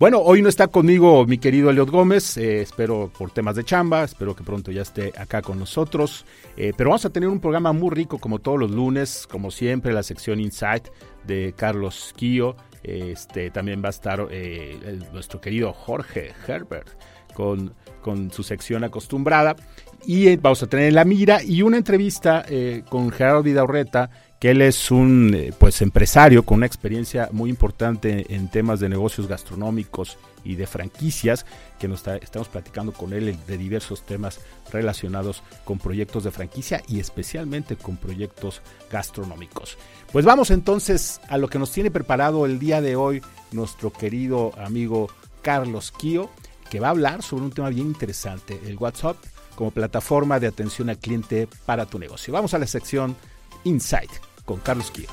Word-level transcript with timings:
Bueno, 0.00 0.18
hoy 0.18 0.42
no 0.42 0.48
está 0.48 0.66
conmigo 0.66 1.24
mi 1.24 1.38
querido 1.38 1.70
Eliot 1.70 1.88
Gómez, 1.88 2.36
eh, 2.36 2.62
espero 2.62 3.12
por 3.16 3.30
temas 3.30 3.54
de 3.54 3.62
chamba, 3.62 4.02
espero 4.02 4.34
que 4.34 4.42
pronto 4.42 4.72
ya 4.72 4.82
esté 4.82 5.12
acá 5.16 5.40
con 5.40 5.56
nosotros, 5.56 6.26
eh, 6.56 6.72
pero 6.76 6.90
vamos 6.90 7.04
a 7.04 7.10
tener 7.10 7.28
un 7.28 7.38
programa 7.38 7.72
muy 7.72 7.90
rico 7.90 8.18
como 8.18 8.40
todos 8.40 8.58
los 8.58 8.72
lunes, 8.72 9.28
como 9.30 9.52
siempre 9.52 9.92
la 9.92 10.02
sección 10.02 10.40
Insight 10.40 10.88
de 11.24 11.54
Carlos 11.56 12.12
Quío, 12.16 12.56
este, 12.82 13.50
también 13.50 13.82
va 13.82 13.86
a 13.86 13.90
estar 13.90 14.26
eh, 14.30 15.00
nuestro 15.12 15.40
querido 15.40 15.72
Jorge 15.72 16.32
Herbert 16.46 16.88
con 17.32 17.72
con 18.04 18.30
su 18.30 18.42
sección 18.42 18.84
acostumbrada. 18.84 19.56
Y 20.06 20.28
eh, 20.28 20.38
vamos 20.40 20.62
a 20.62 20.66
tener 20.66 20.92
la 20.92 21.06
mira 21.06 21.42
y 21.42 21.62
una 21.62 21.78
entrevista 21.78 22.44
eh, 22.46 22.82
con 22.90 23.10
Gerardo 23.10 23.42
Vidaurreta, 23.42 24.10
que 24.38 24.50
él 24.50 24.60
es 24.60 24.90
un 24.90 25.32
eh, 25.34 25.52
pues 25.58 25.80
empresario 25.80 26.44
con 26.44 26.58
una 26.58 26.66
experiencia 26.66 27.30
muy 27.32 27.48
importante 27.48 28.26
en 28.28 28.50
temas 28.50 28.78
de 28.80 28.90
negocios 28.90 29.26
gastronómicos 29.26 30.18
y 30.44 30.56
de 30.56 30.66
franquicias, 30.66 31.46
que 31.78 31.88
nos 31.88 32.06
estamos 32.06 32.48
platicando 32.48 32.92
con 32.92 33.14
él 33.14 33.38
de 33.46 33.56
diversos 33.56 34.04
temas 34.04 34.38
relacionados 34.70 35.42
con 35.64 35.78
proyectos 35.78 36.24
de 36.24 36.30
franquicia 36.30 36.82
y 36.86 37.00
especialmente 37.00 37.76
con 37.76 37.96
proyectos 37.96 38.60
gastronómicos. 38.92 39.78
Pues 40.12 40.26
vamos 40.26 40.50
entonces 40.50 41.22
a 41.30 41.38
lo 41.38 41.48
que 41.48 41.58
nos 41.58 41.72
tiene 41.72 41.90
preparado 41.90 42.44
el 42.44 42.58
día 42.58 42.82
de 42.82 42.96
hoy 42.96 43.22
nuestro 43.52 43.90
querido 43.90 44.52
amigo 44.58 45.08
Carlos 45.40 45.90
Kio 45.90 46.28
que 46.70 46.80
va 46.80 46.88
a 46.88 46.90
hablar 46.90 47.22
sobre 47.22 47.44
un 47.44 47.52
tema 47.52 47.68
bien 47.68 47.86
interesante, 47.86 48.60
el 48.66 48.76
WhatsApp 48.76 49.16
como 49.54 49.70
plataforma 49.70 50.40
de 50.40 50.48
atención 50.48 50.90
al 50.90 50.98
cliente 50.98 51.48
para 51.66 51.86
tu 51.86 51.98
negocio. 51.98 52.32
Vamos 52.32 52.54
a 52.54 52.58
la 52.58 52.66
sección 52.66 53.16
Insight 53.64 54.10
con 54.44 54.60
Carlos 54.60 54.90
Kio. 54.90 55.08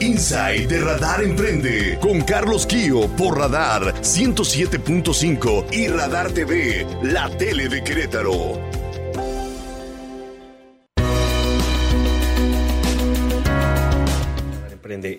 Insight 0.00 0.68
de 0.70 0.80
Radar 0.80 1.22
Emprende 1.22 1.98
con 2.00 2.20
Carlos 2.22 2.66
Kio 2.66 3.08
por 3.16 3.38
Radar 3.38 3.94
107.5 4.02 5.66
y 5.72 5.88
Radar 5.88 6.30
TV, 6.30 6.86
la 7.02 7.28
tele 7.36 7.68
de 7.68 7.82
Querétaro. 7.82 8.75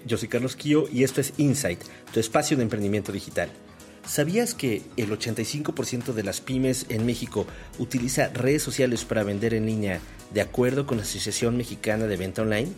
Yo 0.06 0.18
soy 0.18 0.28
Carlos 0.28 0.56
Kio 0.56 0.88
y 0.92 1.04
esto 1.04 1.22
es 1.22 1.34
Insight, 1.38 1.80
tu 2.14 2.20
espacio 2.20 2.58
de 2.58 2.64
emprendimiento 2.64 3.12
digital. 3.12 3.50
¿Sabías 4.08 4.54
que 4.54 4.82
el 4.96 5.12
85% 5.12 6.14
de 6.14 6.24
las 6.24 6.42
pymes 6.42 6.86
en 6.90 7.06
México 7.06 7.46
utiliza 7.78 8.30
redes 8.30 8.64
sociales 8.64 9.04
para 9.06 9.24
vender 9.24 9.54
en 9.54 9.66
línea 9.66 10.00
de 10.34 10.42
acuerdo 10.42 10.88
con 10.88 10.98
la 10.98 11.04
Asociación 11.04 11.58
Mexicana 11.58 12.06
de 12.06 12.18
Venta 12.18 12.42
Online? 12.42 12.72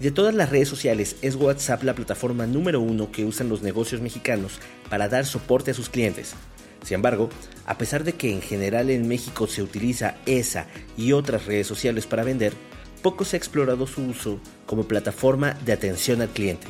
De 0.00 0.10
todas 0.10 0.34
las 0.34 0.50
redes 0.50 0.68
sociales, 0.68 1.16
es 1.20 1.34
WhatsApp 1.34 1.82
la 1.82 1.94
plataforma 1.94 2.46
número 2.46 2.80
uno 2.80 3.12
que 3.12 3.24
usan 3.24 3.48
los 3.48 3.62
negocios 3.62 4.00
mexicanos 4.00 4.58
para 4.88 5.08
dar 5.08 5.26
soporte 5.26 5.72
a 5.72 5.74
sus 5.74 5.88
clientes. 5.88 6.34
Sin 6.84 6.96
embargo, 6.96 7.28
a 7.66 7.76
pesar 7.78 8.04
de 8.04 8.14
que 8.14 8.32
en 8.32 8.40
general 8.40 8.90
en 8.90 9.06
México 9.06 9.46
se 9.46 9.62
utiliza 9.62 10.16
esa 10.26 10.66
y 10.96 11.12
otras 11.12 11.46
redes 11.46 11.66
sociales 11.66 12.06
para 12.06 12.24
vender, 12.24 12.52
poco 13.02 13.24
se 13.24 13.36
ha 13.36 13.38
explorado 13.38 13.86
su 13.86 14.02
uso 14.02 14.38
como 14.64 14.84
plataforma 14.84 15.54
de 15.64 15.72
atención 15.72 16.22
al 16.22 16.28
cliente. 16.28 16.68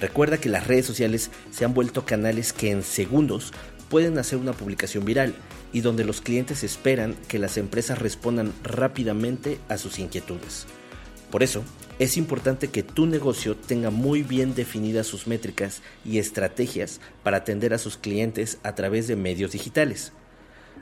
Recuerda 0.00 0.38
que 0.38 0.48
las 0.48 0.66
redes 0.66 0.86
sociales 0.86 1.30
se 1.50 1.64
han 1.64 1.74
vuelto 1.74 2.04
canales 2.04 2.52
que 2.52 2.70
en 2.70 2.82
segundos 2.82 3.52
pueden 3.88 4.18
hacer 4.18 4.38
una 4.38 4.52
publicación 4.52 5.04
viral 5.04 5.34
y 5.72 5.80
donde 5.80 6.04
los 6.04 6.20
clientes 6.20 6.62
esperan 6.62 7.16
que 7.26 7.38
las 7.38 7.56
empresas 7.56 7.98
respondan 7.98 8.52
rápidamente 8.62 9.58
a 9.68 9.76
sus 9.76 9.98
inquietudes. 9.98 10.66
Por 11.30 11.42
eso, 11.42 11.64
es 11.98 12.16
importante 12.16 12.68
que 12.68 12.84
tu 12.84 13.06
negocio 13.06 13.56
tenga 13.56 13.90
muy 13.90 14.22
bien 14.22 14.54
definidas 14.54 15.06
sus 15.06 15.26
métricas 15.26 15.82
y 16.04 16.18
estrategias 16.18 17.00
para 17.24 17.38
atender 17.38 17.74
a 17.74 17.78
sus 17.78 17.96
clientes 17.96 18.58
a 18.62 18.74
través 18.74 19.08
de 19.08 19.16
medios 19.16 19.50
digitales. 19.50 20.12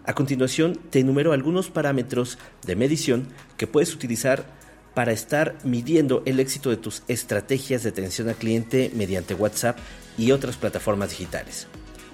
A 0.07 0.15
continuación, 0.15 0.79
te 0.91 1.01
enumero 1.01 1.33
algunos 1.33 1.69
parámetros 1.69 2.39
de 2.65 2.77
medición 2.77 3.27
que 3.57 3.67
puedes 3.67 3.93
utilizar 3.93 4.47
para 4.95 5.11
estar 5.11 5.59
midiendo 5.65 6.23
el 6.27 6.39
éxito 6.39 6.71
de 6.71 6.77
tus 6.77 7.03
estrategias 7.09 7.83
de 7.83 7.89
atención 7.89 8.29
al 8.29 8.37
cliente 8.37 8.93
mediante 8.95 9.35
WhatsApp 9.35 9.77
y 10.17 10.31
otras 10.31 10.57
plataformas 10.57 11.11
digitales. 11.11 11.67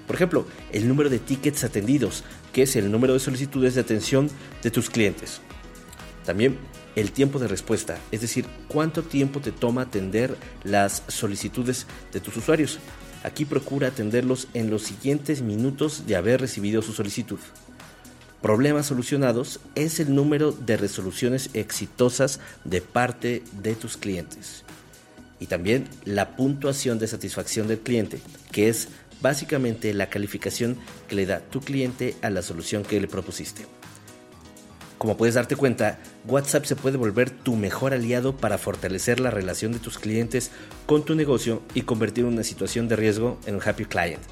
Por 0.06 0.16
ejemplo, 0.16 0.46
el 0.72 0.88
número 0.88 1.10
de 1.10 1.18
tickets 1.18 1.64
atendidos, 1.64 2.24
que 2.54 2.62
es 2.62 2.76
el 2.76 2.90
número 2.90 3.12
de 3.12 3.20
solicitudes 3.20 3.74
de 3.74 3.82
atención 3.82 4.30
de 4.62 4.70
tus 4.70 4.88
clientes. 4.88 5.42
También 6.24 6.56
el 6.96 7.12
tiempo 7.12 7.38
de 7.38 7.46
respuesta, 7.46 7.98
es 8.10 8.22
decir, 8.22 8.46
cuánto 8.68 9.02
tiempo 9.02 9.40
te 9.40 9.52
toma 9.52 9.82
atender 9.82 10.38
las 10.64 11.02
solicitudes 11.08 11.86
de 12.10 12.20
tus 12.20 12.38
usuarios. 12.38 12.78
Aquí 13.22 13.44
procura 13.44 13.88
atenderlos 13.88 14.48
en 14.54 14.70
los 14.70 14.82
siguientes 14.82 15.42
minutos 15.42 16.06
de 16.06 16.16
haber 16.16 16.40
recibido 16.40 16.80
su 16.80 16.94
solicitud 16.94 17.38
problemas 18.42 18.86
solucionados 18.86 19.60
es 19.74 20.00
el 20.00 20.14
número 20.14 20.52
de 20.52 20.76
resoluciones 20.76 21.50
exitosas 21.54 22.40
de 22.64 22.82
parte 22.82 23.42
de 23.62 23.74
tus 23.74 23.96
clientes. 23.96 24.64
Y 25.38 25.46
también 25.46 25.88
la 26.04 26.36
puntuación 26.36 26.98
de 26.98 27.06
satisfacción 27.06 27.68
del 27.68 27.80
cliente, 27.80 28.20
que 28.50 28.68
es 28.68 28.88
básicamente 29.22 29.94
la 29.94 30.10
calificación 30.10 30.76
que 31.08 31.14
le 31.14 31.26
da 31.26 31.40
tu 31.40 31.60
cliente 31.60 32.16
a 32.22 32.30
la 32.30 32.42
solución 32.42 32.82
que 32.82 33.00
le 33.00 33.08
propusiste. 33.08 33.64
Como 34.98 35.16
puedes 35.16 35.34
darte 35.34 35.56
cuenta, 35.56 35.98
WhatsApp 36.28 36.64
se 36.64 36.76
puede 36.76 36.96
volver 36.96 37.30
tu 37.30 37.56
mejor 37.56 37.92
aliado 37.92 38.36
para 38.36 38.58
fortalecer 38.58 39.18
la 39.18 39.30
relación 39.30 39.72
de 39.72 39.80
tus 39.80 39.98
clientes 39.98 40.52
con 40.86 41.04
tu 41.04 41.16
negocio 41.16 41.62
y 41.74 41.82
convertir 41.82 42.24
una 42.24 42.44
situación 42.44 42.86
de 42.86 42.96
riesgo 42.96 43.38
en 43.46 43.56
un 43.56 43.62
happy 43.64 43.84
client. 43.84 44.22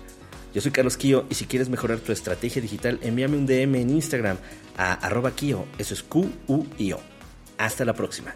Yo 0.53 0.61
soy 0.61 0.73
Carlos 0.73 0.97
Kio 0.97 1.27
y 1.31 1.35
si 1.35 1.47
quieres 1.47 1.69
mejorar 1.69 2.01
tu 2.01 2.11
estrategia 2.11 2.61
digital, 2.61 2.99
envíame 3.03 3.37
un 3.37 3.47
DM 3.47 3.77
en 3.77 3.91
Instagram 3.91 4.37
a 4.77 4.95
arroba 4.95 5.31
Kio, 5.31 5.67
eso 5.79 5.95
es 5.95 6.03
Q-U-I-O. 6.03 7.01
Hasta 7.59 7.85
la 7.85 7.95
próxima. 7.95 8.35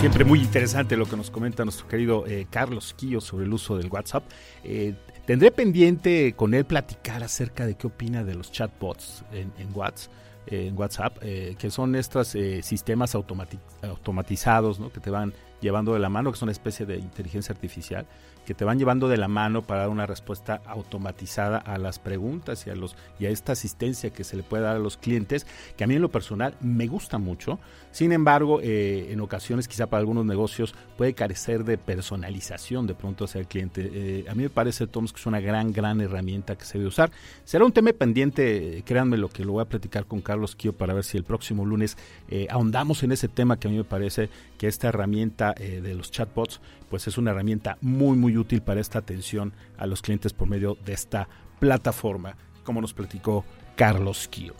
siempre 0.00 0.24
muy 0.24 0.40
interesante 0.40 0.96
lo 0.96 1.04
que 1.04 1.14
nos 1.14 1.30
comenta 1.30 1.62
nuestro 1.62 1.86
querido 1.86 2.26
eh, 2.26 2.46
Carlos 2.48 2.94
Quillo 2.94 3.20
sobre 3.20 3.44
el 3.44 3.52
uso 3.52 3.76
del 3.76 3.88
WhatsApp. 3.88 4.24
Eh, 4.64 4.94
tendré 5.26 5.50
pendiente 5.50 6.32
con 6.32 6.54
él 6.54 6.64
platicar 6.64 7.22
acerca 7.22 7.66
de 7.66 7.74
qué 7.74 7.86
opina 7.86 8.24
de 8.24 8.34
los 8.34 8.50
chatbots 8.50 9.22
en 9.30 9.52
WhatsApp. 9.74 10.10
Eh, 10.46 10.68
en 10.68 10.78
WhatsApp, 10.78 11.18
que 11.18 11.70
son 11.70 11.94
estos 11.94 12.36
sistemas 12.62 13.14
automatizados 13.14 14.80
¿no? 14.80 14.90
que 14.90 15.00
te 15.00 15.10
van 15.10 15.32
llevando 15.60 15.92
de 15.92 16.00
la 16.00 16.08
mano, 16.08 16.32
que 16.32 16.36
es 16.36 16.42
una 16.42 16.52
especie 16.52 16.86
de 16.86 16.96
inteligencia 16.96 17.52
artificial, 17.52 18.06
que 18.44 18.54
te 18.54 18.64
van 18.64 18.78
llevando 18.78 19.08
de 19.08 19.16
la 19.16 19.28
mano 19.28 19.62
para 19.62 19.80
dar 19.80 19.88
una 19.90 20.06
respuesta 20.06 20.60
automatizada 20.66 21.58
a 21.58 21.78
las 21.78 21.98
preguntas 21.98 22.66
y 22.66 22.70
a, 22.70 22.74
los, 22.74 22.96
y 23.18 23.26
a 23.26 23.30
esta 23.30 23.52
asistencia 23.52 24.10
que 24.10 24.24
se 24.24 24.36
le 24.36 24.42
puede 24.42 24.64
dar 24.64 24.76
a 24.76 24.80
los 24.80 24.96
clientes, 24.96 25.46
que 25.76 25.84
a 25.84 25.86
mí 25.86 25.94
en 25.94 26.02
lo 26.02 26.10
personal 26.10 26.54
me 26.60 26.86
gusta 26.86 27.18
mucho. 27.18 27.58
Sin 27.92 28.12
embargo, 28.12 28.60
eh, 28.62 29.08
en 29.10 29.20
ocasiones 29.20 29.66
quizá 29.66 29.88
para 29.88 30.00
algunos 30.00 30.24
negocios 30.24 30.74
puede 30.96 31.14
carecer 31.14 31.64
de 31.64 31.76
personalización 31.76 32.86
de 32.86 32.94
pronto 32.94 33.24
hacia 33.24 33.40
el 33.40 33.48
cliente. 33.48 33.90
Eh, 33.92 34.24
a 34.28 34.34
mí 34.34 34.44
me 34.44 34.50
parece, 34.50 34.86
Toms, 34.86 35.12
que 35.12 35.20
es 35.20 35.26
una 35.26 35.40
gran, 35.40 35.72
gran 35.72 36.00
herramienta 36.00 36.56
que 36.56 36.64
se 36.64 36.78
debe 36.78 36.88
usar. 36.88 37.10
Será 37.44 37.64
un 37.64 37.72
tema 37.72 37.92
pendiente, 37.92 38.82
créanme 38.84 39.16
lo 39.16 39.28
que 39.28 39.44
lo 39.44 39.52
voy 39.52 39.62
a 39.62 39.64
platicar 39.64 40.06
con 40.06 40.20
Carlos 40.20 40.54
Kio 40.54 40.72
para 40.72 40.94
ver 40.94 41.04
si 41.04 41.16
el 41.16 41.24
próximo 41.24 41.64
lunes 41.64 41.96
eh, 42.28 42.46
ahondamos 42.50 43.02
en 43.02 43.12
ese 43.12 43.28
tema 43.28 43.58
que 43.58 43.66
a 43.66 43.70
mí 43.70 43.76
me 43.76 43.84
parece 43.84 44.30
que 44.56 44.68
esta 44.68 44.88
herramienta 44.88 45.54
de 45.54 45.94
los 45.94 46.10
chatbots 46.10 46.60
pues 46.90 47.06
es 47.06 47.16
una 47.16 47.30
herramienta 47.30 47.78
muy 47.80 48.18
muy 48.18 48.29
útil 48.38 48.62
para 48.62 48.80
esta 48.80 48.98
atención 48.98 49.52
a 49.78 49.86
los 49.86 50.02
clientes 50.02 50.32
por 50.32 50.48
medio 50.48 50.76
de 50.84 50.92
esta 50.92 51.28
plataforma, 51.58 52.36
como 52.64 52.80
nos 52.80 52.94
platicó 52.94 53.44
Carlos 53.76 54.28
Kio. 54.28 54.54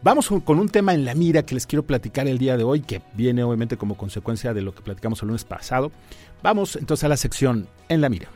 Vamos 0.00 0.28
con 0.44 0.60
un 0.60 0.68
tema 0.68 0.94
en 0.94 1.04
la 1.04 1.14
mira 1.14 1.42
que 1.42 1.54
les 1.54 1.66
quiero 1.66 1.84
platicar 1.84 2.28
el 2.28 2.38
día 2.38 2.56
de 2.56 2.62
hoy, 2.62 2.82
que 2.82 3.02
viene 3.14 3.42
obviamente 3.42 3.76
como 3.76 3.96
consecuencia 3.96 4.54
de 4.54 4.62
lo 4.62 4.72
que 4.74 4.82
platicamos 4.82 5.20
el 5.22 5.28
lunes 5.28 5.44
pasado. 5.44 5.90
Vamos 6.42 6.76
entonces 6.76 7.04
a 7.04 7.08
la 7.08 7.16
sección 7.16 7.68
en 7.88 8.00
la 8.00 8.08
mira. 8.08 8.28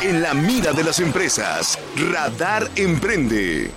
En 0.00 0.22
la 0.22 0.34
mira 0.34 0.72
de 0.72 0.84
las 0.84 1.00
empresas, 1.00 1.78
Radar 2.12 2.68
Emprende. 2.76 3.70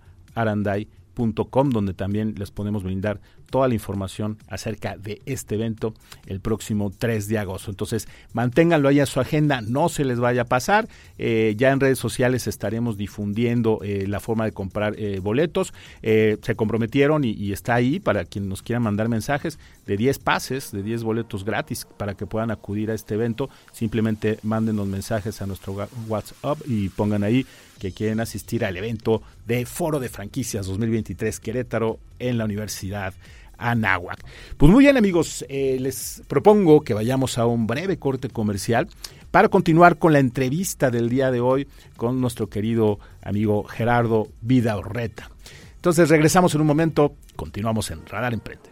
donde 1.70 1.94
también 1.94 2.36
les 2.38 2.52
podemos 2.52 2.84
brindar 2.84 3.22
toda 3.54 3.68
la 3.68 3.76
información 3.76 4.40
acerca 4.48 4.98
de 4.98 5.22
este 5.28 5.54
evento 5.54 5.94
el 6.26 6.40
próximo 6.40 6.90
3 6.90 7.28
de 7.28 7.38
agosto. 7.38 7.70
Entonces, 7.70 8.08
manténganlo 8.34 8.90
ahí 8.90 9.00
a 9.00 9.06
su 9.06 9.20
agenda, 9.20 9.62
no 9.62 9.90
se 9.90 10.06
les 10.06 10.20
vaya 10.20 10.42
a 10.42 10.46
pasar. 10.46 10.88
Eh, 11.20 11.54
ya 11.56 11.70
en 11.70 11.80
redes 11.80 12.00
sociales 12.00 12.48
estaremos 12.48 12.98
difundiendo 12.98 13.78
eh, 13.84 14.08
la 14.08 14.20
forma 14.20 14.46
de 14.46 14.54
comprar 14.54 14.96
eh, 14.98 15.20
boletos. 15.22 15.72
se 16.02 16.56
comprometieron 16.56 17.24
y, 17.24 17.52
está 17.52 17.76
ahí 17.76 18.00
para 18.00 18.26
quien 18.26 18.50
nos 18.50 18.64
quiera 18.64 18.80
mandar 18.80 19.08
mensajes 19.08 19.60
de 19.86 19.98
10 19.98 20.18
pases, 20.18 20.72
de 20.72 20.82
10 20.82 21.04
boletos 21.04 21.46
gratis 21.46 21.86
para 21.98 22.16
que 22.16 22.26
puedan 22.26 22.50
acudir 22.50 22.90
a 22.90 22.96
este 22.96 23.14
evento. 23.14 23.52
Simplemente 23.72 24.40
manden 24.42 24.78
los 24.78 24.88
mensajes 24.88 25.44
a 25.44 25.46
nuestro 25.46 25.76
WhatsApp 26.08 26.58
y 26.66 26.90
pongan 26.90 27.24
ahí 27.24 27.46
que 27.84 27.92
quieren 27.92 28.20
asistir 28.20 28.64
al 28.66 28.78
evento 28.78 29.22
de 29.46 29.66
Foro 29.66 30.00
de 30.00 30.08
Franquicias 30.08 30.66
2023 30.68 31.40
Querétaro 31.40 32.00
en 32.18 32.38
la 32.38 32.46
Universidad 32.46 33.14
Anáhuac. 33.58 34.20
Pues 34.58 34.72
muy 34.72 34.84
bien 34.84 34.98
amigos, 34.98 35.46
eh, 35.50 35.78
les 35.80 36.24
propongo 36.28 36.82
que 36.82 36.94
vayamos 36.94 37.38
a 37.38 37.46
un 37.46 37.68
breve 37.68 37.98
corte 37.98 38.30
comercial 38.30 38.88
para 39.32 39.50
continuar 39.50 39.98
con 39.98 40.14
la 40.14 40.20
entrevista 40.20 40.92
del 40.92 41.10
día 41.10 41.32
de 41.32 41.42
hoy 41.42 41.68
con 41.98 42.22
nuestro 42.22 42.48
querido 42.48 43.00
amigo 43.22 43.64
Gerardo 43.64 44.28
Vida 44.42 44.78
Orreta. 44.78 45.30
Entonces 45.76 46.10
regresamos 46.10 46.54
en 46.56 46.62
un 46.62 46.68
momento, 46.68 47.16
continuamos 47.36 47.92
en 47.92 48.06
Radar 48.06 48.34
Emprende. 48.34 48.70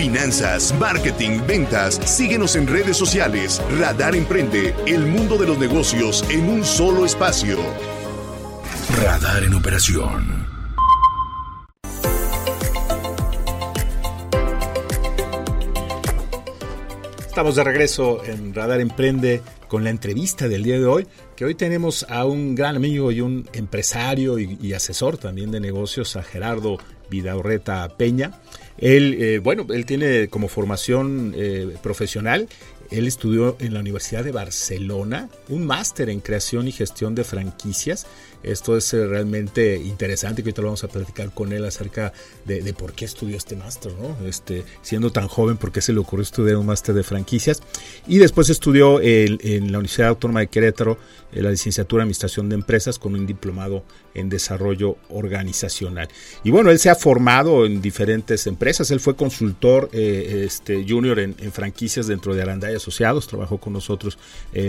Finanzas, 0.00 0.74
marketing, 0.80 1.40
ventas. 1.46 2.00
Síguenos 2.06 2.56
en 2.56 2.66
redes 2.66 2.96
sociales. 2.96 3.60
Radar 3.78 4.16
Emprende, 4.16 4.74
el 4.86 5.04
mundo 5.04 5.36
de 5.36 5.46
los 5.46 5.58
negocios 5.58 6.24
en 6.30 6.48
un 6.48 6.64
solo 6.64 7.04
espacio. 7.04 7.58
Radar 9.02 9.42
en 9.42 9.52
operación. 9.52 10.46
Estamos 17.18 17.56
de 17.56 17.64
regreso 17.64 18.24
en 18.24 18.54
Radar 18.54 18.80
Emprende 18.80 19.42
con 19.68 19.84
la 19.84 19.90
entrevista 19.90 20.48
del 20.48 20.62
día 20.62 20.78
de 20.78 20.86
hoy, 20.86 21.06
que 21.36 21.44
hoy 21.44 21.54
tenemos 21.54 22.06
a 22.08 22.24
un 22.24 22.54
gran 22.54 22.74
amigo 22.74 23.12
y 23.12 23.20
un 23.20 23.46
empresario 23.52 24.38
y, 24.38 24.72
asesor 24.72 25.18
también 25.18 25.50
de 25.50 25.60
negocios, 25.60 26.16
a 26.16 26.22
Gerardo 26.22 26.78
Vidaurreta 27.10 27.88
Peña. 27.96 28.40
Él, 28.78 29.16
eh, 29.18 29.38
bueno, 29.40 29.66
él 29.70 29.84
tiene 29.84 30.28
como 30.28 30.48
formación 30.48 31.34
eh, 31.36 31.76
profesional, 31.82 32.48
él 32.90 33.06
estudió 33.06 33.56
en 33.60 33.74
la 33.74 33.80
Universidad 33.80 34.24
de 34.24 34.32
Barcelona 34.32 35.28
un 35.48 35.66
máster 35.66 36.08
en 36.08 36.20
creación 36.20 36.66
y 36.66 36.72
gestión 36.72 37.14
de 37.14 37.24
franquicias 37.24 38.06
Esto 38.42 38.76
es 38.76 38.92
eh, 38.94 39.06
realmente 39.06 39.76
interesante, 39.76 40.42
que 40.42 40.48
ahorita 40.48 40.62
lo 40.62 40.68
vamos 40.68 40.84
a 40.84 40.88
platicar 40.88 41.32
con 41.32 41.52
él 41.52 41.64
acerca 41.64 42.12
de, 42.46 42.72
por 42.72 42.92
qué 42.92 43.04
estudió 43.04 43.36
este 43.36 43.54
máster, 43.56 43.92
¿no? 43.94 44.16
Este, 44.26 44.64
siendo 44.82 45.12
tan 45.12 45.28
joven, 45.28 45.56
por 45.56 45.72
qué 45.72 45.80
se 45.80 45.92
le 45.92 45.98
ocurrió 45.98 46.22
estudiar 46.22 46.56
un 46.56 46.66
máster 46.66 46.94
de 46.94 47.02
franquicias. 47.02 47.62
Y 48.06 48.18
después 48.18 48.48
estudió 48.48 49.00
en 49.00 49.72
la 49.72 49.78
Universidad 49.78 50.08
Autónoma 50.08 50.40
de 50.40 50.46
Querétaro 50.46 50.98
eh, 51.32 51.42
la 51.42 51.50
licenciatura 51.50 52.02
en 52.02 52.04
Administración 52.04 52.48
de 52.48 52.54
Empresas 52.54 52.98
con 52.98 53.14
un 53.14 53.26
diplomado 53.26 53.84
en 54.14 54.28
Desarrollo 54.28 54.96
Organizacional. 55.10 56.08
Y 56.42 56.50
bueno, 56.50 56.70
él 56.70 56.78
se 56.78 56.90
ha 56.90 56.94
formado 56.94 57.66
en 57.66 57.82
diferentes 57.82 58.46
empresas. 58.46 58.90
Él 58.90 59.00
fue 59.00 59.16
consultor 59.16 59.90
eh, 59.92 60.44
este, 60.46 60.84
junior 60.88 61.18
en, 61.18 61.34
franquicias 61.52 62.06
dentro 62.06 62.34
de 62.34 62.42
Aranda 62.42 62.70
y 62.70 62.76
Asociados, 62.76 63.26
trabajó 63.26 63.58
con 63.58 63.72
nosotros 63.72 64.18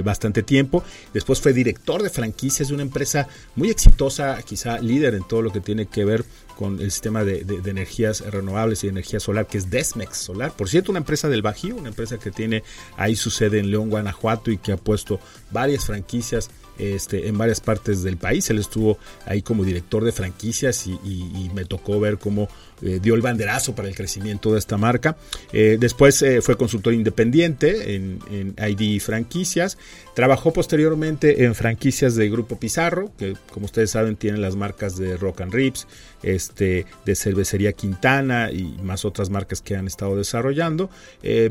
bastante 0.03 0.41
tiempo. 0.43 0.83
Después 1.13 1.39
fue 1.39 1.53
director 1.53 2.01
de 2.01 2.09
franquicias 2.09 2.69
de 2.69 2.73
una 2.73 2.83
empresa 2.83 3.27
muy 3.60 3.60
exitosa, 3.69 4.41
quizá 4.43 4.79
líder 4.79 5.13
en 5.15 5.27
todo 5.27 5.41
lo 5.41 5.51
que 5.51 5.59
tiene 5.59 5.85
que 5.85 6.05
ver 6.05 6.25
con 6.57 6.79
el 6.79 6.91
sistema 6.91 7.23
de, 7.23 7.43
energías 7.65 8.21
renovables 8.21 8.83
y 8.83 8.87
energía 8.87 9.19
solar, 9.19 9.47
que 9.47 9.57
es 9.57 9.69
Desmex 9.69 10.17
Solar. 10.17 10.53
Por 10.55 10.69
cierto, 10.69 10.91
una 10.91 10.99
empresa 10.99 11.27
del 11.27 11.41
Bajío, 11.41 11.75
una 11.75 11.89
empresa 11.89 12.17
que 12.17 12.31
tiene 12.31 12.63
ahí 12.97 13.15
su 13.15 13.31
sede 13.31 13.59
en 13.59 13.71
León, 13.71 13.89
Guanajuato 13.89 14.51
y 14.51 14.57
que 14.57 14.71
ha 14.71 14.77
puesto 14.77 15.19
varias 15.51 15.85
franquicias 15.85 16.49
este, 16.77 17.27
en 17.27 17.37
varias 17.37 17.59
partes 17.59 18.01
del 18.01 18.17
país. 18.17 18.49
Él 18.49 18.57
estuvo 18.57 18.97
ahí 19.25 19.41
como 19.41 19.63
director 19.63 20.03
de 20.03 20.11
franquicias 20.11 20.87
y, 20.87 21.51
me 21.53 21.65
tocó 21.65 21.99
ver 21.99 22.17
cómo 22.17 22.47
eh, 22.81 22.99
dio 23.01 23.13
el 23.13 23.21
banderazo 23.21 23.75
para 23.75 23.87
el 23.89 23.95
crecimiento 23.95 24.53
de 24.53 24.59
esta 24.59 24.77
marca. 24.77 25.17
Eh, 25.51 25.77
después 25.79 26.21
eh, 26.21 26.41
fue 26.41 26.55
consultor 26.55 26.93
independiente 26.93 27.95
en, 27.95 28.19
en, 28.31 28.55
ID 28.57 29.01
Franquicias. 29.01 29.77
Trabajó 30.13 30.53
posteriormente 30.53 31.45
en 31.45 31.55
franquicias 31.55 32.15
de 32.15 32.29
Grupo 32.29 32.57
Pizarro, 32.57 33.11
que 33.17 33.35
como 33.51 33.65
ustedes 33.65 33.91
saben 33.91 34.15
tienen 34.15 34.41
las 34.41 34.55
marcas 34.55 34.97
de 34.97 35.17
Rock 35.17 35.41
and 35.41 35.53
Rips, 35.53 35.87
este, 36.23 36.85
de 37.05 37.15
Cervecería 37.15 37.73
Quintana 37.73 38.51
y 38.51 38.77
más 38.83 39.05
otras 39.05 39.29
marcas 39.29 39.61
que 39.61 39.75
han 39.75 39.87
estado 39.87 40.15
desarrollando, 40.15 40.89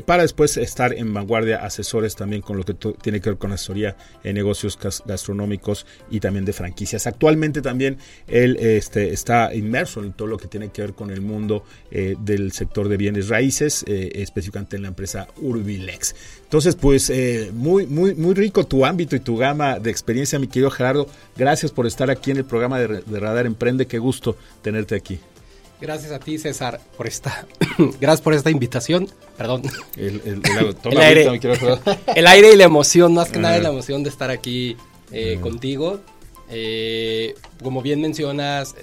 para 0.05 0.21
después 0.21 0.57
estar 0.57 0.93
en 0.93 1.13
vanguardia 1.13 1.57
asesores 1.57 2.15
también 2.15 2.41
con 2.41 2.57
lo 2.57 2.63
que 2.63 2.73
tiene 2.73 3.19
que 3.19 3.31
ver 3.31 3.39
con 3.39 3.51
asesoría 3.51 3.95
en 4.23 4.35
negocios 4.35 4.77
gastronómicos 5.05 5.85
y 6.09 6.19
también 6.19 6.45
de 6.45 6.53
franquicias. 6.53 7.07
Actualmente 7.07 7.61
también 7.61 7.97
él 8.27 8.57
este, 8.59 9.11
está 9.13 9.53
inmerso 9.53 10.03
en 10.03 10.13
todo 10.13 10.27
lo 10.27 10.37
que 10.37 10.47
tiene 10.47 10.69
que 10.69 10.81
ver 10.81 10.93
con 10.93 11.11
el 11.11 11.21
mundo 11.21 11.63
eh, 11.89 12.15
del 12.19 12.51
sector 12.51 12.87
de 12.87 12.97
bienes 12.97 13.29
raíces, 13.29 13.83
eh, 13.87 14.11
específicamente 14.15 14.75
en 14.75 14.83
la 14.83 14.89
empresa 14.89 15.27
Urbilex. 15.37 16.15
Entonces, 16.51 16.75
pues 16.75 17.09
eh, 17.09 17.49
muy, 17.53 17.87
muy, 17.87 18.13
muy 18.13 18.33
rico 18.33 18.65
tu 18.65 18.85
ámbito 18.85 19.15
y 19.15 19.21
tu 19.21 19.37
gama 19.37 19.79
de 19.79 19.89
experiencia, 19.89 20.37
mi 20.37 20.47
querido 20.47 20.69
Gerardo. 20.69 21.07
Gracias 21.37 21.71
por 21.71 21.87
estar 21.87 22.11
aquí 22.11 22.29
en 22.29 22.35
el 22.35 22.43
programa 22.43 22.77
de, 22.77 23.19
Radar 23.21 23.45
Emprende. 23.45 23.87
Qué 23.87 23.99
gusto 23.99 24.35
tenerte 24.61 24.93
aquí. 24.93 25.17
Gracias 25.79 26.11
a 26.11 26.19
ti, 26.19 26.37
César, 26.37 26.81
por 26.97 27.07
esta, 27.07 27.47
gracias 28.01 28.19
por 28.19 28.33
esta 28.33 28.49
invitación. 28.49 29.07
Perdón. 29.37 29.61
El, 29.95 30.41
aire, 30.97 31.39
el 32.17 32.27
aire 32.27 32.51
y 32.51 32.57
la 32.57 32.65
emoción, 32.65 33.13
más 33.13 33.31
que 33.31 33.39
nada 33.39 33.57
la 33.59 33.69
emoción 33.69 34.03
de 34.03 34.09
estar 34.09 34.29
aquí 34.29 34.75
contigo. 35.41 36.01
como 37.63 37.81
bien 37.81 38.01
mencionas, 38.01 38.75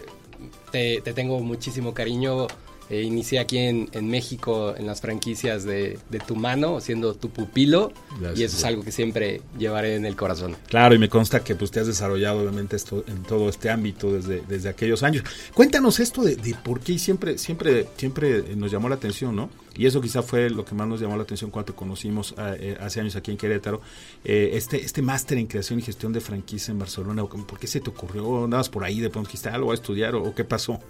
te, 0.73 1.03
tengo 1.03 1.41
muchísimo 1.41 1.93
cariño. 1.93 2.47
Eh, 2.91 3.03
inicié 3.03 3.39
aquí 3.39 3.59
en, 3.59 3.89
México 4.09 4.75
en 4.75 4.87
las 4.87 5.03
franquicias 5.03 5.65
de, 5.65 5.99
tu 6.27 6.37
mano, 6.37 6.81
siendo 6.81 7.15
tu 7.15 7.29
pupilo, 7.29 7.93
y 8.35 8.43
eso 8.43 8.57
es 8.57 8.65
algo 8.65 8.83
que 8.83 8.93
siempre 8.93 9.43
llevaré 9.59 9.97
en 9.97 10.07
el 10.07 10.17
corazón. 10.17 10.57
Claro, 10.69 10.95
y 10.95 10.99
me 10.99 11.09
consta 11.09 11.45
que 11.45 11.55
pues, 11.55 11.71
te 11.71 11.81
has 11.81 11.87
desarrollado 11.87 12.41
obviamente 12.41 12.77
esto, 12.77 13.05
en 13.07 13.23
todo 13.25 13.51
este 13.51 13.69
ámbito 13.71 14.13
desde, 14.13 14.43
desde 14.49 14.71
aquellos 14.71 15.03
años. 15.03 15.25
Cuéntanos 15.53 16.01
esto 16.01 16.23
de, 16.23 16.37
por 16.65 16.81
qué 16.81 16.99
siempre, 16.99 17.37
siempre, 17.37 17.87
siempre 17.97 18.57
nos 18.57 18.71
llamó 18.71 18.89
la 18.89 18.95
atención, 18.95 19.37
¿no? 19.37 19.51
Y 19.77 19.87
eso 19.87 20.01
quizá 20.01 20.23
fue 20.23 20.51
lo 20.51 20.65
que 20.65 20.75
más 20.75 20.89
nos 20.89 21.01
llamó 21.01 21.17
la 21.17 21.23
atención 21.23 21.51
cuando 21.51 21.73
te 21.73 21.79
conocimos 21.79 22.35
ah, 22.37 22.55
eh, 22.59 22.77
hace 22.81 23.01
años 23.01 23.15
aquí 23.15 23.31
en 23.31 23.37
Querétaro. 23.37 23.81
Eh, 24.25 24.51
este 24.55 24.85
este 24.85 25.03
máster 25.03 25.39
en 25.39 25.47
creación 25.47 25.79
y 25.79 25.83
gestión 25.83 26.13
de 26.13 26.21
franquicia 26.21 26.73
en 26.73 26.81
Barcelona, 26.81 27.25
¿por 27.25 27.59
qué 27.61 27.69
se 27.69 27.79
te 27.79 27.91
ocurrió? 27.91 28.45
¿Andabas 28.45 28.69
por 28.69 28.83
ahí 28.83 28.99
de 28.99 29.09
pronto 29.09 29.29
dijiste 29.29 29.51
algo 29.51 29.71
a 29.71 29.75
estudiar 29.75 30.17
o 30.17 30.35
qué 30.35 30.43
pasó? 30.43 30.81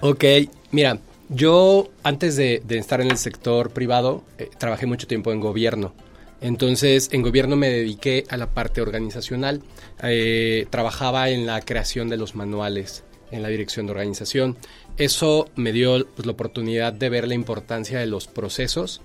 Ok, 0.00 0.24
mira, 0.72 0.98
yo 1.30 1.88
antes 2.02 2.36
de, 2.36 2.62
estar 2.68 3.00
en 3.00 3.10
el 3.10 3.16
sector 3.16 3.70
privado 3.70 4.24
eh, 4.36 4.50
trabajé 4.58 4.86
mucho 4.86 5.06
tiempo 5.06 5.32
en 5.32 5.40
gobierno. 5.40 5.94
Entonces, 6.40 7.08
en 7.12 7.22
gobierno 7.22 7.54
me 7.54 7.68
dediqué 7.68 8.24
a 8.28 8.36
la 8.36 8.50
parte 8.50 8.80
organizacional. 8.80 9.62
Eh, 10.02 10.66
trabajaba 10.70 11.30
en 11.30 11.46
la 11.46 11.60
creación 11.60 12.08
de 12.08 12.16
los 12.16 12.34
manuales, 12.34 13.04
en 13.30 13.42
la 13.42 13.48
dirección 13.48 13.86
de 13.86 13.92
organización. 13.92 14.56
Eso 14.96 15.48
me 15.54 15.72
dio 15.72 16.04
pues, 16.06 16.26
la 16.26 16.32
oportunidad 16.32 16.92
de 16.92 17.08
ver 17.10 17.28
la 17.28 17.34
importancia 17.34 18.00
de 18.00 18.06
los 18.06 18.26
procesos 18.26 19.00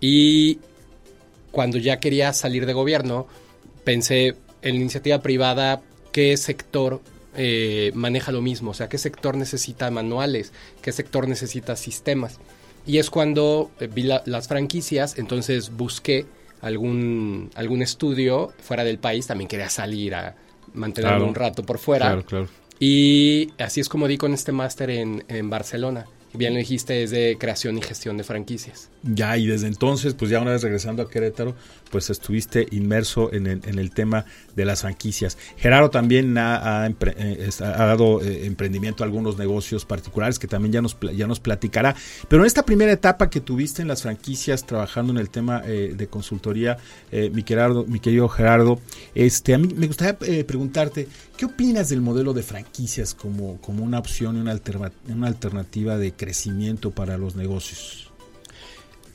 y 0.00 0.58
cuando 1.50 1.78
ya 1.78 1.98
quería 1.98 2.32
salir 2.32 2.66
de 2.66 2.72
gobierno, 2.72 3.26
pensé 3.84 4.36
en 4.62 4.74
la 4.74 4.80
iniciativa 4.80 5.20
privada, 5.22 5.82
qué 6.12 6.36
sector 6.36 7.00
eh, 7.36 7.92
maneja 7.94 8.32
lo 8.32 8.42
mismo, 8.42 8.72
o 8.72 8.74
sea, 8.74 8.88
qué 8.88 8.98
sector 8.98 9.36
necesita 9.36 9.90
manuales, 9.90 10.52
qué 10.82 10.92
sector 10.92 11.28
necesita 11.28 11.76
sistemas. 11.76 12.38
Y 12.86 12.98
es 12.98 13.10
cuando 13.10 13.70
eh, 13.80 13.88
vi 13.92 14.02
las 14.02 14.48
franquicias, 14.48 15.18
entonces 15.18 15.76
busqué 15.76 16.26
algún, 16.60 17.50
algún 17.54 17.82
estudio 17.82 18.52
fuera 18.62 18.84
del 18.84 18.98
país, 18.98 19.26
también 19.26 19.48
quería 19.48 19.70
salir 19.70 20.14
a 20.14 20.34
mantenerme 20.74 21.24
un 21.24 21.34
rato 21.34 21.62
por 21.62 21.78
fuera. 21.78 22.22
Y 22.78 23.52
así 23.58 23.80
es 23.80 23.88
como 23.88 24.08
di 24.08 24.16
con 24.16 24.32
este 24.32 24.52
máster 24.52 24.90
en, 24.90 25.24
en 25.28 25.50
Barcelona 25.50 26.06
bien 26.34 26.54
lo 26.54 26.58
dijiste, 26.58 27.02
es 27.02 27.10
de 27.10 27.36
creación 27.38 27.78
y 27.78 27.82
gestión 27.82 28.16
de 28.16 28.24
franquicias. 28.24 28.90
Ya, 29.02 29.36
y 29.36 29.46
desde 29.46 29.66
entonces, 29.66 30.14
pues 30.14 30.30
ya 30.30 30.40
una 30.40 30.52
vez 30.52 30.62
regresando 30.62 31.02
a 31.02 31.10
Querétaro, 31.10 31.54
pues 31.90 32.10
estuviste 32.10 32.66
inmerso 32.70 33.32
en 33.32 33.46
el, 33.46 33.90
tema 33.90 34.24
de 34.54 34.64
las 34.64 34.82
franquicias. 34.82 35.36
Gerardo 35.56 35.90
también 35.90 36.36
ha, 36.38 36.86
eh, 36.86 37.50
dado 37.58 38.22
eh, 38.22 38.46
emprendimiento 38.46 39.02
a 39.02 39.06
algunos 39.06 39.38
negocios 39.38 39.84
particulares 39.84 40.38
que 40.38 40.46
también 40.46 40.72
ya 40.72 40.82
nos, 40.82 40.96
ya 41.14 41.26
nos 41.26 41.40
platicará. 41.40 41.96
Pero 42.28 42.42
en 42.42 42.46
esta 42.46 42.64
primera 42.64 42.92
etapa 42.92 43.30
que 43.30 43.40
tuviste 43.40 43.82
en 43.82 43.88
las 43.88 44.02
franquicias, 44.02 44.64
trabajando 44.64 45.12
en 45.12 45.18
el 45.18 45.30
tema 45.30 45.62
eh, 45.64 45.94
de 45.96 46.06
consultoría, 46.06 46.78
mi, 47.10 47.44
mi 47.86 48.00
querido 48.00 48.28
Gerardo, 48.28 48.80
este, 49.14 49.54
a 49.54 49.58
mí 49.58 49.68
me 49.74 49.86
gustaría 49.88 50.16
preguntarte, 50.46 51.08
¿qué 51.40 51.46
opinas 51.46 51.88
del 51.88 52.02
modelo 52.02 52.34
de 52.34 52.42
franquicias 52.42 53.14
como, 53.14 53.58
como 53.62 53.82
una 53.82 53.98
opción 53.98 54.36
y 54.36 54.40
una, 54.40 55.26
alternativa 55.26 55.96
de 55.96 56.12
crecimiento 56.12 56.90
para 56.90 57.16
los 57.16 57.34
negocios? 57.34 58.10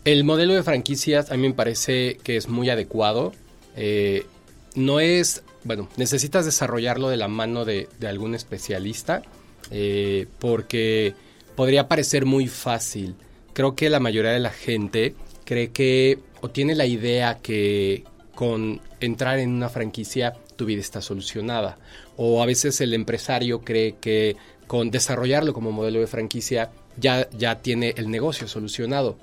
El 0.05 0.23
modelo 0.23 0.55
de 0.55 0.63
franquicias 0.63 1.31
a 1.31 1.37
mí 1.37 1.47
me 1.47 1.53
parece 1.53 2.17
que 2.23 2.35
es 2.35 2.49
muy 2.49 2.71
adecuado. 2.71 3.31
Eh, 3.75 4.25
no 4.73 4.99
es, 4.99 5.43
bueno, 5.65 5.87
necesitas 5.97 6.45
desarrollarlo 6.45 7.09
de 7.09 7.17
la 7.17 7.27
mano 7.27 7.63
de, 7.63 7.87
algún 8.07 8.33
especialista 8.33 9.21
eh, 9.69 10.25
porque 10.39 11.13
podría 11.55 11.87
parecer 11.87 12.25
muy 12.25 12.47
fácil. 12.47 13.13
Creo 13.53 13.75
que 13.75 13.87
la 13.91 13.99
mayoría 13.99 14.31
de 14.31 14.39
la 14.39 14.49
gente 14.49 15.13
cree 15.43 15.69
que 15.69 16.17
o 16.41 16.49
tiene 16.49 16.73
la 16.73 16.87
idea 16.87 17.37
que 17.37 18.03
con 18.33 18.81
entrar 18.99 19.37
en 19.37 19.51
una 19.51 19.69
franquicia 19.69 20.33
tu 20.55 20.65
vida 20.65 20.81
está 20.81 21.01
solucionada. 21.01 21.77
O 22.17 22.41
a 22.41 22.45
veces 22.45 22.81
el 22.81 22.93
empresario 22.93 23.61
cree 23.61 23.95
que 23.99 24.37
con 24.67 24.91
desarrollarlo 24.91 25.53
como 25.53 25.71
modelo 25.71 25.99
de 25.99 26.07
franquicia 26.07 26.71
ya, 26.97 27.29
ya 27.31 27.61
tiene 27.61 27.93
el 27.97 28.09
negocio 28.09 28.47
solucionado. 28.47 29.17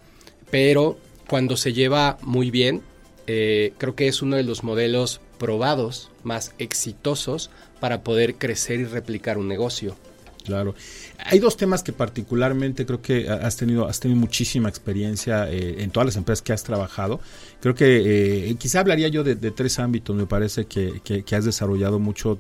Pero 0.51 0.99
cuando 1.29 1.57
se 1.57 1.73
lleva 1.73 2.19
muy 2.23 2.51
bien, 2.51 2.83
eh, 3.27 3.73
creo 3.79 3.95
que 3.95 4.09
es 4.09 4.23
uno 4.23 4.37
de 4.37 4.43
los 4.43 4.65
modelos 4.65 5.21
probados 5.39 6.11
más 6.23 6.55
exitosos 6.59 7.51
para 7.81 8.03
poder 8.03 8.35
crecer 8.37 8.81
y 8.81 8.85
replicar 8.85 9.39
un 9.39 9.49
negocio. 9.49 9.97
Claro. 10.45 10.75
Hay 11.19 11.39
dos 11.39 11.57
temas 11.57 11.83
que 11.83 11.93
particularmente 11.93 12.85
creo 12.85 13.01
que 13.01 13.29
has 13.29 13.57
tenido, 13.57 13.87
has 13.87 14.01
tenido 14.01 14.19
muchísima 14.19 14.69
experiencia 14.69 15.51
eh, 15.51 15.83
en 15.83 15.91
todas 15.91 16.07
las 16.07 16.17
empresas 16.17 16.43
que 16.43 16.53
has 16.53 16.65
trabajado. 16.65 17.21
Creo 17.61 17.75
que 17.75 18.51
eh, 18.51 18.55
quizá 18.57 18.81
hablaría 18.81 19.09
yo 19.09 19.23
de, 19.23 19.37
tres 19.53 19.79
ámbitos, 19.79 20.17
me 20.17 20.27
parece 20.27 20.65
que, 20.67 21.01
que, 21.03 21.37
has 21.37 21.45
desarrollado 21.45 21.99
mucho, 21.99 22.39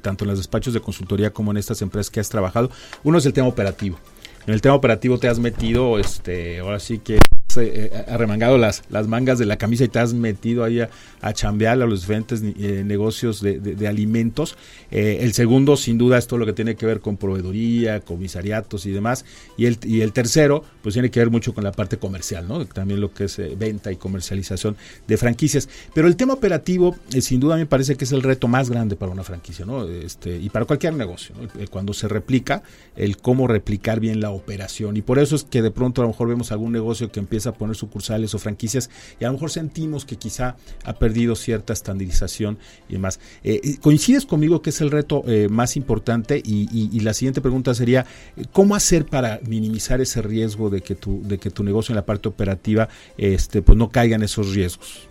tanto 0.00 0.24
en 0.24 0.30
los 0.30 0.38
despachos 0.38 0.72
de 0.72 0.80
consultoría 0.80 1.32
como 1.32 1.50
en 1.50 1.58
estas 1.58 1.82
empresas 1.82 2.10
que 2.10 2.20
has 2.20 2.28
trabajado. 2.28 2.70
Uno 3.02 3.18
es 3.18 3.26
el 3.26 3.32
tema 3.32 3.48
operativo 3.48 3.98
en 4.46 4.52
el 4.52 4.60
tema 4.60 4.74
operativo 4.74 5.18
te 5.18 5.28
has 5.28 5.38
metido, 5.38 5.98
este, 5.98 6.60
ahora 6.60 6.78
sí 6.78 6.98
que 6.98 7.18
eh, 7.56 8.04
arremangado 8.08 8.58
las, 8.58 8.82
las 8.90 9.08
mangas 9.08 9.38
de 9.38 9.46
la 9.46 9.56
camisa 9.56 9.84
y 9.84 9.88
te 9.88 9.98
has 9.98 10.14
metido 10.14 10.64
ahí 10.64 10.80
a, 10.80 11.32
chambear 11.32 11.80
a 11.80 11.86
los 11.86 12.02
diferentes 12.02 12.42
eh, 12.42 12.82
negocios 12.84 13.40
de, 13.40 13.88
alimentos. 13.88 14.56
Eh, 14.90 15.18
el 15.20 15.32
segundo, 15.32 15.76
sin 15.76 15.98
duda, 15.98 16.18
es 16.18 16.26
todo 16.26 16.38
lo 16.38 16.46
que 16.46 16.52
tiene 16.52 16.76
que 16.76 16.86
ver 16.86 17.00
con 17.00 17.16
proveeduría, 17.16 18.00
comisariatos 18.00 18.86
y 18.86 18.90
demás. 18.90 19.24
Y 19.56 19.66
el, 19.66 19.78
y 19.84 20.02
el 20.02 20.12
tercero, 20.12 20.64
pues 20.82 20.94
tiene 20.94 21.10
que 21.10 21.20
ver 21.20 21.30
mucho 21.30 21.54
con 21.54 21.64
la 21.64 21.72
parte 21.72 21.96
comercial, 21.96 22.46
¿no? 22.46 22.64
También 22.66 23.00
lo 23.00 23.12
que 23.12 23.24
es 23.24 23.40
venta 23.58 23.90
y 23.90 23.96
comercialización 23.96 24.76
de 25.06 25.16
franquicias. 25.16 25.68
Pero 25.94 26.08
el 26.08 26.16
tema 26.16 26.34
operativo, 26.34 26.96
sin 27.20 27.40
duda, 27.40 27.56
me 27.56 27.66
parece 27.66 27.96
que 27.96 28.04
es 28.04 28.12
el 28.12 28.22
reto 28.22 28.48
más 28.48 28.70
grande 28.70 28.96
para 28.96 29.12
una 29.12 29.24
franquicia, 29.24 29.64
¿no? 29.64 29.88
Este, 29.88 30.36
y 30.36 30.50
para 30.50 30.64
cualquier 30.64 30.94
negocio, 30.94 31.34
Cuando 31.70 31.92
se 31.94 32.08
replica, 32.08 32.62
el 32.96 33.16
cómo 33.16 33.46
replicar 33.46 34.00
bien 34.00 34.20
la 34.20 34.30
operación. 34.30 34.96
Y 34.96 35.02
por 35.02 35.18
eso 35.18 35.36
es 35.36 35.44
que 35.44 35.62
de 35.62 35.70
pronto 35.70 36.02
a 36.02 36.04
lo 36.04 36.08
mejor 36.10 36.28
vemos 36.28 36.52
algún 36.52 36.72
negocio 36.72 37.10
que 37.10 37.20
empieza 37.20 37.43
a 37.46 37.52
poner 37.52 37.76
sucursales 37.76 38.34
o 38.34 38.38
franquicias 38.38 38.90
y 39.20 39.24
a 39.24 39.28
lo 39.28 39.34
mejor 39.34 39.50
sentimos 39.50 40.04
que 40.04 40.16
quizá 40.16 40.56
ha 40.84 40.94
perdido 40.94 41.36
cierta 41.36 41.72
estandarización 41.72 42.58
y 42.88 42.94
demás. 42.94 43.20
Eh, 43.42 43.60
eh, 43.62 43.76
¿Coincides 43.80 44.26
conmigo 44.26 44.62
que 44.62 44.70
es 44.70 44.80
el 44.80 44.90
reto 44.90 45.22
eh, 45.26 45.48
más 45.48 45.76
importante? 45.76 46.42
Y, 46.44 46.64
la 47.04 47.12
siguiente 47.12 47.42
pregunta 47.42 47.74
sería, 47.74 48.06
¿cómo 48.52 48.74
hacer 48.74 49.04
para 49.04 49.38
minimizar 49.46 50.00
ese 50.00 50.22
riesgo 50.22 50.70
de 50.70 50.80
que 50.80 50.94
tu, 50.94 51.20
de 51.22 51.36
que 51.36 51.50
tu 51.50 51.62
negocio 51.62 51.92
en 51.92 51.96
la 51.96 52.06
parte 52.06 52.28
operativa 52.28 52.88
este, 53.18 53.60
pues 53.60 53.76
no 53.76 53.90
caiga 53.90 54.16
en 54.16 54.22
esos 54.22 54.54
riesgos? 54.54 55.06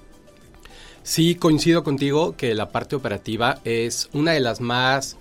Sí, 1.03 1.35
coincido 1.35 1.83
contigo 1.83 2.35
que 2.35 2.55
la 2.55 2.71
parte 2.71 2.95
operativa 2.95 3.59
es 3.63 4.09
una 4.13 4.31
de 4.31 4.39
las 4.39 4.59
más 4.59 5.17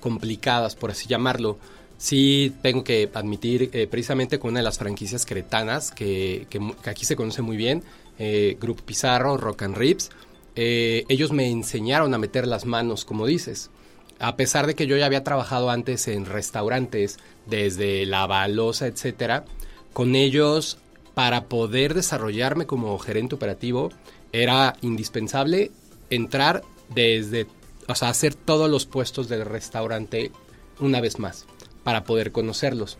complicadas, 0.00 0.74
por 0.74 0.90
así 0.90 1.06
llamarlo 1.06 1.58
Sí, 2.00 2.54
tengo 2.62 2.82
que 2.82 3.10
admitir, 3.12 3.68
eh, 3.74 3.86
precisamente 3.86 4.38
con 4.38 4.52
una 4.52 4.60
de 4.60 4.64
las 4.64 4.78
franquicias 4.78 5.26
cretanas, 5.26 5.90
que, 5.90 6.46
aquí 6.86 7.04
se 7.04 7.14
conoce 7.14 7.42
muy 7.42 7.58
bien, 7.58 7.82
eh, 8.18 8.56
Grupo 8.58 8.82
Pizarro, 8.86 9.36
Rock 9.36 9.64
and 9.64 9.76
Rips, 9.76 10.08
eh, 10.56 11.04
ellos 11.10 11.30
me 11.30 11.50
enseñaron 11.50 12.14
a 12.14 12.18
meter 12.18 12.46
las 12.46 12.64
manos, 12.64 13.04
como 13.04 13.26
dices. 13.26 13.70
A 14.18 14.36
pesar 14.36 14.66
de 14.66 14.74
que 14.74 14.86
yo 14.86 14.96
ya 14.96 15.04
había 15.04 15.24
trabajado 15.24 15.68
antes 15.68 16.08
en 16.08 16.24
restaurantes, 16.24 17.18
desde 17.44 18.06
la 18.06 18.26
balosa, 18.26 18.86
etcétera, 18.86 19.44
con 19.92 20.14
ellos, 20.14 20.78
para 21.12 21.48
poder 21.48 21.92
desarrollarme 21.92 22.66
como 22.66 22.98
gerente 22.98 23.34
operativo, 23.34 23.90
era 24.32 24.74
indispensable 24.80 25.70
entrar 26.08 26.62
desde, 26.94 27.46
o 27.88 27.94
sea, 27.94 28.08
hacer 28.08 28.34
todos 28.34 28.70
los 28.70 28.86
puestos 28.86 29.28
del 29.28 29.44
restaurante 29.44 30.32
una 30.78 31.02
vez 31.02 31.18
más 31.18 31.46
para 31.82 32.04
poder 32.04 32.32
conocerlos. 32.32 32.98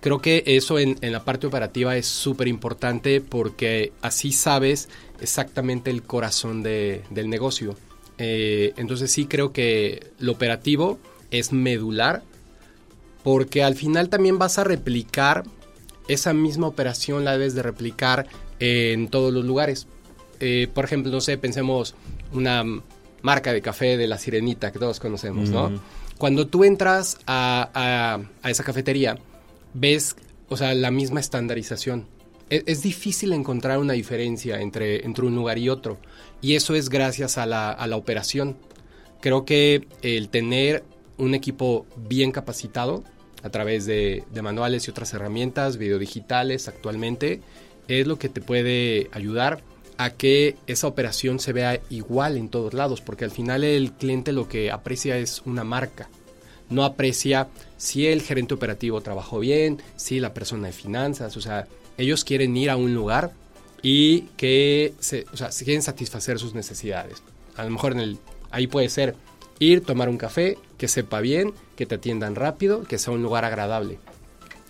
Creo 0.00 0.20
que 0.20 0.42
eso 0.46 0.78
en, 0.80 0.96
la 1.00 1.24
parte 1.24 1.46
operativa 1.46 1.96
es 1.96 2.06
súper 2.06 2.48
importante 2.48 3.20
porque 3.20 3.92
así 4.02 4.32
sabes 4.32 4.88
exactamente 5.20 5.90
el 5.90 6.02
corazón 6.02 6.62
del 6.62 7.30
negocio. 7.30 7.76
Eh, 8.18 8.72
entonces 8.76 9.12
sí 9.12 9.26
creo 9.26 9.52
que 9.52 10.08
lo 10.18 10.32
operativo 10.32 10.98
es 11.30 11.52
medular 11.52 12.22
porque 13.22 13.62
al 13.62 13.74
final 13.76 14.08
también 14.08 14.38
vas 14.38 14.58
a 14.58 14.64
replicar 14.64 15.44
esa 16.08 16.32
misma 16.32 16.66
operación 16.66 17.24
la 17.24 17.32
debes 17.32 17.54
de 17.54 17.62
replicar 17.62 18.26
en 18.58 19.08
todos 19.08 19.32
los 19.32 19.44
lugares. 19.44 19.86
Eh, 20.40 20.68
por 20.72 20.84
ejemplo, 20.84 21.12
no 21.12 21.20
sé, 21.20 21.38
pensemos 21.38 21.94
una 22.32 22.64
marca 23.22 23.52
de 23.52 23.62
café 23.62 23.96
de 23.96 24.08
la 24.08 24.18
sirenita 24.18 24.72
que 24.72 24.80
todos 24.80 24.98
conocemos, 24.98 25.50
¿no? 25.50 25.70
Cuando 26.18 26.46
tú 26.46 26.64
entras 26.64 27.18
a, 27.26 28.20
esa 28.44 28.64
cafetería, 28.64 29.18
ves, 29.74 30.16
o 30.48 30.56
sea, 30.56 30.74
la 30.74 30.90
misma 30.90 31.20
estandarización. 31.20 32.06
E, 32.50 32.62
es, 32.66 32.82
difícil 32.82 33.32
encontrar 33.32 33.78
una 33.78 33.94
diferencia 33.94 34.60
entre, 34.60 35.04
entre 35.04 35.24
un 35.24 35.34
lugar 35.34 35.58
y 35.58 35.68
otro. 35.68 35.98
Y 36.40 36.54
eso 36.54 36.74
es 36.74 36.88
gracias 36.88 37.38
a 37.38 37.46
la, 37.46 37.96
operación. 37.96 38.56
Creo 39.20 39.44
que 39.44 39.86
el 40.02 40.28
tener 40.28 40.84
un 41.16 41.34
equipo 41.34 41.86
bien 41.96 42.32
capacitado 42.32 43.04
a 43.42 43.50
través 43.50 43.86
de, 43.86 44.24
de, 44.32 44.42
manuales 44.42 44.86
y 44.86 44.90
otras 44.90 45.12
herramientas, 45.14 45.76
videodigitales 45.76 46.68
actualmente, 46.68 47.40
es 47.88 48.06
lo 48.06 48.18
que 48.18 48.28
te 48.28 48.40
puede 48.40 49.08
ayudar 49.12 49.62
que 50.10 50.56
esa 50.66 50.86
operación 50.86 51.38
se 51.38 51.52
vea 51.52 51.80
igual 51.90 52.36
en 52.36 52.48
todos 52.48 52.74
lados, 52.74 53.00
porque 53.00 53.24
al 53.24 53.30
final 53.30 53.64
el 53.64 53.92
cliente 53.92 54.32
lo 54.32 54.48
que 54.48 54.70
aprecia 54.70 55.18
es 55.18 55.42
una 55.44 55.64
marca, 55.64 56.08
no 56.70 56.84
aprecia 56.84 57.48
si 57.76 58.06
el 58.06 58.22
gerente 58.22 58.54
operativo 58.54 59.00
trabajó 59.00 59.38
bien, 59.38 59.82
si 59.96 60.20
la 60.20 60.34
persona 60.34 60.68
de 60.68 60.72
finanzas, 60.72 61.36
o 61.36 61.40
sea, 61.40 61.66
ellos 61.98 62.24
quieren 62.24 62.56
ir 62.56 62.70
a 62.70 62.76
un 62.76 62.94
lugar 62.94 63.32
y 63.82 64.22
que 64.36 64.94
se, 65.00 65.26
o 65.32 65.36
sea, 65.36 65.52
se 65.52 65.64
quieren 65.64 65.82
satisfacer 65.82 66.38
sus 66.38 66.54
necesidades. 66.54 67.22
A 67.56 67.64
lo 67.64 67.70
mejor 67.70 67.92
en 67.92 68.00
el, 68.00 68.18
ahí 68.50 68.66
puede 68.66 68.88
ser 68.88 69.14
ir, 69.58 69.84
tomar 69.84 70.08
un 70.08 70.18
café, 70.18 70.58
que 70.78 70.88
sepa 70.88 71.20
bien, 71.20 71.52
que 71.76 71.86
te 71.86 71.96
atiendan 71.96 72.34
rápido, 72.34 72.84
que 72.84 72.98
sea 72.98 73.12
un 73.12 73.22
lugar 73.22 73.44
agradable. 73.44 73.98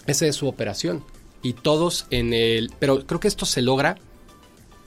Esa 0.07 0.27
es 0.27 0.37
su 0.37 0.49
operación. 0.49 1.05
Y 1.43 1.55
todos 1.55 2.07
en 2.11 2.33
el... 2.33 2.71
Pero 2.79 3.07
creo 3.07 3.21
que 3.21 3.29
esto 3.29 3.47
se 3.47 3.63
logra 3.63 3.99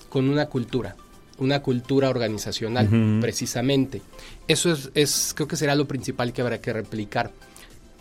con 0.09 0.29
una 0.29 0.47
cultura, 0.47 0.95
una 1.37 1.61
cultura 1.61 2.09
organizacional, 2.09 3.19
precisamente. 3.21 4.01
Eso 4.47 4.75
es, 4.93 5.33
creo 5.35 5.47
que 5.47 5.57
será 5.57 5.75
lo 5.75 5.87
principal 5.87 6.33
que 6.33 6.41
habrá 6.41 6.61
que 6.61 6.73
replicar. 6.73 7.31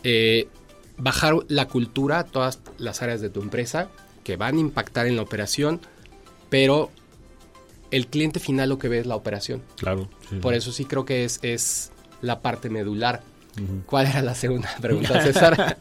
Eh, 0.02 0.48
bajar 0.96 1.34
la 1.48 1.66
cultura 1.66 2.20
a 2.20 2.24
todas 2.24 2.60
las 2.78 3.02
áreas 3.02 3.20
de 3.20 3.30
tu 3.30 3.40
empresa 3.42 3.88
que 4.22 4.36
van 4.36 4.56
a 4.56 4.60
impactar 4.60 5.06
en 5.06 5.16
la 5.16 5.22
operación, 5.22 5.80
pero 6.50 6.90
el 7.90 8.06
cliente 8.06 8.40
final 8.40 8.68
lo 8.68 8.78
que 8.78 8.88
ve 8.88 8.98
es 8.98 9.06
la 9.06 9.16
operación. 9.16 9.62
Claro. 9.76 10.08
Por 10.40 10.54
eso 10.54 10.72
sí 10.72 10.84
creo 10.84 11.04
que 11.04 11.24
es, 11.24 11.38
es 11.42 11.92
la 12.22 12.40
parte 12.40 12.70
medular 12.70 13.22
¿Cuál 13.86 14.06
era 14.06 14.22
la 14.22 14.34
segunda 14.34 14.68
pregunta, 14.80 15.22
César? 15.22 15.78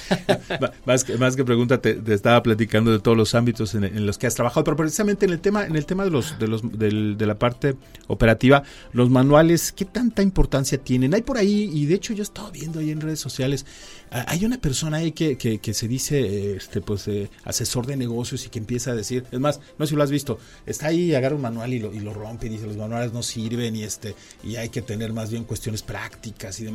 más, 0.86 1.04
que, 1.04 1.16
más 1.16 1.36
que 1.36 1.44
pregunta, 1.44 1.80
te, 1.80 2.00
estaba 2.12 2.42
platicando 2.42 2.90
de 2.90 2.98
todos 2.98 3.16
los 3.16 3.34
ámbitos 3.34 3.74
en, 3.74 4.06
los 4.06 4.18
que 4.18 4.26
has 4.26 4.34
trabajado, 4.34 4.64
pero 4.64 4.76
precisamente 4.76 5.26
en 5.26 5.32
el 5.32 5.40
tema, 5.40 5.64
en 5.64 5.76
el 5.76 5.86
tema 5.86 6.04
de 6.04 6.10
los, 6.10 6.38
de 6.38 6.48
los, 6.48 6.62
de 6.78 7.26
la 7.26 7.38
parte 7.38 7.76
operativa, 8.08 8.64
los 8.92 9.10
manuales, 9.10 9.72
¿qué 9.72 9.84
tanta 9.84 10.22
importancia 10.22 10.78
tienen? 10.78 11.14
Hay 11.14 11.22
por 11.22 11.38
ahí, 11.38 11.70
y 11.72 11.86
de 11.86 11.94
hecho 11.94 12.12
yo 12.12 12.22
he 12.22 12.24
estado 12.24 12.50
viendo 12.50 12.80
ahí 12.80 12.90
en 12.90 13.00
redes 13.00 13.20
sociales, 13.20 13.64
hay 14.10 14.44
una 14.44 14.58
persona 14.58 14.98
ahí 14.98 15.12
que, 15.12 15.36
que, 15.36 15.74
se 15.74 15.88
dice, 15.88 16.56
este, 16.56 16.80
pues, 16.80 17.08
eh, 17.08 17.30
asesor 17.44 17.86
de 17.86 17.96
negocios 17.96 18.44
y 18.44 18.50
que 18.50 18.58
empieza 18.58 18.90
a 18.90 18.94
decir, 18.94 19.24
es 19.30 19.40
más, 19.40 19.60
no 19.78 19.86
sé 19.86 19.90
si 19.90 19.96
lo 19.96 20.02
has 20.02 20.10
visto, 20.10 20.38
está 20.66 20.88
ahí, 20.88 21.14
agarra 21.14 21.36
un 21.36 21.42
manual 21.42 21.72
y 21.72 21.78
lo, 21.78 21.92
y 21.94 22.00
lo 22.00 22.12
rompe 22.12 22.46
y 22.46 22.50
dice, 22.50 22.66
los 22.66 22.76
manuales 22.76 23.12
no 23.12 23.22
sirven 23.22 23.74
y 23.76 23.84
este, 23.84 24.14
y 24.44 24.56
hay 24.56 24.68
que 24.68 24.82
tener 24.82 25.12
más 25.12 25.30
bien 25.30 25.44
cuestiones 25.44 25.82
prácticas 25.82 26.60
y 26.60 26.64
demás. 26.64 26.71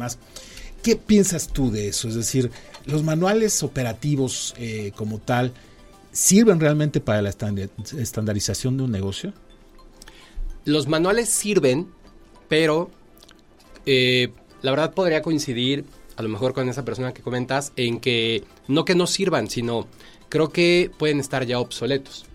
¿Qué 0.84 0.96
piensas 0.96 1.50
tú 1.50 1.72
de 1.72 1.90
eso? 1.90 2.08
Es 2.08 2.16
decir, 2.16 2.52
los 2.86 3.04
manuales 3.04 3.62
operativos 3.64 4.54
eh, 4.58 4.92
como 4.96 5.20
tal, 5.20 5.54
¿sirven 6.12 6.60
realmente 6.60 7.02
para 7.02 7.22
la 7.22 7.30
estandarización 7.30 8.78
de 8.78 8.84
un 8.84 8.92
negocio? 8.92 9.34
Los 10.66 10.88
manuales 10.88 11.30
sirven, 11.30 11.88
pero 12.48 12.90
eh, 13.86 14.30
la 14.62 14.72
verdad 14.72 14.94
podría 14.94 15.22
coincidir 15.22 15.86
a 16.16 16.24
lo 16.24 16.30
mejor 16.30 16.54
con 16.54 16.68
esa 16.68 16.84
persona 16.84 17.14
que 17.14 17.22
comentas 17.22 17.72
en 17.76 18.00
que 18.00 18.44
no 18.68 18.86
que 18.86 18.96
no 18.96 19.08
sirvan, 19.08 19.50
sino 19.50 19.88
creo 20.30 20.50
que 20.50 20.92
pueden 20.98 21.20
estar 21.20 21.46
ya 21.46 21.60
obsoletos. 21.60 22.26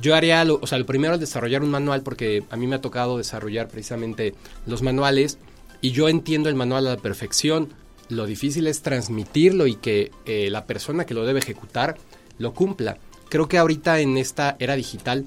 Yo 0.00 0.14
haría, 0.14 0.44
lo, 0.44 0.60
o 0.62 0.66
sea, 0.66 0.78
lo 0.78 0.86
primero 0.86 1.14
es 1.14 1.20
desarrollar 1.20 1.62
un 1.62 1.70
manual 1.70 2.02
porque 2.02 2.44
a 2.50 2.56
mí 2.56 2.66
me 2.66 2.76
ha 2.76 2.80
tocado 2.80 3.18
desarrollar 3.18 3.68
precisamente 3.68 4.34
los 4.66 4.82
manuales 4.82 5.38
y 5.80 5.92
yo 5.92 6.08
entiendo 6.08 6.48
el 6.48 6.54
manual 6.54 6.86
a 6.86 6.90
la 6.90 6.96
perfección. 6.96 7.72
Lo 8.08 8.26
difícil 8.26 8.66
es 8.66 8.82
transmitirlo 8.82 9.66
y 9.66 9.74
que 9.74 10.10
eh, 10.24 10.48
la 10.50 10.66
persona 10.66 11.04
que 11.04 11.14
lo 11.14 11.26
debe 11.26 11.40
ejecutar 11.40 11.96
lo 12.38 12.54
cumpla. 12.54 12.98
Creo 13.28 13.48
que 13.48 13.58
ahorita 13.58 14.00
en 14.00 14.16
esta 14.16 14.56
era 14.58 14.76
digital 14.76 15.26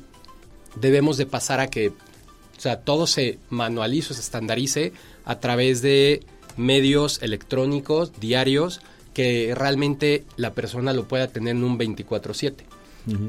debemos 0.76 1.18
de 1.18 1.26
pasar 1.26 1.60
a 1.60 1.68
que 1.68 1.90
o 1.90 2.62
sea, 2.62 2.82
todo 2.82 3.08
se 3.08 3.40
manualice, 3.50 4.14
se 4.14 4.22
estandarice 4.22 4.94
a 5.26 5.40
través 5.40 5.82
de 5.82 6.24
medios 6.58 7.20
electrónicos, 7.24 8.12
diarios, 8.20 8.82
que 9.16 9.54
realmente 9.56 10.26
la 10.38 10.54
persona 10.54 10.94
lo 10.94 11.08
pueda 11.08 11.28
tener 11.28 11.56
en 11.56 11.64
un 11.64 11.80
24/7. 11.80 12.66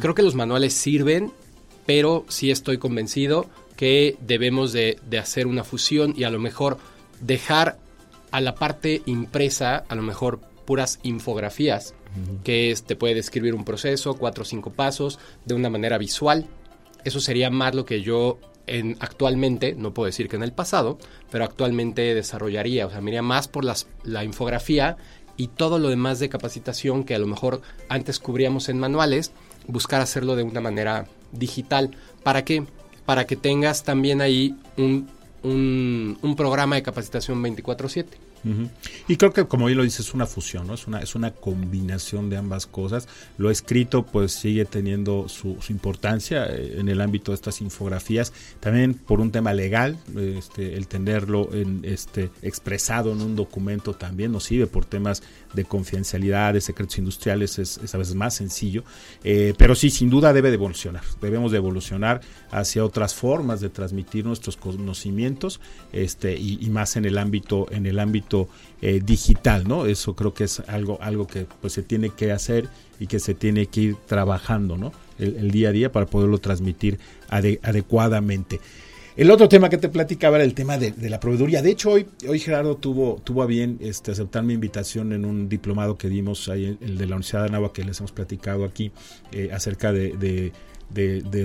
Creo 0.01 0.15
que 0.15 0.23
los 0.23 0.35
manuales 0.35 0.75
sirven, 0.75 1.33
pero 1.87 2.27
sí 2.29 2.51
estoy 2.51 2.77
convencido 2.77 3.47
que 3.75 4.19
debemos 4.21 4.75
de, 4.75 4.99
de 5.09 5.19
hacer 5.19 5.47
una 5.47 5.65
fusión 5.65 6.13
y 6.15 6.25
a 6.25 6.31
lo 6.31 6.39
mejor 6.39 6.77
dejar 7.23 7.79
a 8.31 8.41
la 8.41 8.55
parte 8.55 9.03
impresa, 9.07 9.85
a 9.89 9.95
lo 9.95 10.03
mejor 10.03 10.41
puras 10.67 10.99
infografías, 11.03 11.95
que 12.45 12.75
te 12.87 12.95
puede 12.95 13.15
describir 13.15 13.55
un 13.55 13.65
proceso, 13.65 14.15
cuatro 14.15 14.43
o 14.43 14.45
cinco 14.45 14.71
pasos, 14.71 15.19
de 15.47 15.55
una 15.55 15.71
manera 15.71 15.97
visual. 15.97 16.47
Eso 17.05 17.21
sería 17.21 17.49
más 17.49 17.75
lo 17.75 17.87
que 17.87 18.03
yo 18.03 18.39
en, 18.67 18.97
actualmente, 19.01 19.75
no 19.75 19.95
puedo 19.95 20.07
decir 20.07 20.29
que 20.29 20.37
en 20.37 20.43
el 20.43 20.53
pasado, 20.53 20.99
pero 21.31 21.45
actualmente 21.45 22.15
desarrollaría. 22.15 22.87
O 22.87 22.91
sea, 22.91 23.01
me 23.01 23.21
más 23.23 23.49
por 23.49 23.65
las, 23.65 23.87
la 24.05 24.25
infografía 24.25 24.97
y 25.37 25.49
todo 25.49 25.79
lo 25.79 25.89
demás 25.89 26.19
de 26.19 26.29
capacitación 26.29 27.05
que 27.05 27.15
a 27.15 27.19
lo 27.19 27.27
mejor 27.27 27.63
antes 27.89 28.19
cubríamos 28.19 28.69
en 28.69 28.79
manuales, 28.79 29.33
buscar 29.67 30.01
hacerlo 30.01 30.37
de 30.37 30.43
una 30.43 30.61
manera 30.61 31.07
digital. 31.33 31.97
¿Para 32.23 32.45
qué? 32.45 32.65
Para 33.07 33.27
que 33.27 33.37
tengas 33.37 33.83
también 33.83 34.21
ahí 34.21 34.55
un, 34.77 35.09
un, 35.43 36.19
un 36.23 36.37
programa 36.37 36.77
de 36.77 36.83
capacitación 36.83 37.43
24/7. 37.43 38.32
Y 39.09 39.17
creo 39.17 39.33
que, 39.33 39.47
como 39.47 39.67
bien 39.67 39.79
lo 39.79 39.85
dices, 39.85 40.01
es 40.01 40.15
una 40.15 40.27
fusión, 40.27 40.67
¿no? 40.67 40.75
Es 40.75 40.87
una, 40.87 41.01
es 41.01 41.15
una 41.15 41.31
combinación 41.31 42.29
de 42.29 42.37
ambas 42.37 42.67
cosas. 42.67 43.09
Lo 43.39 43.51
escrito, 43.51 44.05
pues, 44.05 44.33
sigue 44.33 44.65
teniendo 44.65 45.29
su, 45.29 45.57
importancia 45.69 46.47
eh, 46.47 46.77
en 46.79 46.89
el 46.89 47.01
ámbito 47.01 47.31
de 47.31 47.37
estas 47.37 47.61
infografías. 47.61 48.33
También 48.61 48.95
por 48.95 49.21
un 49.21 49.31
tema 49.31 49.53
legal, 49.55 49.99
este, 50.17 50.75
el 50.75 50.89
tenerlo 50.89 51.51
en, 51.53 51.81
este, 51.85 52.31
expresado 52.43 53.13
en 53.13 53.21
un 53.21 53.37
documento 53.37 53.95
también 53.95 54.33
nos 54.33 54.45
sirve 54.45 54.67
por 54.67 54.85
temas 54.85 55.23
de 55.55 55.65
confidencialidad, 55.65 56.55
de 56.55 56.61
secretos 56.61 56.99
industriales, 56.99 57.59
es, 57.59 57.95
a 57.95 57.99
veces 57.99 58.15
más 58.15 58.35
sencillo. 58.35 58.85
Eh, 59.23 59.55
pero 59.57 59.75
sí, 59.75 59.91
sin 59.91 60.11
duda 60.11 60.33
debe 60.33 60.49
de 60.49 60.55
evolucionar. 60.55 61.03
Debemos 61.21 61.53
de 61.53 61.59
evolucionar 61.59 62.21
hacia 62.51 62.85
otras 62.85 63.15
formas 63.15 63.61
de 63.61 63.69
transmitir 63.69 64.25
nuestros 64.25 64.57
conocimientos 64.57 65.61
este, 65.93 66.37
y, 66.37 66.59
y 66.61 66.71
más 66.71 66.97
en 66.97 67.05
el 67.05 67.19
ámbito, 67.19 67.67
en 67.71 67.87
el 67.87 67.99
ámbito 67.99 68.32
eh, 68.81 69.01
digital, 69.05 69.67
¿no? 69.67 69.87
Eso 69.87 70.15
creo 70.15 70.35
que 70.35 70.45
es 70.45 70.61
algo, 70.67 70.99
algo 71.01 71.27
que 71.27 71.47
pues 71.61 71.73
se 71.73 71.83
tiene 71.83 72.11
que 72.11 72.33
hacer 72.33 72.69
y 72.99 73.07
que 73.07 73.19
se 73.19 73.35
tiene 73.35 73.67
que 73.67 73.81
ir 73.81 73.97
trabajando, 74.07 74.77
¿no? 74.77 74.93
El, 75.19 75.51
día 75.51 75.69
a 75.69 75.73
día 75.73 75.93
para 75.93 76.07
poderlo 76.07 76.39
transmitir 76.39 76.99
adecuadamente. 77.29 78.61
El 79.15 79.31
otro 79.31 79.47
tema 79.47 79.69
que 79.69 79.77
te 79.77 79.91
platicaba 79.91 80.37
era 80.37 80.45
el 80.45 80.55
tema 80.55 80.79
de, 80.79 80.95
la 81.11 81.21
proveeduría. 81.21 81.61
De 81.61 81.71
hecho, 81.71 81.91
hoy, 81.91 82.07
hoy 82.27 82.39
Gerardo 82.39 82.77
tuvo, 82.77 83.21
tuvo 83.23 83.43
a 83.43 83.47
bien 83.47 83.77
este, 83.81 84.11
aceptar 84.11 84.43
mi 84.43 84.55
invitación 84.55 85.13
en 85.13 85.27
un 85.27 85.51
diplomado 85.51 85.99
que 85.99 86.09
dimos 86.09 86.49
ahí, 86.49 86.79
el 86.81 86.97
de 86.97 87.07
la 87.07 87.17
Universidad 87.17 87.43
de 87.43 87.49
Anáhuac, 87.49 87.73
que 87.73 87.85
les 87.85 87.99
hemos 87.99 88.13
platicado 88.13 88.65
aquí, 88.65 88.91
eh, 89.33 89.51
acerca 89.53 89.93
de, 89.93 90.53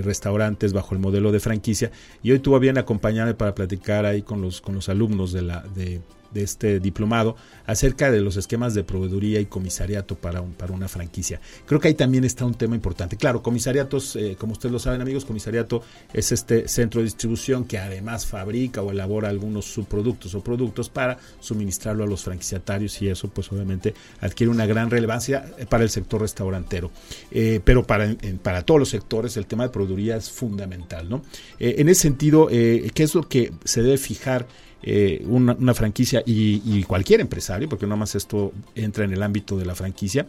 restaurantes 0.02 0.72
bajo 0.72 0.94
el 0.94 1.00
modelo 1.00 1.30
de 1.30 1.40
franquicia. 1.40 1.90
Y 2.22 2.30
hoy 2.30 2.38
tuvo 2.38 2.58
bien 2.58 2.78
acompañarme 2.78 3.34
para 3.34 3.54
platicar 3.54 4.06
ahí 4.06 4.22
con 4.22 4.40
los, 4.40 4.62
con 4.62 4.74
los 4.74 4.88
alumnos 4.88 5.32
de 5.32 5.42
la, 5.42 5.60
de, 5.74 6.00
de 6.32 6.42
este 6.42 6.80
diplomado 6.80 7.36
acerca 7.66 8.10
de 8.10 8.20
los 8.20 8.36
esquemas 8.36 8.74
de 8.74 8.84
proveeduría 8.84 9.40
y 9.40 9.46
comisariato 9.46 10.14
para, 10.14 10.42
para 10.42 10.72
una 10.72 10.88
franquicia. 10.88 11.40
Creo 11.66 11.80
que 11.80 11.88
ahí 11.88 11.94
también 11.94 12.24
está 12.24 12.44
un 12.44 12.54
tema 12.54 12.74
importante. 12.74 13.16
Claro, 13.16 13.42
comisariatos, 13.42 14.16
eh, 14.16 14.36
como 14.38 14.52
ustedes 14.52 14.72
lo 14.72 14.78
saben 14.78 15.00
amigos, 15.00 15.24
comisariato 15.24 15.82
es 16.12 16.32
este 16.32 16.68
centro 16.68 17.00
de 17.00 17.04
distribución 17.04 17.64
que 17.64 17.78
además 17.78 18.26
fabrica 18.26 18.82
o 18.82 18.90
elabora 18.90 19.28
algunos 19.28 19.66
subproductos 19.66 20.34
o 20.34 20.42
productos 20.42 20.88
para 20.88 21.18
suministrarlo 21.40 22.04
a 22.04 22.06
los 22.06 22.24
franquiciatarios 22.24 23.00
y 23.02 23.08
eso 23.08 23.28
pues 23.28 23.50
obviamente 23.52 23.94
adquiere 24.20 24.50
una 24.50 24.66
gran 24.66 24.90
relevancia 24.90 25.52
eh, 25.58 25.66
para 25.66 25.84
el 25.84 25.90
sector 25.90 26.20
restaurantero. 26.20 26.90
Eh, 27.30 27.60
pero 27.64 27.86
para, 27.86 28.14
para 28.42 28.62
todos 28.62 28.80
los 28.80 28.88
sectores 28.88 29.36
el 29.36 29.46
tema 29.46 29.64
de 29.64 29.70
proveeduría 29.70 30.16
es 30.16 30.30
fundamental. 30.30 31.08
¿no? 31.08 31.22
en 31.58 31.88
ese 31.88 32.02
sentido, 32.02 32.48
¿qué 32.48 32.92
es 32.96 33.14
lo 33.14 33.28
que 33.28 33.52
se 33.64 33.82
debe 33.82 33.98
fijar? 33.98 34.46
Eh, 34.82 35.24
una, 35.26 35.74
franquicia 35.74 36.22
y, 36.24 36.82
cualquier 36.84 37.20
empresario, 37.20 37.68
porque 37.68 37.86
no 37.86 37.96
más 37.96 38.14
esto 38.14 38.52
entra 38.76 39.04
en 39.04 39.12
el 39.12 39.22
ámbito 39.22 39.56
de 39.56 39.66
la 39.66 39.74
franquicia, 39.74 40.26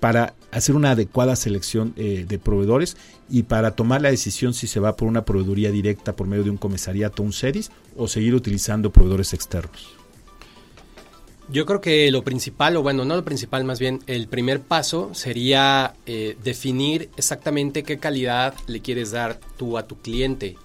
para 0.00 0.34
hacer 0.50 0.74
una 0.74 0.90
adecuada 0.90 1.34
selección 1.34 1.94
eh, 1.96 2.26
de 2.28 2.38
proveedores 2.38 2.98
y 3.30 3.44
para 3.44 3.70
tomar 3.70 4.02
la 4.02 4.10
decisión 4.10 4.52
si 4.52 4.66
se 4.66 4.80
va 4.80 4.96
por 4.96 5.08
una 5.08 5.24
proveeduría 5.24 5.70
directa 5.70 6.14
por 6.14 6.26
medio 6.26 6.44
de 6.44 6.50
un 6.50 6.58
comisariato, 6.58 7.22
un 7.22 7.32
SERIS, 7.32 7.70
o 7.96 8.06
seguir 8.06 8.34
utilizando 8.34 8.92
proveedores 8.92 9.32
externos. 9.32 9.88
Yo 11.48 11.64
creo 11.64 11.80
que 11.80 12.10
lo 12.10 12.22
principal, 12.22 12.76
o 12.76 12.82
bueno, 12.82 13.04
no 13.04 13.16
lo 13.16 13.24
principal, 13.24 13.64
más 13.64 13.78
bien 13.78 14.00
el 14.06 14.28
primer 14.28 14.60
paso 14.60 15.14
sería 15.14 15.94
eh, 16.04 16.36
definir 16.44 17.08
exactamente 17.16 17.82
qué 17.82 17.98
calidad 17.98 18.52
le 18.66 18.80
quieres 18.80 19.12
dar 19.12 19.40
tú 19.56 19.78
a 19.78 19.86
tu 19.86 19.96
cliente. 19.96 20.56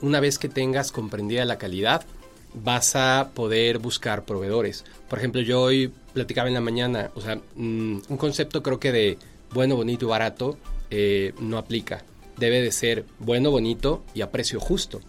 una 0.00 0.20
vez 0.20 0.38
que 0.38 0.48
tengas 0.48 0.92
comprendida 0.92 1.44
la 1.44 1.58
calidad, 1.58 2.06
vas 2.54 2.96
a 2.96 3.30
poder 3.34 3.78
buscar 3.78 4.24
proveedores. 4.24 4.84
Por 5.08 5.18
ejemplo, 5.18 5.40
yo 5.40 5.62
hoy 5.62 5.92
platicaba 6.12 6.48
en 6.48 6.54
la 6.54 6.60
mañana, 6.60 7.10
o 7.14 7.20
sea, 7.20 7.36
mm, 7.36 8.00
un 8.08 8.16
concepto 8.16 8.62
creo 8.62 8.80
que 8.80 8.92
de 8.92 9.18
bueno, 9.52 9.76
bonito 9.76 10.06
y 10.06 10.08
barato 10.08 10.58
eh, 10.90 11.32
no 11.40 11.58
aplica. 11.58 12.04
Debe 12.36 12.60
de 12.60 12.72
ser 12.72 13.04
bueno, 13.18 13.50
bonito 13.50 14.02
y 14.14 14.20
a 14.20 14.30
precio 14.30 14.60
justo. 14.60 15.00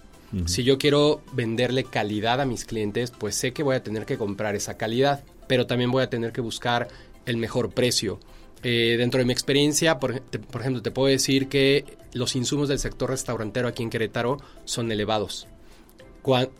Si 0.45 0.63
yo 0.63 0.77
quiero 0.77 1.23
venderle 1.31 1.83
calidad 1.83 2.39
a 2.39 2.45
mis 2.45 2.63
clientes, 2.63 3.09
pues 3.09 3.33
sé 3.33 3.51
que 3.51 3.63
voy 3.63 3.75
a 3.75 3.81
tener 3.81 4.05
que 4.05 4.15
comprar 4.15 4.55
esa 4.55 4.77
calidad, 4.77 5.23
pero 5.47 5.65
también 5.65 5.91
voy 5.91 6.03
a 6.03 6.09
tener 6.11 6.31
que 6.33 6.41
buscar 6.41 6.87
el 7.25 7.37
mejor 7.37 7.71
precio. 7.71 8.19
Eh, 8.61 8.95
dentro 8.99 9.17
de 9.17 9.25
mi 9.25 9.33
experiencia, 9.33 9.97
por, 9.99 10.21
por, 10.21 10.61
ejemplo, 10.61 10.83
te 10.83 10.91
puedo 10.91 11.07
decir 11.07 11.47
que 11.47 11.83
los 12.13 12.35
insumos 12.35 12.69
del 12.69 12.77
sector 12.77 13.09
restaurantero 13.09 13.67
aquí 13.67 13.81
en 13.81 13.89
Querétaro 13.89 14.37
son 14.65 14.91
elevados. 14.91 15.47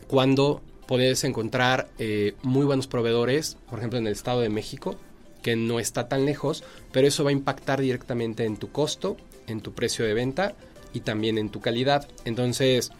Cuando 0.08 0.64
puedes 0.90 1.24
encontrar 1.24 1.88
eh, 2.00 2.34
muy 2.42 2.66
buenos 2.66 2.88
proveedores, 2.88 3.58
por 3.70 3.78
ejemplo 3.78 4.00
en 4.00 4.08
el 4.08 4.14
Estado 4.14 4.42
de 4.42 4.50
México, 4.50 4.96
que 5.44 5.56
no 5.56 5.80
está 5.80 6.08
tan 6.08 6.26
lejos, 6.26 6.64
pero 6.92 7.08
eso 7.08 7.24
va 7.24 7.30
a 7.30 7.34
impactar 7.34 7.80
directamente 7.80 8.44
en 8.44 8.58
tu 8.58 8.72
costo, 8.72 9.16
en 9.46 9.62
tu 9.62 9.74
precio 9.74 10.04
de 10.04 10.16
venta 10.16 10.56
y 10.92 11.02
también 11.02 11.38
en 11.38 11.50
tu 11.50 11.62
calidad. 11.62 12.08
Entonces, 12.26 12.92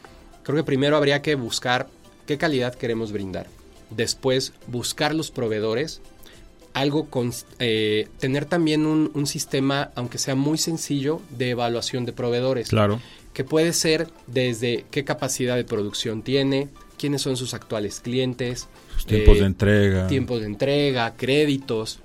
creo 0.44 0.58
que 0.58 0.64
primero 0.64 0.98
habría 0.98 1.24
que 1.24 1.34
buscar 1.34 1.88
qué 2.28 2.38
calidad 2.38 2.76
queremos 2.76 3.12
brindar. 3.12 3.48
Después, 3.90 4.54
buscar 4.68 5.16
los 5.16 5.32
proveedores. 5.32 6.00
Algo 6.76 7.10
con 7.10 7.34
eh, 7.58 8.08
tener 8.20 8.46
también 8.46 8.86
un, 8.86 9.10
un, 9.16 9.26
sistema, 9.26 9.90
aunque 9.96 10.20
sea 10.20 10.36
muy 10.36 10.60
sencillo, 10.60 11.22
de 11.32 11.50
evaluación 11.50 12.06
de 12.06 12.14
proveedores. 12.14 12.70
Claro. 12.70 13.02
Que 13.34 13.44
puede 13.44 13.74
ser 13.74 14.10
desde 14.28 14.86
qué 14.92 15.04
capacidad 15.04 15.56
de 15.56 15.64
producción 15.64 16.22
tiene, 16.22 16.70
quiénes 17.00 17.22
son 17.22 17.38
sus 17.38 17.54
actuales 17.54 18.02
clientes, 18.02 18.68
tiempos 19.08 19.38
de 19.38 19.44
eh, 19.44 19.48
entrega, 19.48 20.08
tiempos 20.08 20.42
de 20.42 20.46
entrega, 20.46 21.16
créditos, 21.16 22.00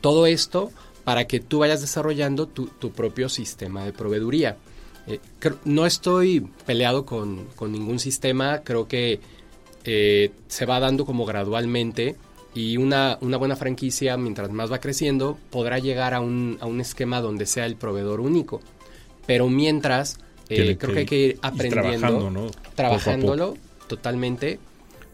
todo 0.00 0.26
esto 0.26 0.70
para 1.04 1.26
que 1.26 1.40
tú 1.40 1.60
vayas 1.60 1.80
desarrollando 1.80 2.46
tu, 2.46 2.68
propio 2.92 3.30
sistema 3.30 3.84
de 3.84 3.92
proveeduría. 3.92 4.58
Eh, 5.06 5.20
no 5.64 5.86
estoy 5.86 6.46
peleado 6.66 7.06
con, 7.06 7.46
ningún 7.62 7.98
sistema, 7.98 8.60
creo 8.62 8.88
que 8.88 9.20
eh, 9.84 10.32
se 10.48 10.66
va 10.66 10.80
dando 10.80 11.06
como 11.06 11.24
gradualmente 11.24 12.16
y 12.54 12.76
una, 12.76 13.16
una, 13.22 13.38
buena 13.38 13.56
franquicia, 13.56 14.18
mientras 14.18 14.50
más 14.50 14.70
va 14.70 14.80
creciendo, 14.80 15.38
podrá 15.50 15.78
llegar 15.78 16.12
a 16.12 16.20
un, 16.20 16.58
a 16.60 16.66
un 16.66 16.80
esquema 16.80 17.22
donde 17.22 17.46
sea 17.46 17.64
el 17.64 17.76
proveedor 17.76 18.20
único. 18.20 18.60
Pero 19.26 19.48
mientras, 19.48 20.18
creo 20.46 20.76
que 20.76 20.98
hay 20.98 21.06
que 21.06 21.18
ir 21.18 21.38
aprendiendo, 21.40 22.50
trabajándolo 22.74 23.56
totalmente, 23.88 24.60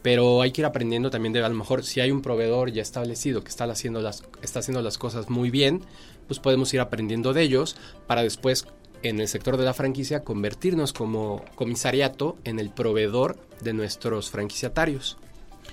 pero 0.03 0.43
hay 0.43 0.53
que 0.53 0.61
ir 0.61 0.67
aprendiendo 0.67 1.11
también 1.11 1.33
de 1.33 1.43
a 1.43 1.49
lo 1.49 1.55
mejor 1.55 1.83
si 1.83 2.01
hay 2.01 2.11
un 2.11 2.21
proveedor 2.21 2.71
ya 2.71 2.83
establecido 2.83 3.43
que 3.43 3.49
está 3.49 3.65
haciendo 3.65 4.03
las, 4.03 4.23
está 4.43 4.59
haciendo 4.59 4.83
las 4.83 4.99
cosas 4.99 5.31
muy 5.31 5.51
bien, 5.51 5.81
pues 6.27 6.41
podemos 6.41 6.75
ir 6.75 6.81
aprendiendo 6.81 7.33
de 7.33 7.43
ellos 7.43 7.77
para 8.07 8.23
después 8.23 8.67
en 9.03 9.21
el 9.21 9.29
sector 9.29 9.57
de 9.57 9.65
la 9.65 9.75
franquicia 9.75 10.25
convertirnos 10.25 10.93
como 10.93 11.45
comisariato 11.55 12.37
en 12.45 12.59
el 12.59 12.71
proveedor 12.71 13.39
de 13.63 13.73
nuestros 13.73 14.31
franquiciatarios. 14.31 15.17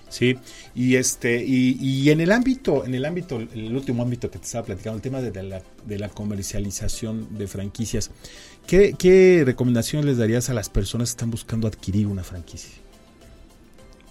Sí, 0.07 0.37
y 0.75 0.95
este, 0.95 1.43
y, 1.45 2.09
en 2.09 2.19
el 2.19 2.33
ámbito, 2.33 2.85
en 2.85 2.95
el 2.95 3.05
ámbito, 3.05 3.37
el 3.37 3.73
último 3.73 4.03
ámbito 4.03 4.29
que 4.29 4.39
te 4.39 4.45
estaba 4.45 4.65
platicando, 4.65 4.97
el 4.97 5.01
tema 5.01 5.21
de 5.21 5.43
la, 5.43 5.61
de 5.85 5.99
la 5.99 6.09
comercialización 6.09 7.37
de 7.37 7.47
franquicias, 7.47 8.11
¿qué, 8.67 8.93
¿qué 8.97 9.43
recomendaciones 9.45 10.05
les 10.05 10.17
darías 10.17 10.49
a 10.49 10.53
las 10.53 10.69
personas 10.69 11.09
que 11.09 11.11
están 11.11 11.31
buscando 11.31 11.65
adquirir 11.65 12.07
una 12.07 12.23
franquicia? 12.23 12.75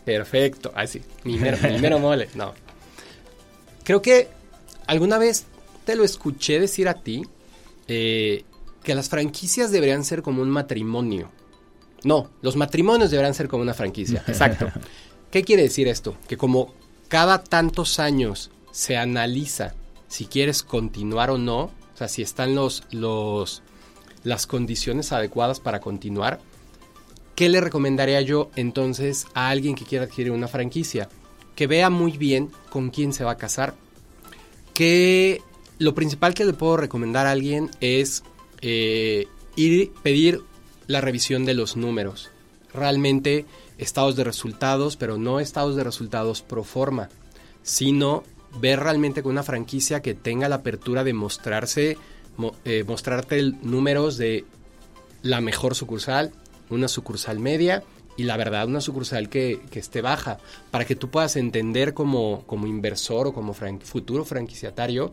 Perfecto. 0.05 0.73
Así, 0.75 1.03
mi 1.25 1.39
mero, 1.39 1.99
mole. 2.01 2.29
No. 2.35 2.55
Creo 3.85 4.03
que 4.03 4.29
alguna 4.87 5.19
vez 5.19 5.47
te 5.85 5.97
lo 5.97 6.05
escuché 6.05 6.61
decir 6.61 6.89
a 6.89 6.95
ti 6.95 7.23
eh, 7.89 8.45
que 8.83 8.95
las 8.95 9.09
franquicias 9.09 9.71
deberían 9.71 10.05
ser 10.05 10.23
como 10.23 10.43
un 10.43 10.51
matrimonio. 10.51 11.31
No, 12.05 12.31
los 12.41 12.57
matrimonios 12.57 13.11
deberían 13.11 13.35
ser 13.35 13.49
como 13.49 13.63
una 13.63 13.75
franquicia. 13.75 14.25
Exacto. 14.29 14.71
¿Qué 15.31 15.45
quiere 15.45 15.63
decir 15.63 15.89
esto? 15.89 16.17
Que 16.29 16.37
como 16.37 16.75
cada 17.09 17.43
tantos 17.43 17.99
años 17.99 18.51
se 18.73 18.97
analiza 18.97 19.75
si 20.09 20.27
quieres 20.27 20.63
continuar 20.63 21.31
o 21.31 21.39
no, 21.39 21.65
o 21.65 21.97
sea, 21.97 22.09
si 22.09 22.23
están 22.23 22.55
los, 22.55 22.83
los, 22.91 23.63
las 24.25 24.47
condiciones 24.47 25.13
adecuadas 25.13 25.61
para 25.61 25.81
continuar, 25.81 26.41
¿Qué 27.41 27.49
le 27.49 27.63
recomendaría 27.63 28.21
yo 28.21 28.51
entonces 28.55 29.27
a 29.33 29.49
alguien 29.49 29.75
que 29.75 29.87
quiera 29.87 30.05
adquirir 30.05 30.31
una 30.31 30.47
franquicia? 30.47 31.09
Que 31.55 31.67
vea 31.67 31.89
muy 31.89 32.19
bien 32.19 32.51
con 32.69 32.91
quién 32.91 33.15
se 33.15 33.25
va 33.25 33.31
a 33.31 33.39
casar. 33.39 33.73
Que 34.75 35.41
lo 35.79 35.95
principal 35.95 36.35
que 36.35 36.45
le 36.45 36.53
puedo 36.53 36.77
recomendar 36.77 37.27
a 37.27 37.31
alguien 37.31 37.71
es 37.81 38.25
eh, 38.61 39.27
ir 39.57 39.91
pedir 40.03 40.43
la 40.87 41.01
revisión 41.01 41.47
de 41.47 41.55
los 41.55 41.79
números. 41.79 42.31
Realmente 42.75 43.47
estados 43.79 44.17
de 44.17 44.25
resultados, 44.25 44.99
pero 44.99 45.17
no 45.17 45.41
estados 45.41 45.77
de 45.77 45.85
resultados 45.85 46.43
pro 46.43 46.63
forma, 46.63 47.09
sino 47.63 48.23
ver 48.61 48.81
realmente 48.81 49.23
con 49.23 49.33
una 49.33 49.45
franquicia 49.45 50.03
que 50.03 50.13
tenga 50.13 50.51
la 50.51 50.57
apertura 50.57 51.05
de 51.05 51.15
mostrarse 51.15 51.97
eh, 52.67 52.85
mostrarte 52.87 53.41
números 53.63 54.19
de 54.19 54.45
la 55.23 55.41
mejor 55.41 55.75
sucursal, 55.75 56.35
una 56.71 56.89
sucursal 56.89 57.39
media 57.39 57.83
y 58.17 58.25
la 58.25 58.37
verdad 58.37 58.67
una 58.67 58.81
sucursal 58.81 59.29
que, 59.29 59.61
esté 59.73 60.01
baja, 60.01 60.39
para 60.71 60.85
que 60.85 60.97
tú 60.97 61.11
puedas 61.11 61.37
entender 61.37 61.95
como, 61.95 62.45
como 62.47 62.67
inversor 62.67 63.29
o 63.29 63.33
como 63.33 63.55
futuro 63.55 64.25
franquiciatario, 64.25 65.13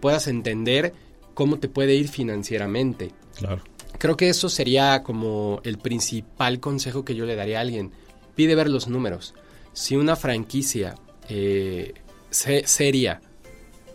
puedas 0.00 0.28
entender 0.28 0.94
cómo 1.34 1.58
te 1.58 1.68
puede 1.68 1.94
ir 1.94 2.08
financieramente. 2.08 3.12
Claro. 3.36 3.62
Creo 3.98 4.16
que 4.16 4.28
eso 4.28 4.48
sería 4.48 5.02
como 5.02 5.60
el 5.64 5.78
principal 5.78 6.60
consejo 6.60 7.04
que 7.04 7.14
yo 7.14 7.24
le 7.24 7.34
daría 7.34 7.58
a 7.58 7.62
alguien. 7.62 7.92
Pide 8.34 8.54
ver 8.54 8.68
los 8.68 8.88
números. 8.88 9.34
Si 9.72 9.96
una 9.96 10.16
franquicia 10.16 10.94
eh, 11.28 11.94
seria 12.30 13.20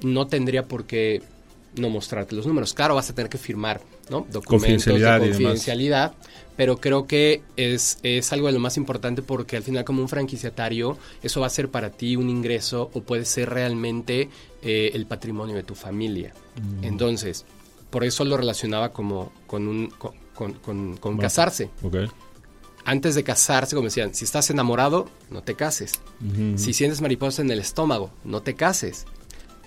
no 0.03 0.27
tendría 0.27 0.67
por 0.67 0.85
qué 0.85 1.21
no 1.75 1.89
mostrarte 1.89 2.35
los 2.35 2.45
números. 2.45 2.73
Claro, 2.73 2.95
vas 2.95 3.09
a 3.09 3.15
tener 3.15 3.29
que 3.29 3.37
firmar 3.37 3.81
¿no? 4.09 4.25
documentos 4.31 4.85
de 4.85 5.19
confidencialidad, 5.19 6.13
pero 6.57 6.77
creo 6.77 7.07
que 7.07 7.41
es, 7.55 7.99
es 8.03 8.31
algo 8.33 8.47
de 8.47 8.53
lo 8.53 8.59
más 8.59 8.77
importante 8.77 9.21
porque 9.21 9.57
al 9.57 9.63
final 9.63 9.85
como 9.85 10.01
un 10.01 10.09
franquiciatario 10.09 10.97
eso 11.23 11.41
va 11.41 11.47
a 11.47 11.49
ser 11.49 11.69
para 11.69 11.91
ti 11.91 12.15
un 12.15 12.29
ingreso 12.29 12.91
o 12.93 13.01
puede 13.01 13.25
ser 13.25 13.49
realmente 13.49 14.29
eh, 14.61 14.91
el 14.93 15.05
patrimonio 15.05 15.55
de 15.55 15.63
tu 15.63 15.75
familia. 15.75 16.33
Mm. 16.55 16.83
Entonces, 16.83 17.45
por 17.89 18.03
eso 18.03 18.25
lo 18.25 18.37
relacionaba 18.37 18.91
como 18.91 19.31
con, 19.47 19.67
un, 19.67 19.89
con, 20.33 20.53
con, 20.95 21.17
casarse. 21.17 21.69
Antes 22.83 23.13
de 23.13 23.23
casarse, 23.23 23.75
como 23.75 23.89
decían, 23.89 24.15
si 24.15 24.25
estás 24.25 24.49
enamorado, 24.49 25.07
no 25.29 25.43
te 25.43 25.55
cases. 25.55 25.93
Si 26.55 26.73
sientes 26.73 27.01
mariposa 27.01 27.41
en 27.41 27.51
el 27.51 27.59
estómago, 27.59 28.11
no 28.23 28.41
te 28.41 28.55
cases. 28.55 29.05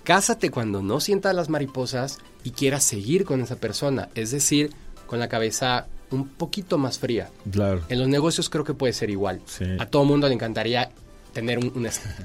Cásate 0.04 0.50
cuando 0.50 0.82
no 0.82 1.00
sientas 1.00 1.34
las 1.34 1.48
mariposas 1.48 2.18
y 2.44 2.50
quieras 2.50 2.84
seguir 2.84 3.24
con 3.24 3.40
esa 3.40 3.56
persona, 3.56 4.10
es 4.14 4.30
decir, 4.30 4.70
con 5.06 5.18
la 5.18 5.28
cabeza 5.28 5.86
un 6.10 6.28
poquito 6.28 6.78
más 6.78 6.98
fría. 6.98 7.30
Claro. 7.50 7.82
En 7.88 7.98
los 7.98 8.08
negocios 8.08 8.50
creo 8.50 8.64
que 8.64 8.74
puede 8.74 8.92
ser 8.92 9.10
igual. 9.10 9.40
A 9.78 9.86
todo 9.86 10.04
mundo 10.04 10.28
le 10.28 10.34
encantaría 10.34 10.90
tener 11.32 11.58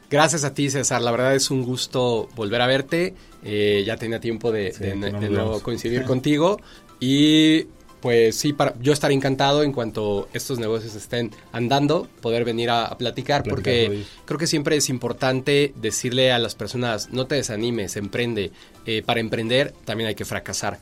Gracias 0.08 0.42
a 0.44 0.54
ti, 0.54 0.70
César. 0.70 1.02
La 1.02 1.10
verdad 1.10 1.34
es 1.34 1.50
un 1.50 1.62
gusto 1.62 2.30
volver 2.34 2.62
a 2.62 2.66
verte. 2.66 3.14
Eh, 3.44 3.82
ya 3.86 3.98
tenía 3.98 4.20
tiempo 4.20 4.50
de, 4.50 4.70
de 4.72 5.60
coincidir 5.62 6.04
contigo. 6.06 6.58
Y 6.98 7.66
pues 8.00 8.36
sí, 8.36 8.52
para, 8.52 8.74
yo 8.80 8.92
estaré 8.92 9.14
encantado 9.14 9.62
en 9.62 9.72
cuanto 9.72 10.28
estos 10.32 10.58
negocios 10.58 10.94
estén 10.94 11.32
andando, 11.52 12.08
poder 12.20 12.44
venir 12.44 12.70
a, 12.70 12.96
platicar, 12.96 13.42
porque 13.44 14.04
creo 14.24 14.38
que 14.38 14.46
siempre 14.46 14.76
es 14.76 14.88
importante 14.88 15.72
decirle 15.76 16.32
a 16.32 16.38
las 16.38 16.54
personas, 16.54 17.10
no 17.10 17.26
te 17.26 17.34
desanimes, 17.34 17.96
emprende. 17.96 18.52
Eh, 18.86 19.02
para 19.04 19.20
emprender 19.20 19.74
también 19.84 20.08
hay 20.08 20.14
que 20.14 20.24
fracasar. 20.24 20.78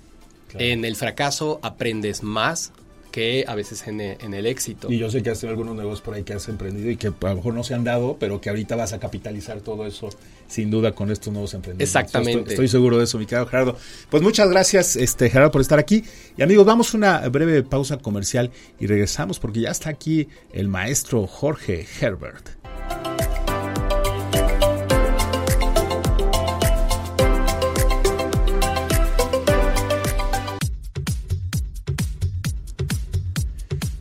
En 0.59 0.85
el 0.85 0.97
fracaso 0.97 1.59
aprendes 1.63 2.23
más 2.23 2.73
que 3.17 3.47
a 3.49 3.55
veces 3.55 3.83
en, 3.87 3.99
el 4.03 4.45
éxito. 4.45 4.93
Y 4.93 4.99
yo 4.99 5.11
sé 5.11 5.23
que 5.23 5.31
has 5.31 5.41
tenido 5.41 5.53
algunos 5.53 5.75
negocios 5.75 6.03
por 6.03 6.13
ahí 6.13 6.23
que 6.23 6.35
has 6.35 6.47
emprendido 6.51 6.91
y 6.91 6.99
que 6.99 7.07
a 7.07 7.29
lo 7.31 7.37
mejor 7.37 7.55
no 7.55 7.65
se 7.65 7.73
han 7.73 7.83
dado, 7.83 8.19
pero 8.21 8.43
que 8.43 8.51
ahorita 8.51 8.77
vas 8.77 8.93
a 8.93 9.01
capitalizar 9.01 9.63
todo 9.63 9.87
eso 9.87 10.11
sin 10.49 10.71
duda 10.71 10.93
con 10.93 11.11
estos 11.11 11.33
nuevos 11.33 11.55
emprendimientos. 11.55 11.95
Exactamente. 11.95 12.51
Estoy, 12.51 12.69
seguro 12.69 12.99
de 12.99 13.05
eso, 13.05 13.19
mi 13.19 13.25
querido 13.25 13.47
Gerardo. 13.47 13.79
Pues 14.11 14.23
muchas 14.23 14.51
gracias, 14.51 14.97
este 14.97 15.31
Gerardo, 15.31 15.51
por 15.51 15.63
estar 15.63 15.79
aquí. 15.79 16.05
Y 16.37 16.43
amigos, 16.43 16.67
vamos 16.67 16.93
a 16.93 16.97
una 16.99 17.29
breve 17.31 17.63
pausa 17.63 17.97
comercial 17.97 18.51
y 18.79 18.87
regresamos 18.87 19.39
porque 19.39 19.61
ya 19.61 19.71
está 19.71 19.89
aquí 19.89 20.29
el 20.53 20.69
maestro 20.69 21.27
Jorge 21.27 21.87
Herbert. 21.99 22.51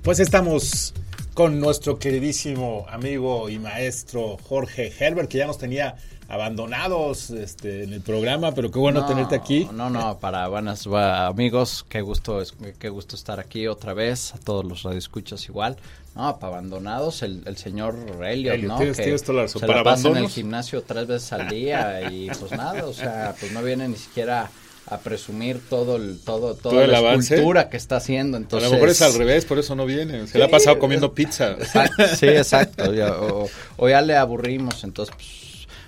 Pues 0.06 0.20
estamos 0.20 0.94
con 1.34 1.60
nuestro 1.60 1.98
queridísimo 1.98 2.86
amigo 2.92 3.50
y 3.50 3.58
maestro 3.58 4.38
Jorge 4.48 4.94
Herbert, 5.00 5.28
que 5.28 5.40
ya 5.40 5.48
nos 5.48 5.58
tenía 5.58 5.96
abandonados 6.28 7.32
este, 7.32 7.86
en 7.86 7.92
el 7.92 8.02
programa, 8.02 8.54
pero 8.54 8.70
qué 8.70 8.78
bueno 8.78 9.08
tenerte 9.08 9.34
aquí. 9.34 9.68
No, 9.74 9.90
no, 9.90 10.20
para 10.20 10.48
buenas 10.48 10.86
amigos, 10.86 11.88
qué 11.90 12.02
gusto, 12.02 12.44
qué 12.78 12.90
gusto 12.90 13.16
estar 13.16 13.40
aquí 13.40 13.66
otra 13.66 13.96
vez, 13.96 14.36
a 14.36 14.38
todos 14.38 14.64
los 14.64 14.84
radioescuchas 14.84 15.44
igual. 15.50 15.76
No, 16.14 16.38
para 16.38 16.54
abandonados, 16.54 17.24
el, 17.24 17.58
señor 17.58 17.98
Elliot, 18.24 18.60
¿no? 18.60 18.78
Tienes, 18.78 18.98
que 18.98 19.18
se 19.18 19.68
la 19.68 19.84
pasa 19.84 20.10
en 20.10 20.18
el 20.18 20.30
gimnasio 20.30 20.84
tres 20.84 21.08
veces 21.08 21.34
al 21.34 21.50
día 21.50 22.12
y 22.12 22.30
pues 22.40 22.52
nada, 22.52 22.86
o 22.86 22.94
sea, 22.94 23.34
pues 23.40 23.52
no 23.52 23.64
viene 23.64 23.88
ni 23.88 23.98
siquiera 23.98 24.52
a 24.88 25.00
presumir 25.00 25.60
todo 25.68 25.96
el 25.96 26.20
todo 26.20 26.54
toda 26.56 26.86
la 26.86 27.14
escultura 27.16 27.70
que 27.70 27.78
está 27.78 27.98
haciendo 27.98 28.38
entonces 28.38 28.68
a 28.68 28.70
lo 28.70 28.76
mejor 28.76 28.90
es 28.90 29.02
al 29.02 29.16
revés 29.16 29.46
por 29.46 29.58
eso 29.58 29.76
no 29.76 29.86
viene. 29.86 30.28
Se 30.28 30.38
le 30.38 30.44
ha 30.44 30.50
pasado 30.50 30.80
comiendo 30.80 31.14
pizza. 31.14 31.58
sí 32.16 32.28
exacto. 32.28 32.84
O, 33.78 33.90
ya 33.90 34.02
le 34.02 34.16
aburrimos 34.16 34.84
entonces 34.84 35.16
pues, 35.16 35.45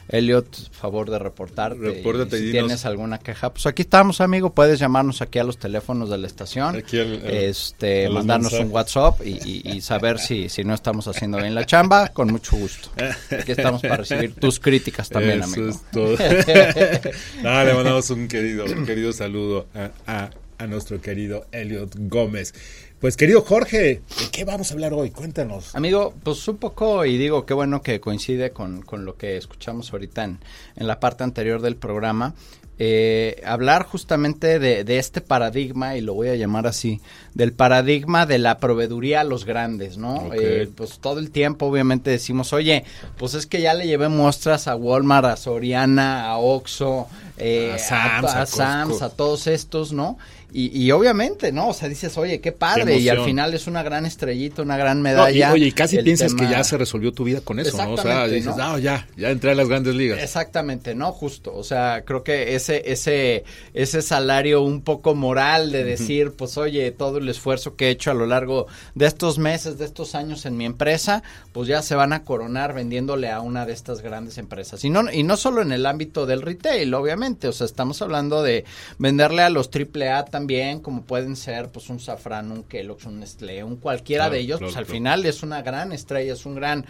Elliot, 0.09 0.71
favor 0.71 1.09
de 1.09 1.19
reportarte. 1.19 2.03
si 2.31 2.51
tienes 2.51 2.85
alguna 2.85 3.19
queja, 3.19 3.51
pues 3.51 3.65
aquí 3.65 3.81
estamos, 3.81 4.21
amigo. 4.21 4.53
Puedes 4.53 4.79
llamarnos 4.79 5.21
aquí 5.21 5.39
a 5.39 5.43
los 5.43 5.57
teléfonos 5.57 6.09
de 6.09 6.17
la 6.17 6.27
estación, 6.27 6.83
este, 7.25 8.09
mandarnos 8.09 8.53
un 8.53 8.71
WhatsApp 8.71 9.21
y, 9.25 9.81
saber 9.81 10.19
si, 10.19 10.49
si 10.49 10.63
no 10.63 10.73
estamos 10.73 11.07
haciendo 11.07 11.37
bien 11.37 11.55
la 11.55 11.65
chamba, 11.65 12.09
con 12.09 12.31
mucho 12.31 12.57
gusto. 12.57 12.89
Aquí 13.31 13.51
estamos 13.51 13.81
para 13.81 13.97
recibir 13.97 14.33
tus 14.35 14.59
críticas 14.59 15.09
también, 15.09 15.41
Eso 15.41 15.53
amigo. 15.53 15.69
Es 15.69 15.81
todo. 15.91 16.17
le 17.43 17.73
mandamos 17.73 18.09
un 18.09 18.27
querido, 18.27 18.65
querido 18.85 19.13
saludo 19.13 19.67
a, 20.05 20.29
a 20.57 20.67
nuestro 20.67 21.01
querido 21.01 21.45
Elliot 21.51 21.95
Gómez. 21.97 22.53
Pues 22.99 23.15
querido 23.15 23.43
Jorge, 23.43 24.01
¿de 24.19 24.31
qué 24.31 24.43
vamos 24.43 24.71
a 24.71 24.73
hablar 24.73 24.91
hoy? 24.93 25.11
Cuéntanos. 25.11 25.75
Amigo, 25.75 26.15
pues 26.23 26.47
un 26.47 26.57
poco, 26.57 27.05
y 27.05 27.19
digo, 27.19 27.45
qué 27.45 27.53
bueno 27.53 27.83
que 27.83 27.99
coincide 27.99 28.49
con, 28.49 28.81
con 28.81 29.05
lo 29.05 29.17
que 29.17 29.37
escuchamos 29.37 29.93
ahorita 29.93 30.23
en, 30.23 30.39
en 30.75 30.87
la 30.87 30.99
parte 30.99 31.23
anterior 31.23 31.61
del 31.61 31.75
programa. 31.75 32.33
Eh, 32.79 33.41
hablar 33.45 33.85
justamente 33.85 34.59
de, 34.59 34.83
de, 34.83 34.97
este 34.99 35.21
paradigma, 35.21 35.95
y 35.95 36.01
lo 36.01 36.13
voy 36.13 36.29
a 36.29 36.35
llamar 36.35 36.67
así, 36.67 37.01
del 37.33 37.51
paradigma 37.53 38.27
de 38.27 38.37
la 38.37 38.59
proveeduría 38.59 39.21
a 39.21 39.23
los 39.23 39.45
grandes, 39.45 39.97
¿no? 39.97 40.31
Eh, 40.33 40.69
pues 40.75 40.99
todo 40.99 41.19
el 41.19 41.31
tiempo 41.31 41.67
obviamente 41.67 42.11
decimos, 42.11 42.53
oye, 42.53 42.83
pues 43.17 43.33
es 43.33 43.47
que 43.47 43.61
ya 43.61 43.73
le 43.73 43.87
llevé 43.87 44.09
muestras 44.09 44.67
a 44.67 44.75
Walmart, 44.75 45.25
a 45.25 45.37
Soriana, 45.37 46.29
a 46.29 46.37
Oxxo, 46.37 47.07
eh, 47.37 47.73
a, 47.73 47.79
Sams, 47.79 49.01
a, 49.01 49.05
a 49.05 49.09
todos 49.09 49.47
estos, 49.47 49.91
¿no? 49.91 50.19
Y, 50.53 50.91
obviamente, 50.91 51.51
¿no? 51.51 51.67
O 51.67 51.73
sea, 51.73 51.89
dices, 51.89 52.17
oye, 52.17 52.39
qué 52.39 52.53
padre, 52.53 52.97
y 52.97 53.09
al 53.09 53.23
final 53.25 53.53
es 53.53 53.67
una 53.67 53.83
gran 53.83 54.05
estrellita, 54.05 54.61
una 54.61 54.77
gran 54.77 55.01
medalla. 55.01 55.51
oye, 55.51 55.67
y 55.67 55.71
casi 55.73 55.97
piensas 56.01 56.33
que 56.33 56.47
ya 56.47 56.63
se 56.63 56.77
resolvió 56.77 57.11
tu 57.11 57.25
vida 57.25 57.41
con 57.41 57.59
eso, 57.59 57.77
¿no? 57.77 57.93
O 57.93 57.97
sea, 57.97 58.27
dices, 58.27 58.55
¿no? 58.55 58.79
ya, 58.79 59.07
ya 59.17 59.29
entré 59.29 59.51
a 59.51 59.55
las 59.55 59.67
grandes 59.67 59.95
ligas. 59.95 60.23
Exactamente, 60.23 60.95
¿no? 60.95 61.11
Justo, 61.11 61.53
o 61.53 61.63
sea, 61.63 62.03
creo 62.05 62.23
que 62.23 62.55
ese, 62.55 62.91
ese, 62.91 63.43
ese 63.73 64.01
salario 64.01 64.61
un 64.61 64.81
poco 64.81 65.15
moral 65.15 65.71
de 65.71 65.83
decir, 65.83 66.31
pues 66.31 66.57
oye, 66.57 66.91
todo 66.91 67.17
el 67.17 67.27
esfuerzo 67.27 67.75
que 67.75 67.87
he 67.87 67.89
hecho 67.89 68.11
a 68.11 68.13
lo 68.13 68.25
largo 68.25 68.67
de 68.95 69.05
estos 69.05 69.39
meses, 69.39 69.77
de 69.77 69.85
estos 69.85 70.15
años 70.15 70.45
en 70.45 70.55
mi 70.55 70.65
empresa, 70.65 71.23
pues 71.51 71.67
ya 71.67 71.81
se 71.81 71.95
van 71.95 72.13
a 72.13 72.23
coronar 72.23 72.73
vendiéndole 72.73 73.29
a 73.29 73.41
una 73.41 73.65
de 73.65 73.73
estas 73.73 74.01
grandes 74.01 74.37
empresas. 74.37 74.83
Y 74.85 74.89
no, 74.89 75.11
y 75.11 75.23
no 75.23 75.35
solo 75.35 75.61
en 75.61 75.73
el 75.73 75.85
ámbito 75.85 76.25
del 76.25 76.41
retail, 76.41 76.93
obviamente, 76.93 77.47
o 77.49 77.51
sea, 77.51 77.65
estamos 77.65 78.01
hablando 78.01 78.43
de 78.43 78.63
venderle 78.97 79.41
a 79.41 79.49
los 79.49 79.69
triple 79.69 80.09
A 80.09 80.23
también, 80.37 80.81
como 80.81 81.01
pueden 81.01 81.35
ser 81.35 81.69
pues 81.69 81.89
un 81.89 81.99
Safran, 81.99 82.51
un 82.51 82.61
Kellogg's, 82.61 83.07
un 83.07 83.19
Nestlé, 83.19 83.63
un 83.63 83.77
cualquiera 83.77 84.29
de 84.29 84.37
ellos, 84.37 84.59
pues 84.59 84.77
al 84.77 84.85
final 84.85 85.25
es 85.25 85.41
una 85.41 85.63
gran 85.63 85.91
estrella, 85.91 86.33
es 86.33 86.45
un 86.45 86.53
gran 86.53 86.85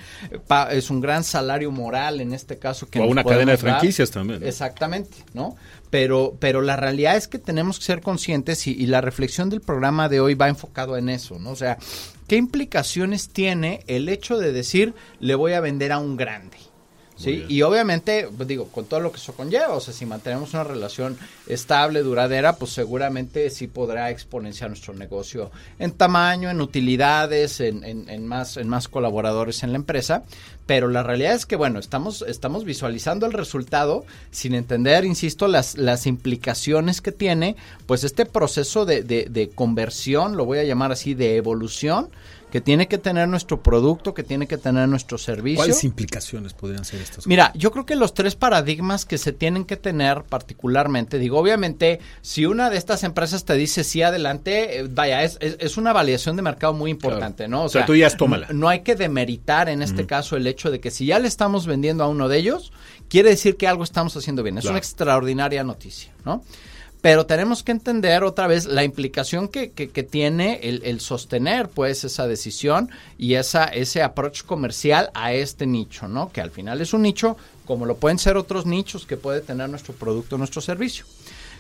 es 0.70 0.90
un 0.90 1.00
gran 1.00 1.24
salario 1.24 1.72
moral 1.72 2.20
en 2.20 2.34
este 2.34 2.58
caso 2.60 2.90
que 2.90 3.00
o 3.00 3.06
una 3.06 3.24
cadena 3.24 3.54
de 3.54 3.58
franquicias 3.58 4.12
también. 4.12 4.44
Exactamente, 4.44 5.16
¿no? 5.34 5.56
Pero 5.90 6.36
pero 6.42 6.62
la 6.62 6.76
realidad 6.76 7.16
es 7.16 7.30
que 7.30 7.40
tenemos 7.40 7.80
que 7.80 7.86
ser 7.86 8.02
conscientes 8.02 8.68
y, 8.68 8.72
y 8.72 8.88
la 8.88 9.00
reflexión 9.00 9.50
del 9.50 9.62
programa 9.62 10.10
de 10.10 10.20
hoy 10.20 10.34
va 10.34 10.50
enfocado 10.50 10.98
en 10.98 11.08
eso, 11.08 11.40
¿no? 11.40 11.52
O 11.52 11.56
sea, 11.56 11.78
¿qué 12.28 12.36
implicaciones 12.36 13.30
tiene 13.30 13.86
el 13.88 14.10
hecho 14.10 14.38
de 14.38 14.52
decir 14.52 14.94
le 15.22 15.36
voy 15.36 15.54
a 15.54 15.62
vender 15.62 15.94
a 15.94 16.00
un 16.00 16.18
grande? 16.18 16.58
Sí, 17.18 17.46
y 17.48 17.64
obviamente, 17.64 18.30
pues 18.36 18.48
digo, 18.48 18.68
con 18.68 18.86
todo 18.86 19.00
lo 19.00 19.12
que 19.12 19.18
eso 19.18 19.34
conlleva, 19.34 19.74
o 19.74 19.80
sea, 19.80 19.94
si 19.94 20.06
mantenemos 20.06 20.54
una 20.54 20.64
relación 20.64 21.18
estable, 21.48 22.04
duradera, 22.04 22.58
pues 22.58 22.72
seguramente 22.72 23.50
sí 23.50 23.68
podrá 23.68 24.12
exponenciar 24.12 24.70
nuestro 24.70 24.94
negocio 24.94 25.50
en 25.80 25.92
tamaño, 25.92 26.52
en 26.52 26.62
utilidades, 26.62 27.60
en, 27.60 27.84
en, 27.84 28.28
más, 28.28 28.58
en 28.58 28.70
más 28.70 28.88
colaboradores 28.88 29.64
en 29.64 29.72
la 29.72 29.78
empresa. 29.78 30.24
Pero 30.68 30.90
la 30.90 31.02
realidad 31.02 31.34
es 31.34 31.46
que, 31.46 31.56
bueno, 31.56 31.80
estamos, 31.80 32.24
estamos 32.28 32.66
visualizando 32.66 33.26
el 33.26 33.34
resultado 33.34 34.06
sin 34.32 34.54
entender, 34.54 35.06
insisto, 35.06 35.48
las, 35.48 35.78
las 35.78 36.06
implicaciones 36.06 37.02
que 37.02 37.14
tiene, 37.14 37.56
pues 37.86 38.04
este 38.04 38.26
proceso 38.26 38.86
de, 38.86 39.02
de, 39.02 39.28
de 39.30 39.50
conversión, 39.50 40.38
lo 40.38 40.46
voy 40.46 40.60
a 40.60 40.66
llamar 40.66 40.92
así, 40.92 41.14
de 41.14 41.38
evolución, 41.38 42.10
que 42.52 42.62
tiene 42.62 42.88
que 42.88 42.98
tener 42.98 43.28
nuestro 43.28 43.62
producto, 43.62 44.14
que 44.14 44.24
tiene 44.24 44.48
que 44.48 44.58
tener 44.58 44.88
nuestro 44.88 45.18
servicio. 45.18 45.58
¿Cuáles 45.58 45.84
implicaciones 45.84 46.54
podrían 46.54 46.86
ser 46.86 47.02
estas? 47.02 47.28
Mira, 47.28 47.52
yo 47.56 47.72
creo 47.72 47.86
que 47.86 47.96
los 47.96 48.14
tres 48.14 48.36
paradigmas 48.36 49.06
que 49.06 49.18
se 49.18 49.34
tienen 49.34 49.66
que 49.66 49.76
tener 49.76 50.24
particularmente, 50.24 51.20
digo, 51.20 51.38
obviamente, 51.40 52.00
si 52.22 52.46
una 52.46 52.70
de 52.70 52.78
estas 52.78 53.04
empresas 53.04 53.44
te 53.44 53.54
dice 53.56 53.84
sí 53.84 54.02
adelante, 54.02 54.80
eh, 54.80 54.88
vaya, 54.90 55.24
es, 55.24 55.38
es, 55.42 55.78
una 55.78 55.92
validación 55.92 56.38
de 56.38 56.42
mercado 56.42 56.74
muy 56.74 56.90
importante, 56.90 57.48
¿no? 57.48 57.66
O, 57.66 57.70
sea, 57.70 57.86
tú 57.86 57.96
ya 57.96 58.10
tómala. 58.10 58.48
No, 58.52 58.70
hay 58.70 58.80
que 58.80 58.96
demeritar 58.96 59.68
en 59.68 59.82
este 59.82 60.06
caso 60.06 60.38
el 60.38 60.48
hecho 60.48 60.72
de 60.72 60.80
que 60.80 60.90
si 60.90 61.06
ya 61.06 61.20
le 61.20 61.28
estamos 61.28 61.68
vendiendo 61.68 62.04
a 62.04 62.08
uno 62.08 62.30
de 62.30 62.38
ellos, 62.38 62.72
quiere 63.10 63.30
decir 63.30 63.58
que 63.58 63.68
algo 63.68 63.84
estamos 63.84 64.16
haciendo 64.16 64.42
bien. 64.44 64.58
Es 64.58 64.66
una 64.66 64.78
extraordinaria 64.78 65.64
noticia, 65.64 66.14
¿no? 66.24 66.44
Pero 67.08 67.26
tenemos 67.26 67.64
que 67.64 67.72
entender 67.72 68.26
otra 68.26 68.48
vez 68.48 68.66
la 68.66 68.84
implicación 68.84 69.48
que, 69.48 69.72
que, 69.72 70.04
tiene 70.04 70.60
el, 70.62 71.00
sostener 71.00 71.70
pues 71.70 72.04
esa 72.04 72.28
decisión 72.28 72.90
y 73.18 73.36
esa, 73.36 73.64
ese 73.64 74.04
approach 74.04 74.44
comercial 74.44 75.10
a 75.14 75.32
este 75.32 75.66
nicho, 75.66 76.10
¿no? 76.10 76.34
Que 76.34 76.42
al 76.42 76.52
final 76.52 76.82
es 76.82 76.92
un 76.92 77.04
nicho 77.04 77.38
como 77.64 77.86
lo 77.86 77.96
pueden 77.96 78.20
ser 78.20 78.36
otros 78.36 78.66
nichos 78.66 79.06
que 79.06 79.16
puede 79.16 79.40
tener 79.40 79.70
nuestro 79.70 79.94
producto, 79.94 80.38
nuestro 80.38 80.60
servicio. 80.60 81.06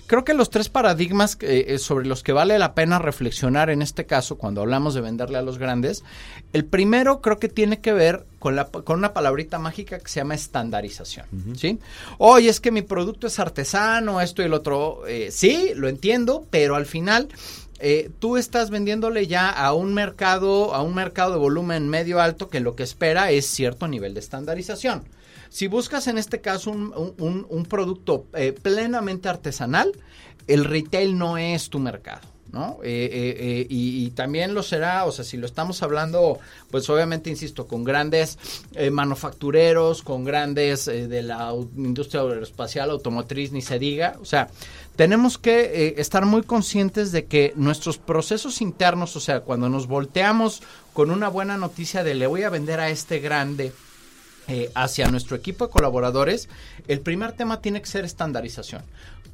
Creo 0.07 0.23
que 0.23 0.33
los 0.33 0.49
tres 0.49 0.69
paradigmas 0.69 1.37
eh, 1.41 1.77
sobre 1.79 2.07
los 2.07 2.23
que 2.23 2.31
vale 2.31 2.57
la 2.57 2.73
pena 2.73 2.97
reflexionar 2.97 3.69
en 3.69 3.81
este 3.81 4.05
caso, 4.05 4.37
cuando 4.37 4.61
hablamos 4.61 4.93
de 4.93 5.01
venderle 5.01 5.37
a 5.37 5.41
los 5.41 5.57
grandes, 5.57 6.03
el 6.53 6.65
primero 6.65 7.21
creo 7.21 7.39
que 7.39 7.49
tiene 7.49 7.79
que 7.79 7.93
ver 7.93 8.25
con, 8.39 8.55
la, 8.55 8.65
con 8.65 8.97
una 8.97 9.13
palabrita 9.13 9.59
mágica 9.59 9.99
que 9.99 10.07
se 10.07 10.21
llama 10.21 10.35
estandarización. 10.35 11.25
¿sí? 11.57 11.79
Oye, 12.17 12.49
es 12.49 12.59
que 12.59 12.71
mi 12.71 12.81
producto 12.81 13.27
es 13.27 13.37
artesano, 13.39 14.21
esto 14.21 14.41
y 14.41 14.45
el 14.45 14.53
otro. 14.53 15.05
Eh, 15.07 15.29
sí, 15.31 15.71
lo 15.75 15.87
entiendo, 15.87 16.47
pero 16.49 16.75
al 16.75 16.85
final 16.85 17.27
eh, 17.79 18.09
tú 18.19 18.37
estás 18.37 18.69
vendiéndole 18.69 19.27
ya 19.27 19.49
a 19.49 19.73
un 19.73 19.93
mercado, 19.93 20.73
a 20.73 20.81
un 20.81 20.95
mercado 20.95 21.33
de 21.33 21.37
volumen 21.37 21.89
medio 21.89 22.19
alto 22.21 22.49
que 22.49 22.59
lo 22.59 22.75
que 22.75 22.83
espera 22.83 23.31
es 23.31 23.45
cierto 23.45 23.87
nivel 23.87 24.13
de 24.13 24.19
estandarización. 24.19 25.03
Si 25.57 25.65
buscas 25.65 26.05
en 26.05 26.19
este 26.19 26.39
caso 26.39 26.69
un, 26.69 27.65
producto 27.67 28.27
eh, 28.35 28.53
plenamente 28.53 29.27
artesanal, 29.27 29.91
el 30.45 30.63
retail 30.63 31.17
no 31.17 31.39
es 31.39 31.71
tu 31.71 31.79
mercado. 31.79 32.21
¿no? 32.51 32.77
Eh, 32.83 33.09
eh, 33.11 33.67
y, 33.67 34.11
también 34.11 34.53
lo 34.53 34.61
será, 34.61 35.05
o 35.05 35.11
sea, 35.11 35.25
si 35.25 35.35
lo 35.35 35.47
estamos 35.47 35.81
hablando, 35.81 36.37
pues 36.69 36.87
obviamente, 36.91 37.31
insisto, 37.31 37.65
con 37.65 37.83
grandes 37.83 38.37
manufactureros, 38.91 40.03
con 40.03 40.23
grandes 40.23 40.85
de 40.85 41.23
la 41.23 41.51
industria 41.75 42.21
aeroespacial, 42.21 42.91
automotriz, 42.91 43.51
ni 43.51 43.63
se 43.63 43.79
diga, 43.79 44.15
o 44.21 44.25
sea, 44.25 44.49
tenemos 44.95 45.39
que 45.39 45.95
estar 45.97 46.27
muy 46.27 46.43
conscientes 46.43 47.11
de 47.11 47.25
que 47.25 47.53
nuestros 47.55 47.97
procesos 47.97 48.61
internos, 48.61 49.15
o 49.15 49.19
sea, 49.19 49.39
cuando 49.39 49.69
nos 49.69 49.87
volteamos 49.87 50.61
con 50.93 51.09
una 51.09 51.29
buena 51.29 51.57
noticia 51.57 52.03
de 52.03 52.13
le 52.13 52.27
voy 52.27 52.43
a 52.43 52.51
vender 52.51 52.79
a 52.79 52.91
este 52.91 53.19
grande, 53.19 53.73
eh, 54.47 54.71
hacia 54.75 55.07
nuestro 55.09 55.35
equipo 55.35 55.65
de 55.65 55.71
colaboradores, 55.71 56.49
el 56.87 57.01
primer 57.01 57.33
tema 57.33 57.61
tiene 57.61 57.81
que 57.81 57.87
ser 57.87 58.05
estandarización. 58.05 58.83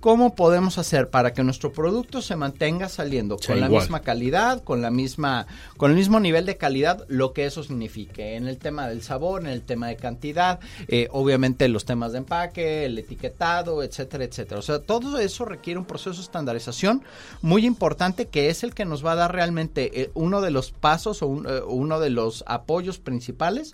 ¿Cómo 0.03 0.35
podemos 0.35 0.79
hacer 0.79 1.09
para 1.09 1.31
que 1.31 1.45
nuestro 1.45 1.71
producto 1.71 2.21
se 2.21 2.35
mantenga 2.35 2.89
saliendo 2.89 3.37
con 3.37 3.61
la 3.61 3.69
misma 3.69 4.01
calidad, 4.01 4.61
con 4.61 4.81
la 4.81 4.91
misma, 4.91 5.47
con 5.77 5.91
el 5.91 5.95
mismo 5.95 6.19
nivel 6.19 6.45
de 6.45 6.57
calidad, 6.57 7.05
lo 7.07 7.31
que 7.31 7.45
eso 7.45 7.63
signifique 7.63 8.35
en 8.35 8.49
el 8.49 8.57
tema 8.57 8.89
del 8.89 9.01
sabor, 9.01 9.43
en 9.43 9.47
el 9.47 9.61
tema 9.61 9.87
de 9.87 9.95
cantidad, 9.95 10.59
eh, 10.89 11.07
obviamente 11.11 11.69
los 11.69 11.85
temas 11.85 12.11
de 12.11 12.17
empaque, 12.17 12.83
el 12.83 12.97
etiquetado, 12.97 13.81
etcétera, 13.81 14.25
etcétera. 14.25 14.59
O 14.59 14.61
sea, 14.61 14.79
todo 14.79 15.19
eso 15.19 15.45
requiere 15.45 15.79
un 15.79 15.85
proceso 15.85 16.17
de 16.17 16.23
estandarización 16.23 17.01
muy 17.41 17.65
importante 17.65 18.25
que 18.25 18.49
es 18.49 18.65
el 18.65 18.73
que 18.73 18.83
nos 18.83 19.05
va 19.05 19.13
a 19.13 19.15
dar 19.15 19.31
realmente 19.31 20.01
eh, 20.01 20.11
uno 20.15 20.41
de 20.41 20.51
los 20.51 20.71
pasos 20.71 21.21
o 21.21 21.27
uno 21.27 22.01
de 22.01 22.09
los 22.09 22.43
apoyos 22.45 22.99
principales 22.99 23.73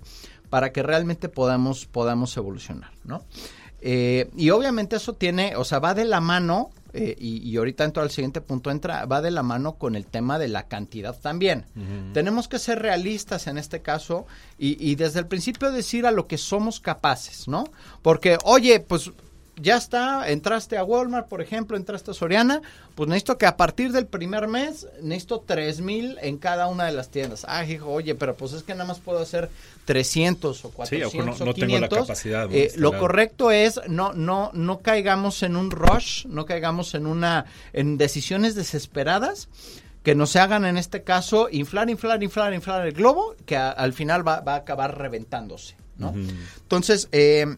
para 0.49 0.71
que 0.71 0.83
realmente 0.83 1.29
podamos, 1.29 1.85
podamos 1.85 2.35
evolucionar, 2.37 2.91
¿no? 3.03 3.23
Eh, 3.81 4.29
y 4.35 4.49
obviamente 4.49 4.97
eso 4.97 5.13
tiene, 5.13 5.55
o 5.55 5.63
sea, 5.63 5.79
va 5.79 5.93
de 5.93 6.05
la 6.05 6.19
mano, 6.19 6.71
eh, 6.91 7.15
y, 7.19 7.55
ahorita 7.55 7.83
entro 7.83 8.01
al 8.01 8.09
siguiente 8.09 8.41
punto, 8.41 8.71
entra, 8.71 9.05
va 9.05 9.21
de 9.21 9.29
la 9.29 9.43
mano 9.43 9.73
con 9.73 9.95
el 9.95 10.05
tema 10.05 10.39
de 10.39 10.47
la 10.47 10.63
cantidad 10.63 11.15
también. 11.15 11.65
Tenemos 12.13 12.47
que 12.47 12.57
ser 12.57 12.79
realistas 12.79 13.45
en 13.45 13.59
este 13.59 13.81
caso 13.81 14.25
y, 14.57 14.75
y 14.83 14.95
desde 14.95 15.19
el 15.19 15.27
principio 15.27 15.71
decir 15.71 16.07
a 16.07 16.11
lo 16.11 16.25
que 16.25 16.39
somos 16.39 16.79
capaces, 16.79 17.47
¿no? 17.47 17.65
Porque, 18.01 18.37
oye, 18.43 18.79
pues 18.79 19.11
ya 19.61 19.77
está, 19.77 20.29
entraste 20.29 20.77
a 20.77 20.83
Walmart, 20.83 21.27
por 21.27 21.41
ejemplo, 21.41 21.77
entraste 21.77 22.11
a 22.11 22.13
Soriana, 22.13 22.61
pues 22.95 23.09
necesito 23.09 23.37
que 23.37 23.45
a 23.45 23.57
partir 23.57 23.91
del 23.91 24.05
primer 24.07 24.47
mes, 24.47 24.87
necesito 25.01 25.43
tres 25.45 25.81
mil 25.81 26.17
en 26.21 26.37
cada 26.37 26.67
una 26.67 26.85
de 26.85 26.91
las 26.91 27.09
tiendas. 27.09 27.45
Ah, 27.47 27.65
hijo, 27.65 27.91
oye, 27.91 28.15
pero 28.15 28.35
pues 28.35 28.53
es 28.53 28.63
que 28.63 28.73
nada 28.73 28.85
más 28.85 28.99
puedo 28.99 29.19
hacer 29.19 29.49
300 29.85 30.65
o 30.65 30.71
400 30.71 31.11
sí, 31.11 31.41
o, 31.41 31.45
no, 31.45 31.53
Tengo 31.53 31.79
la 31.79 31.89
capacidad. 31.89 32.47
Eh, 32.51 32.71
lo 32.75 32.97
correcto 32.97 33.51
es 33.51 33.79
no, 33.87 34.13
no, 34.13 34.51
no 34.53 34.79
caigamos 34.79 35.43
en 35.43 35.55
un 35.55 35.71
rush, 35.71 36.25
no 36.27 36.45
caigamos 36.45 36.93
en 36.93 37.05
una, 37.05 37.45
en 37.73 37.97
decisiones 37.97 38.55
desesperadas 38.55 39.49
que 40.03 40.15
nos 40.15 40.35
hagan 40.35 40.65
en 40.65 40.77
este 40.77 41.03
caso 41.03 41.49
inflar, 41.51 41.89
inflar, 41.89 42.23
inflar, 42.23 42.53
inflar 42.53 42.87
el 42.87 42.93
globo, 42.93 43.35
que 43.45 43.57
al 43.57 43.93
final 43.93 44.27
va, 44.27 44.41
va, 44.41 44.53
a 44.53 44.57
acabar 44.57 44.97
reventándose, 44.97 45.75
¿no? 45.97 46.13
Entonces, 46.61 47.09
eh, 47.11 47.57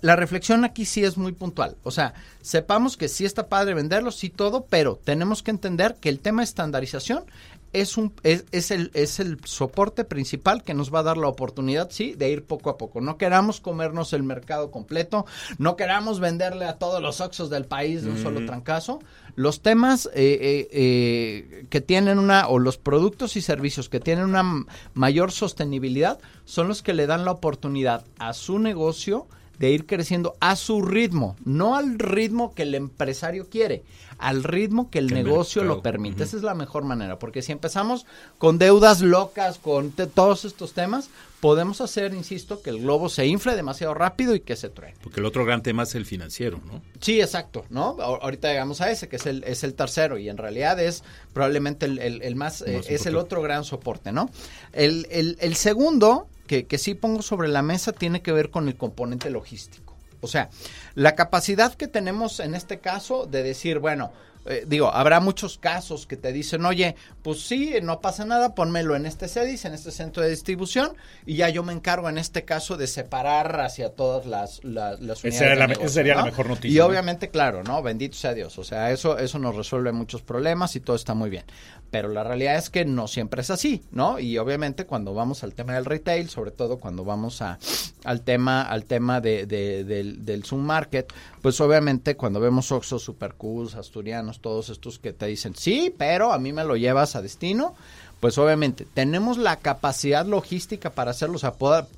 la 0.00 0.16
reflexión 0.16 0.64
aquí 0.64 0.84
sí 0.84 1.04
es 1.04 1.16
muy 1.16 1.32
puntual. 1.32 1.76
O 1.82 1.90
sea, 1.90 2.14
sepamos 2.40 2.96
que 2.96 3.08
sí 3.08 3.24
está 3.24 3.48
padre 3.48 3.74
venderlo, 3.74 4.10
sí 4.10 4.30
todo, 4.30 4.66
pero 4.68 4.98
tenemos 5.02 5.42
que 5.42 5.50
entender 5.50 5.96
que 6.00 6.08
el 6.08 6.20
tema 6.20 6.42
de 6.42 6.46
estandarización 6.46 7.24
es, 7.72 7.96
un, 7.96 8.12
es, 8.22 8.44
es, 8.50 8.70
el, 8.70 8.90
es 8.94 9.20
el 9.20 9.38
soporte 9.44 10.04
principal 10.04 10.62
que 10.62 10.74
nos 10.74 10.92
va 10.92 11.00
a 11.00 11.04
dar 11.04 11.16
la 11.16 11.28
oportunidad, 11.28 11.90
sí, 11.90 12.14
de 12.14 12.30
ir 12.30 12.44
poco 12.44 12.70
a 12.70 12.78
poco. 12.78 13.00
No 13.00 13.18
queramos 13.18 13.60
comernos 13.60 14.12
el 14.12 14.22
mercado 14.22 14.70
completo, 14.70 15.26
no 15.58 15.76
queramos 15.76 16.20
venderle 16.20 16.64
a 16.64 16.76
todos 16.76 17.02
los 17.02 17.20
oxos 17.20 17.50
del 17.50 17.66
país 17.66 18.02
de 18.02 18.10
un 18.10 18.18
solo 18.18 18.44
trancazo. 18.46 19.00
Los 19.34 19.60
temas 19.60 20.06
eh, 20.06 20.38
eh, 20.40 20.68
eh, 20.72 21.66
que 21.70 21.80
tienen 21.80 22.18
una, 22.18 22.48
o 22.48 22.58
los 22.58 22.78
productos 22.78 23.36
y 23.36 23.42
servicios 23.42 23.88
que 23.88 24.00
tienen 24.00 24.24
una 24.24 24.64
mayor 24.94 25.30
sostenibilidad, 25.30 26.18
son 26.44 26.68
los 26.68 26.82
que 26.82 26.94
le 26.94 27.06
dan 27.06 27.24
la 27.24 27.32
oportunidad 27.32 28.04
a 28.18 28.32
su 28.32 28.58
negocio 28.58 29.26
de 29.58 29.70
ir 29.70 29.86
creciendo 29.86 30.36
a 30.40 30.56
su 30.56 30.82
ritmo, 30.82 31.36
no 31.44 31.76
al 31.76 31.98
ritmo 31.98 32.54
que 32.54 32.62
el 32.62 32.74
empresario 32.74 33.48
quiere, 33.48 33.82
al 34.18 34.44
ritmo 34.44 34.90
que 34.90 34.98
el 34.98 35.08
negocio 35.12 35.64
lo 35.64 35.82
permite. 35.82 36.24
Esa 36.24 36.36
es 36.36 36.42
la 36.42 36.54
mejor 36.54 36.84
manera, 36.84 37.18
porque 37.18 37.42
si 37.42 37.52
empezamos 37.52 38.06
con 38.38 38.58
deudas 38.58 39.00
locas, 39.00 39.58
con 39.58 39.92
todos 39.92 40.44
estos 40.44 40.72
temas, 40.72 41.10
podemos 41.40 41.80
hacer, 41.80 42.14
insisto, 42.14 42.62
que 42.62 42.70
el 42.70 42.80
globo 42.80 43.08
se 43.08 43.26
infle 43.26 43.54
demasiado 43.54 43.94
rápido 43.94 44.34
y 44.34 44.40
que 44.40 44.56
se 44.56 44.68
truene. 44.68 44.96
Porque 45.02 45.20
el 45.20 45.26
otro 45.26 45.44
gran 45.44 45.62
tema 45.62 45.84
es 45.84 45.94
el 45.94 46.04
financiero, 46.04 46.60
¿no? 46.66 46.82
Sí, 47.00 47.20
exacto, 47.20 47.64
¿no? 47.70 47.96
Ahorita 48.00 48.48
llegamos 48.48 48.80
a 48.80 48.90
ese, 48.90 49.08
que 49.08 49.16
es 49.16 49.26
el, 49.26 49.44
es 49.44 49.64
el 49.64 49.74
tercero, 49.74 50.18
y 50.18 50.28
en 50.28 50.36
realidad 50.36 50.80
es 50.80 51.04
probablemente 51.32 51.86
el, 51.86 52.36
más, 52.36 52.62
eh, 52.62 52.82
es 52.88 53.06
el 53.06 53.16
otro 53.16 53.42
gran 53.42 53.64
soporte, 53.64 54.12
¿no? 54.12 54.30
El, 54.72 55.06
el 55.10 55.54
segundo, 55.56 56.28
que, 56.48 56.66
que 56.66 56.78
sí 56.78 56.94
pongo 56.94 57.22
sobre 57.22 57.46
la 57.46 57.62
mesa, 57.62 57.92
tiene 57.92 58.22
que 58.22 58.32
ver 58.32 58.50
con 58.50 58.66
el 58.66 58.76
componente 58.76 59.30
logístico. 59.30 59.94
O 60.20 60.26
sea, 60.26 60.50
la 60.96 61.14
capacidad 61.14 61.74
que 61.74 61.86
tenemos 61.86 62.40
en 62.40 62.56
este 62.56 62.80
caso 62.80 63.26
de 63.26 63.44
decir, 63.44 63.78
bueno, 63.78 64.10
eh, 64.48 64.64
digo, 64.66 64.90
habrá 64.92 65.20
muchos 65.20 65.58
casos 65.58 66.06
que 66.06 66.16
te 66.16 66.32
dicen, 66.32 66.64
oye, 66.64 66.96
pues 67.22 67.42
sí, 67.42 67.74
no 67.82 68.00
pasa 68.00 68.24
nada, 68.24 68.54
ponmelo 68.54 68.96
en 68.96 69.04
este 69.04 69.28
CEDIS, 69.28 69.66
en 69.66 69.74
este 69.74 69.90
centro 69.90 70.22
de 70.22 70.30
distribución, 70.30 70.96
y 71.26 71.36
ya 71.36 71.50
yo 71.50 71.62
me 71.62 71.74
encargo 71.74 72.08
en 72.08 72.16
este 72.16 72.44
caso 72.44 72.78
de 72.78 72.86
separar 72.86 73.60
hacia 73.60 73.90
todas 73.90 74.24
las, 74.24 74.64
las, 74.64 74.98
unidades. 75.00 75.78
esa 75.78 75.88
sería 75.88 76.14
la 76.14 76.24
mejor 76.24 76.48
noticia. 76.48 76.70
Y 76.70 76.80
obviamente, 76.80 77.28
claro, 77.28 77.62
¿no? 77.62 77.82
Bendito 77.82 78.16
sea 78.16 78.32
Dios. 78.32 78.58
O 78.58 78.64
sea, 78.64 78.90
eso, 78.90 79.18
eso 79.18 79.38
nos 79.38 79.54
resuelve 79.54 79.92
muchos 79.92 80.22
problemas 80.22 80.74
y 80.76 80.80
todo 80.80 80.96
está 80.96 81.12
muy 81.12 81.28
bien. 81.28 81.44
Pero 81.90 82.08
la 82.08 82.22
realidad 82.22 82.56
es 82.56 82.68
que 82.68 82.84
no 82.84 83.08
siempre 83.08 83.40
es 83.40 83.50
así, 83.50 83.82
¿no? 83.92 84.18
Y 84.18 84.36
obviamente 84.38 84.84
cuando 84.84 85.14
vamos 85.14 85.42
al 85.42 85.54
tema 85.54 85.74
del 85.74 85.86
retail, 85.86 86.28
sobre 86.28 86.50
todo 86.50 86.78
cuando 86.78 87.04
vamos 87.04 87.40
a, 87.40 87.58
al 88.04 88.22
tema, 88.22 88.62
al 88.62 88.84
tema 88.84 89.20
de, 89.20 89.46
del, 89.46 90.24
del 90.24 90.44
Zoom 90.44 90.62
Market, 90.62 91.12
pues 91.40 91.60
obviamente 91.60 92.16
cuando 92.16 92.40
vemos 92.40 92.70
Oxxo, 92.72 92.98
Supercus, 92.98 93.74
Asturianos, 93.74 94.40
todos 94.40 94.68
estos 94.68 94.98
que 94.98 95.12
te 95.12 95.26
dicen, 95.26 95.54
sí, 95.54 95.94
pero 95.96 96.32
a 96.32 96.38
mí 96.38 96.52
me 96.52 96.64
lo 96.64 96.76
llevas 96.76 97.16
a 97.16 97.22
destino, 97.22 97.74
pues 98.20 98.36
obviamente 98.36 98.86
tenemos 98.94 99.38
la 99.38 99.56
capacidad 99.56 100.26
logística 100.26 100.90
para 100.90 101.12
hacerlo, 101.12 101.36
o 101.36 101.38
sea, 101.38 101.54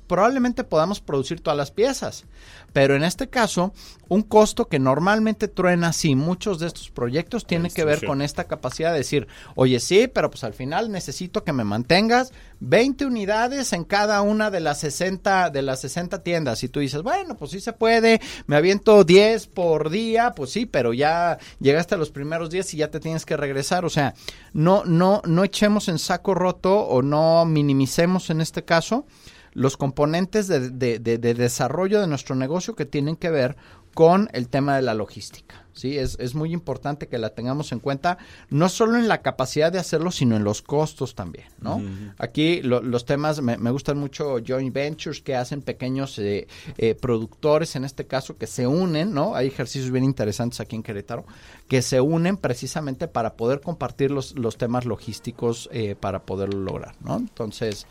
probablemente 0.07 0.63
podamos 0.63 0.99
producir 0.99 1.41
todas 1.41 1.57
las 1.57 1.71
piezas, 1.71 2.25
pero 2.73 2.95
en 2.95 3.03
este 3.03 3.27
caso, 3.29 3.73
un 4.07 4.23
costo 4.23 4.67
que 4.67 4.79
normalmente 4.79 5.47
truena 5.47 5.89
así 5.89 6.15
muchos 6.15 6.59
de 6.59 6.67
estos 6.67 6.89
proyectos 6.89 7.45
tiene 7.45 7.69
que 7.69 7.85
ver 7.85 8.05
con 8.05 8.21
esta 8.21 8.45
capacidad 8.45 8.91
de 8.91 8.99
decir, 8.99 9.27
oye, 9.55 9.79
sí, 9.79 10.09
pero 10.13 10.29
pues 10.29 10.43
al 10.43 10.53
final 10.53 10.91
necesito 10.91 11.43
que 11.43 11.53
me 11.53 11.63
mantengas 11.63 12.33
20 12.59 13.05
unidades 13.05 13.73
en 13.73 13.83
cada 13.83 14.21
una 14.21 14.51
de 14.51 14.59
las 14.59 14.79
60 14.79 15.49
de 15.49 15.61
las 15.61 15.81
60 15.81 16.23
tiendas 16.23 16.63
y 16.63 16.69
tú 16.69 16.79
dices, 16.79 17.01
bueno, 17.03 17.35
pues 17.35 17.51
sí 17.51 17.59
se 17.59 17.73
puede, 17.73 18.21
me 18.47 18.55
aviento 18.55 19.03
10 19.03 19.47
por 19.47 19.89
día, 19.89 20.33
pues 20.35 20.51
sí, 20.51 20.65
pero 20.65 20.93
ya 20.93 21.37
llegaste 21.59 21.95
a 21.95 21.97
los 21.97 22.11
primeros 22.11 22.49
10 22.49 22.73
y 22.73 22.77
ya 22.77 22.91
te 22.91 22.99
tienes 22.99 23.25
que 23.25 23.37
regresar, 23.37 23.85
o 23.85 23.89
sea, 23.89 24.13
no 24.53 24.83
no 24.85 25.21
no 25.25 25.43
echemos 25.43 25.87
en 25.87 25.99
saco 25.99 26.33
roto 26.33 26.79
o 26.79 27.01
no 27.01 27.45
minimicemos 27.45 28.29
en 28.29 28.41
este 28.41 28.63
caso 28.63 29.05
los 29.53 29.77
componentes 29.77 30.47
de, 30.47 30.69
de, 30.69 30.99
de 30.99 31.33
desarrollo 31.33 31.99
de 31.99 32.07
nuestro 32.07 32.35
negocio 32.35 32.75
que 32.75 32.85
tienen 32.85 33.15
que 33.15 33.29
ver 33.29 33.57
con 33.93 34.29
el 34.33 34.47
tema 34.47 34.75
de 34.75 34.81
la 34.81 34.93
logística. 34.93 35.65
¿sí? 35.73 35.97
Es, 35.97 36.17
es, 36.19 36.33
muy 36.33 36.53
importante 36.53 37.07
que 37.07 37.17
la 37.17 37.31
tengamos 37.31 37.71
en 37.71 37.79
cuenta, 37.79 38.17
no 38.49 38.69
solo 38.69 38.97
en 38.97 39.07
la 39.07 39.21
capacidad 39.21 39.71
de 39.71 39.79
hacerlo, 39.79 40.11
sino 40.11 40.37
en 40.37 40.43
los 40.43 40.61
costos 40.61 41.13
también. 41.13 41.47
¿no? 41.59 41.81
Aquí 42.17 42.61
los 42.61 43.05
temas, 43.05 43.41
me, 43.41 43.71
gustan 43.71 43.97
mucho 43.97 44.37
joint 44.45 44.73
ventures 44.73 45.21
que 45.21 45.35
hacen 45.35 45.61
pequeños 45.61 46.17
eh, 46.19 46.47
eh, 46.77 46.95
productores, 46.95 47.75
en 47.75 47.83
este 47.83 48.07
caso, 48.07 48.37
que 48.37 48.47
se 48.47 48.65
unen, 48.65 49.13
¿no? 49.13 49.35
Hay 49.35 49.47
ejercicios 49.47 49.91
bien 49.91 50.05
interesantes 50.05 50.59
aquí 50.61 50.75
en 50.75 50.83
Querétaro, 50.83 51.25
que 51.67 51.81
se 51.81 51.99
unen 51.99 52.37
precisamente 52.37 53.07
para 53.07 53.33
poder 53.33 53.59
compartir 53.61 54.11
los, 54.11 54.37
los 54.37 54.57
temas 54.57 54.85
logísticos 54.85 55.69
eh, 55.73 55.95
para 55.99 56.23
poderlo 56.23 56.59
lograr. 56.61 56.95
¿no? 57.01 57.17
Entonces... 57.17 57.87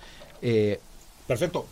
Perfecto 1.30 1.64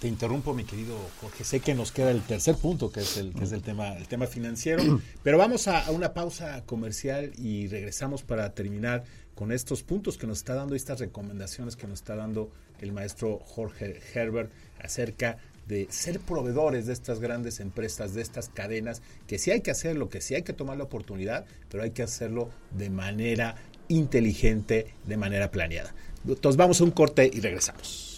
te 0.00 0.08
interrumpo, 0.08 0.54
mi 0.54 0.64
querido 0.64 0.96
Jorge. 1.20 1.44
Sé 1.44 1.60
que 1.60 1.72
nos 1.72 1.92
queda 1.92 2.10
el 2.10 2.22
tercer 2.22 2.56
punto, 2.56 2.90
que 2.90 2.98
es 2.98 3.16
el, 3.16 3.32
que 3.32 3.44
es 3.44 3.52
el, 3.52 3.62
tema, 3.62 3.96
el 3.96 4.08
tema 4.08 4.26
financiero, 4.26 4.82
pero 5.22 5.38
vamos 5.38 5.68
a, 5.68 5.88
una 5.92 6.12
pausa 6.14 6.64
comercial 6.66 7.30
y 7.38 7.68
regresamos 7.68 8.24
para 8.24 8.52
terminar 8.54 9.04
con 9.36 9.52
estos 9.52 9.84
puntos 9.84 10.18
que 10.18 10.26
nos 10.26 10.38
está 10.38 10.54
dando, 10.54 10.74
estas 10.74 10.98
recomendaciones 10.98 11.76
que 11.76 11.86
nos 11.86 12.00
está 12.00 12.16
dando 12.16 12.50
el 12.80 12.90
maestro 12.90 13.38
Jorge 13.38 14.00
Herbert 14.12 14.50
acerca 14.82 15.38
de 15.68 15.86
ser 15.90 16.18
proveedores 16.18 16.86
de 16.86 16.92
estas 16.92 17.20
grandes 17.20 17.60
empresas, 17.60 18.14
de 18.14 18.22
estas 18.22 18.48
cadenas, 18.48 19.00
que 19.28 19.38
sí 19.38 19.52
hay 19.52 19.60
que 19.60 19.70
hacerlo, 19.70 20.08
que 20.08 20.22
sí 20.22 20.34
hay 20.34 20.42
que 20.42 20.54
tomar 20.54 20.76
la 20.76 20.82
oportunidad, 20.82 21.46
pero 21.70 21.84
hay 21.84 21.92
que 21.92 22.02
hacerlo 22.02 22.50
de 22.72 22.90
manera 22.90 23.54
inteligente, 23.86 24.92
de 25.06 25.16
manera 25.16 25.52
planeada. 25.52 25.94
Entonces 26.26 26.56
vamos 26.56 26.80
a 26.80 26.84
un 26.84 26.90
corte 26.90 27.30
y 27.32 27.38
regresamos. 27.38 28.13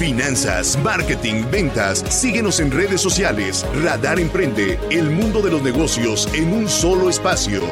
Finanzas, 0.00 0.78
marketing, 0.82 1.44
ventas. 1.50 2.04
Síguenos 2.08 2.60
en 2.60 2.70
redes 2.70 3.00
sociales. 3.00 3.66
Radar 3.82 4.18
Emprende, 4.18 4.78
el 4.90 5.10
mundo 5.10 5.42
de 5.42 5.50
los 5.50 5.62
negocios 5.62 6.28
en 6.32 6.52
un 6.52 6.68
solo 6.68 7.10
espacio. 7.10 7.62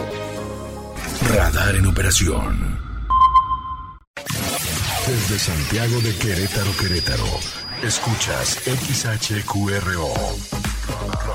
Radar 1.35 1.75
en 1.75 1.87
operación. 1.87 2.79
Desde 5.07 5.39
Santiago 5.39 6.01
de 6.01 6.15
Querétaro, 6.17 6.71
Querétaro. 6.79 7.25
Escuchas 7.83 8.59
XHQRO. 8.65 10.78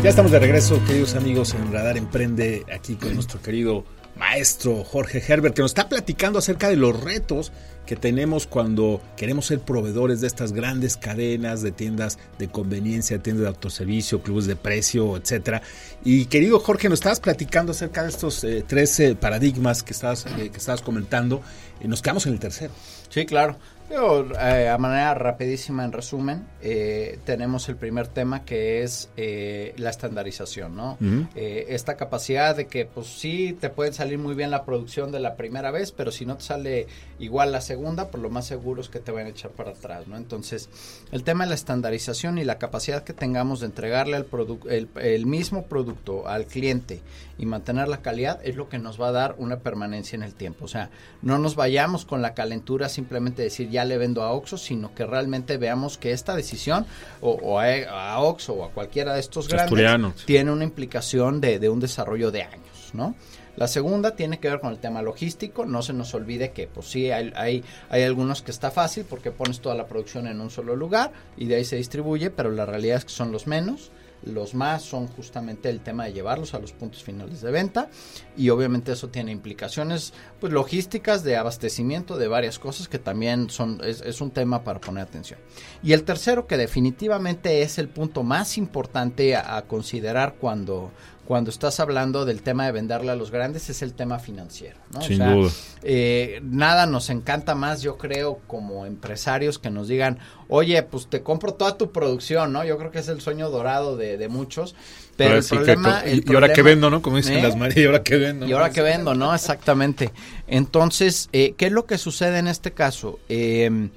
Ya 0.00 0.10
estamos 0.10 0.30
de 0.30 0.38
regreso, 0.38 0.80
queridos 0.86 1.16
amigos, 1.16 1.54
en 1.54 1.72
Radar 1.72 1.96
Emprende, 1.96 2.64
aquí 2.72 2.94
con 2.94 3.14
nuestro 3.14 3.42
querido 3.42 3.84
maestro 4.14 4.84
Jorge 4.84 5.20
Herbert, 5.26 5.56
que 5.56 5.62
nos 5.62 5.72
está 5.72 5.88
platicando 5.88 6.38
acerca 6.38 6.68
de 6.68 6.76
los 6.76 7.02
retos 7.02 7.50
que 7.84 7.96
tenemos 7.96 8.46
cuando 8.46 9.00
queremos 9.16 9.46
ser 9.46 9.58
proveedores 9.58 10.20
de 10.20 10.28
estas 10.28 10.52
grandes 10.52 10.96
cadenas 10.96 11.62
de 11.62 11.72
tiendas 11.72 12.16
de 12.38 12.48
conveniencia, 12.48 13.20
tiendas 13.20 13.42
de 13.42 13.48
autoservicio, 13.48 14.22
clubes 14.22 14.46
de 14.46 14.54
precio, 14.54 15.16
etcétera. 15.16 15.62
Y 16.04 16.26
querido 16.26 16.60
Jorge, 16.60 16.88
nos 16.88 17.00
estabas 17.00 17.18
platicando 17.18 17.72
acerca 17.72 18.04
de 18.04 18.10
estos 18.10 18.44
eh, 18.44 18.64
tres 18.66 19.02
paradigmas 19.20 19.82
que 19.82 19.94
estabas, 19.94 20.26
eh, 20.26 20.50
que 20.50 20.58
estabas 20.58 20.80
comentando. 20.80 21.42
y 21.80 21.88
nos 21.88 22.02
quedamos 22.02 22.24
en 22.26 22.34
el 22.34 22.38
tercero. 22.38 22.72
Sí, 23.08 23.26
claro. 23.26 23.56
Eh, 23.90 24.68
a 24.68 24.76
manera 24.76 25.14
rapidísima, 25.14 25.84
en 25.84 25.92
resumen, 25.92 26.46
eh, 26.60 27.18
tenemos 27.24 27.68
el 27.70 27.76
primer 27.76 28.08
tema 28.08 28.44
que 28.44 28.82
es 28.82 29.08
eh, 29.16 29.74
la 29.78 29.88
estandarización, 29.90 30.76
¿no? 30.76 30.98
esta 31.34 31.96
capacidad 31.96 32.56
de 32.56 32.66
que, 32.66 32.84
pues 32.84 33.06
sí, 33.06 33.56
te 33.58 33.70
puede 33.70 33.92
salir 33.92 34.18
muy 34.18 34.34
bien 34.34 34.50
la 34.50 34.64
producción 34.64 35.10
de 35.12 35.20
la 35.20 35.36
primera 35.36 35.70
vez, 35.70 35.92
pero 35.92 36.10
si 36.12 36.26
no 36.26 36.36
te 36.36 36.44
sale 36.44 36.86
igual 37.18 37.52
la 37.52 37.60
segunda, 37.60 38.10
por 38.10 38.20
lo 38.20 38.30
más 38.30 38.46
seguro 38.46 38.80
es 38.80 38.88
que 38.88 38.98
te 38.98 39.12
van 39.12 39.26
a 39.26 39.30
echar 39.30 39.52
para 39.52 39.70
atrás, 39.70 40.06
¿no? 40.06 40.16
Entonces, 40.16 40.68
el 41.12 41.24
tema 41.24 41.44
de 41.44 41.50
la 41.50 41.54
estandarización 41.54 42.38
y 42.38 42.44
la 42.44 42.58
capacidad 42.58 43.04
que 43.04 43.12
tengamos 43.12 43.60
de 43.60 43.66
entregarle 43.66 44.16
el, 44.16 44.26
el, 44.68 44.88
el 45.00 45.26
mismo 45.26 45.64
producto 45.66 46.28
al 46.28 46.46
cliente 46.46 47.00
y 47.38 47.46
mantener 47.46 47.88
la 47.88 48.02
calidad 48.02 48.40
es 48.42 48.56
lo 48.56 48.68
que 48.68 48.78
nos 48.78 49.00
va 49.00 49.08
a 49.08 49.12
dar 49.12 49.34
una 49.38 49.60
permanencia 49.60 50.16
en 50.16 50.22
el 50.22 50.34
tiempo. 50.34 50.64
O 50.64 50.68
sea, 50.68 50.90
no 51.22 51.38
nos 51.38 51.54
vayamos 51.54 52.04
con 52.04 52.20
la 52.20 52.34
calentura 52.34 52.88
simplemente 52.88 53.42
decir 53.42 53.70
ya 53.70 53.77
le 53.84 53.98
vendo 53.98 54.22
a 54.22 54.32
Oxxo, 54.32 54.56
sino 54.56 54.94
que 54.94 55.06
realmente 55.06 55.56
veamos 55.56 55.98
que 55.98 56.12
esta 56.12 56.34
decisión 56.34 56.86
o, 57.20 57.60
a, 57.60 58.20
Oxxo 58.20 58.54
o 58.54 58.64
a 58.64 58.70
cualquiera 58.70 59.14
de 59.14 59.20
estos 59.20 59.48
grandes 59.48 60.24
tiene 60.24 60.50
una 60.50 60.64
implicación 60.64 61.40
de, 61.40 61.58
de 61.58 61.68
un 61.68 61.80
desarrollo 61.80 62.30
de 62.30 62.42
años, 62.42 62.90
¿no? 62.92 63.14
La 63.58 63.66
segunda 63.66 64.14
tiene 64.14 64.38
que 64.38 64.48
ver 64.48 64.60
con 64.60 64.70
el 64.70 64.78
tema 64.78 65.02
logístico. 65.02 65.66
No 65.66 65.82
se 65.82 65.92
nos 65.92 66.14
olvide 66.14 66.52
que, 66.52 66.68
pues 66.68 66.86
sí, 66.86 67.10
hay, 67.10 67.32
hay, 67.34 67.64
hay, 67.90 68.04
algunos 68.04 68.40
que 68.40 68.52
está 68.52 68.70
fácil 68.70 69.04
porque 69.04 69.32
pones 69.32 69.58
toda 69.58 69.74
la 69.74 69.88
producción 69.88 70.28
en 70.28 70.40
un 70.40 70.48
solo 70.48 70.76
lugar 70.76 71.10
y 71.36 71.46
de 71.46 71.56
ahí 71.56 71.64
se 71.64 71.74
distribuye, 71.74 72.30
pero 72.30 72.52
la 72.52 72.66
realidad 72.66 72.98
es 72.98 73.04
que 73.04 73.10
son 73.10 73.32
los 73.32 73.48
menos. 73.48 73.90
Los 74.22 74.54
más 74.54 74.82
son 74.82 75.06
justamente 75.08 75.70
el 75.70 75.80
tema 75.80 76.04
de 76.04 76.12
llevarlos 76.12 76.54
a 76.54 76.58
los 76.58 76.72
puntos 76.72 77.02
finales 77.02 77.40
de 77.40 77.50
venta 77.50 77.88
y 78.36 78.50
obviamente 78.50 78.92
eso 78.92 79.08
tiene 79.08 79.32
implicaciones 79.32 80.12
pues 80.40 80.52
logísticas 80.52 81.22
de 81.22 81.36
abastecimiento 81.36 82.16
de 82.16 82.28
varias 82.28 82.58
cosas 82.58 82.88
que 82.88 82.98
también 82.98 83.50
son 83.50 83.80
es, 83.84 84.00
es 84.00 84.20
un 84.20 84.30
tema 84.30 84.64
para 84.64 84.80
poner 84.80 85.04
atención. 85.04 85.38
Y 85.82 85.92
el 85.92 86.04
tercero 86.04 86.46
que 86.46 86.56
definitivamente 86.56 87.62
es 87.62 87.78
el 87.78 87.88
punto 87.88 88.22
más 88.22 88.58
importante 88.58 89.36
a, 89.36 89.62
considerar 89.62 90.36
cuando 90.40 90.90
cuando 91.28 91.50
estás 91.50 91.78
hablando 91.78 92.24
del 92.24 92.40
tema 92.40 92.64
de 92.64 92.72
venderle 92.72 93.10
a 93.10 93.14
los 93.14 93.30
grandes 93.30 93.68
es 93.68 93.82
el 93.82 93.92
tema 93.92 94.18
financiero. 94.18 94.78
¿no? 94.94 95.02
Sin 95.02 95.18
duda. 95.18 95.50
Eh, 95.82 96.40
nada 96.42 96.86
nos 96.86 97.10
encanta 97.10 97.54
más, 97.54 97.82
yo 97.82 97.98
creo, 97.98 98.40
como 98.46 98.86
empresarios 98.86 99.58
que 99.58 99.68
nos 99.68 99.88
digan, 99.88 100.20
oye, 100.48 100.82
pues 100.84 101.06
te 101.08 101.22
compro 101.22 101.52
toda 101.52 101.76
tu 101.76 101.92
producción, 101.92 102.54
¿no? 102.54 102.64
Yo 102.64 102.78
creo 102.78 102.90
que 102.90 103.00
es 103.00 103.08
el 103.08 103.20
sueño 103.20 103.50
dorado 103.50 103.98
de, 103.98 104.26
muchos. 104.30 104.74
Pero 105.18 105.36
el 105.36 105.44
problema, 105.44 106.02
y, 106.06 106.22
ahora 106.32 106.50
que 106.50 106.62
vendo, 106.62 106.88
¿no? 106.88 107.02
Como 107.02 107.18
dicen 107.18 107.36
¿eh? 107.36 107.42
las 107.42 107.56
Marías, 107.56 107.76
y 107.76 107.84
ahora 107.84 108.02
que 108.02 108.16
vendo. 108.16 108.46
Y 108.46 108.52
ahora 108.52 108.70
que 108.70 108.80
vendo, 108.80 109.14
¿no? 109.14 109.34
Exactamente. 109.34 110.10
Entonces, 110.46 111.28
eh, 111.34 111.52
¿qué 111.58 111.66
es 111.66 111.72
lo 111.72 111.84
que 111.84 111.98
sucede 111.98 112.38
en 112.38 112.48
este 112.48 112.72
caso? 112.72 113.18
Eh, 113.28 113.90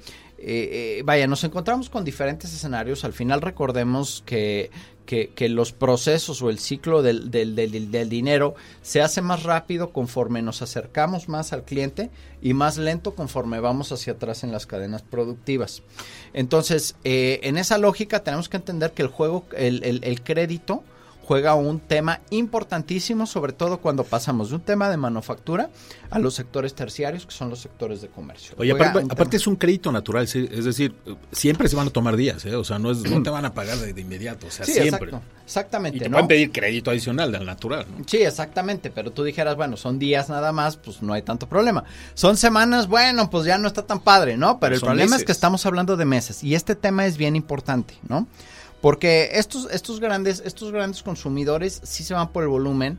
eh, 0.44 0.98
eh, 0.98 1.02
vaya, 1.04 1.28
nos 1.28 1.44
encontramos 1.44 1.88
con 1.88 2.04
diferentes 2.04 2.52
escenarios. 2.52 3.04
Al 3.04 3.12
final 3.12 3.40
recordemos 3.40 4.24
que, 4.26 4.72
que, 5.34 5.48
los 5.50 5.72
procesos 5.72 6.40
o 6.40 6.48
el 6.48 6.58
ciclo 6.58 7.02
del, 7.02 7.30
del, 7.30 7.54
del, 7.54 8.08
dinero 8.08 8.54
se 8.80 9.02
hace 9.02 9.20
más 9.20 9.42
rápido 9.42 9.92
conforme 9.92 10.40
nos 10.40 10.62
acercamos 10.62 11.28
más 11.28 11.52
al 11.52 11.64
cliente 11.64 12.10
y 12.40 12.54
más 12.54 12.78
lento 12.78 13.14
conforme 13.14 13.60
vamos 13.60 13.92
hacia 13.92 14.14
atrás 14.14 14.42
en 14.42 14.52
las 14.52 14.66
cadenas 14.66 15.02
productivas. 15.02 15.82
Entonces, 16.32 16.96
eh, 17.04 17.40
en 17.42 17.58
esa 17.58 17.76
lógica 17.76 18.24
tenemos 18.24 18.48
que 18.48 18.56
entender 18.56 18.92
que 18.92 19.02
el 19.02 19.08
juego, 19.08 19.44
el, 19.54 20.00
el 20.02 20.22
crédito, 20.22 20.82
juega 21.32 21.54
un 21.54 21.80
tema 21.80 22.20
importantísimo, 22.28 23.26
sobre 23.26 23.54
todo 23.54 23.78
cuando 23.78 24.04
pasamos 24.04 24.50
de 24.50 24.56
un 24.56 24.60
tema 24.60 24.90
de 24.90 24.98
manufactura 24.98 25.70
a 26.10 26.18
los 26.18 26.34
sectores 26.34 26.74
terciarios, 26.74 27.24
que 27.24 27.32
son 27.32 27.48
los 27.48 27.58
sectores 27.58 28.02
de 28.02 28.08
comercio. 28.08 28.54
Oye, 28.58 28.72
aparte, 28.72 29.38
es 29.38 29.46
un 29.46 29.56
crédito 29.56 29.90
natural, 29.90 30.24
es 30.24 30.64
decir, 30.66 30.94
siempre 31.30 31.70
se 31.70 31.76
van 31.76 31.86
a 31.86 31.90
tomar 31.90 32.16
días, 32.16 32.44
¿eh? 32.44 32.54
o 32.54 32.64
sea, 32.64 32.78
no, 32.78 32.90
es, 32.90 32.98
no 32.98 33.22
te 33.22 33.30
van 33.30 33.46
a 33.46 33.54
pagar 33.54 33.78
de, 33.78 33.98
inmediato, 33.98 34.46
o 34.46 34.50
sea, 34.50 34.66
siempre. 34.66 35.10
exactamente. 35.42 35.96
Y 35.96 36.00
te 36.00 36.10
pueden 36.10 36.28
pedir 36.28 36.52
crédito 36.52 36.90
adicional 36.90 37.32
del 37.32 37.46
natural. 37.46 37.86
¿no? 37.90 38.04
Sí, 38.06 38.18
exactamente, 38.18 38.90
pero 38.90 39.10
tú 39.10 39.24
dijeras, 39.24 39.56
bueno, 39.56 39.78
son 39.78 39.98
días 39.98 40.28
nada 40.28 40.52
más, 40.52 40.76
pues 40.76 41.00
no 41.00 41.14
hay 41.14 41.22
tanto 41.22 41.48
problema. 41.48 41.82
Son 42.12 42.36
semanas, 42.36 42.88
bueno, 42.88 43.30
pues 43.30 43.46
ya 43.46 43.56
no 43.56 43.68
está 43.68 43.86
tan 43.86 44.00
padre, 44.00 44.36
¿no? 44.36 44.60
Pero, 44.60 44.74
el 44.74 44.82
problema 44.82 45.16
es 45.16 45.24
que 45.24 45.32
estamos 45.32 45.64
hablando 45.64 45.96
de 45.96 46.04
meses 46.04 46.44
y 46.44 46.54
este 46.54 46.74
tema 46.74 47.06
es 47.06 47.16
bien 47.16 47.36
importante, 47.36 47.94
¿no? 48.06 48.26
Porque 48.82 49.30
estos, 49.34 49.70
estos, 49.70 50.00
grandes, 50.00 50.42
estos 50.44 50.72
grandes 50.72 51.02
consumidores 51.02 51.80
sí 51.84 52.02
se 52.02 52.14
van 52.14 52.32
por 52.32 52.42
el 52.42 52.50
volumen. 52.50 52.98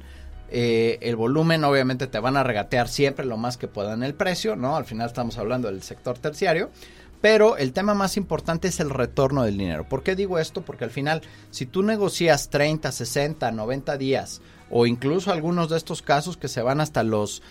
Eh, 0.49 0.97
el 1.01 1.17
volumen 1.17 1.63
obviamente 1.65 2.07
te 2.07 2.19
van 2.19 2.37
a 2.37 2.43
regatear 2.43 2.87
siempre 2.87 3.25
lo 3.25 3.37
más 3.37 3.57
que 3.57 3.67
puedan 3.67 4.01
el 4.01 4.15
precio, 4.15 4.55
¿no? 4.55 4.77
Al 4.77 4.85
final 4.85 5.07
estamos 5.07 5.37
hablando 5.37 5.67
del 5.67 5.83
sector 5.83 6.17
terciario. 6.17 6.71
Pero 7.19 7.57
el 7.57 7.73
tema 7.73 7.93
más 7.93 8.17
importante 8.17 8.69
es 8.69 8.79
el 8.79 8.89
retorno 8.89 9.43
del 9.43 9.57
dinero. 9.57 9.87
¿Por 9.87 10.03
qué 10.03 10.15
digo 10.15 10.39
esto? 10.39 10.61
Porque 10.61 10.85
al 10.85 10.89
final, 10.89 11.21
si 11.51 11.65
tú 11.65 11.83
negocias 11.83 12.49
30, 12.49 12.91
60, 12.91 13.51
90 13.51 13.97
días 13.97 14.41
o 14.75 14.87
incluso 14.87 15.31
algunos 15.31 15.69
de 15.69 15.77
estos 15.77 16.01
casos 16.01 16.35
que 16.35 16.47
se 16.47 16.63
van 16.63 16.81
hasta 16.81 17.03
los 17.03 17.43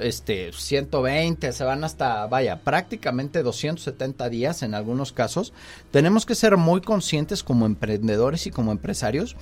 este 0.00 0.50
120, 0.50 1.52
se 1.52 1.62
van 1.62 1.84
hasta, 1.84 2.26
vaya, 2.26 2.60
prácticamente 2.60 3.42
270 3.42 4.30
días 4.30 4.62
en 4.62 4.74
algunos 4.74 5.12
casos, 5.12 5.52
tenemos 5.90 6.24
que 6.24 6.34
ser 6.34 6.56
muy 6.56 6.80
conscientes 6.80 7.42
como 7.42 7.66
emprendedores 7.66 8.46
y 8.46 8.50
como 8.50 8.72
empresarios 8.72 9.36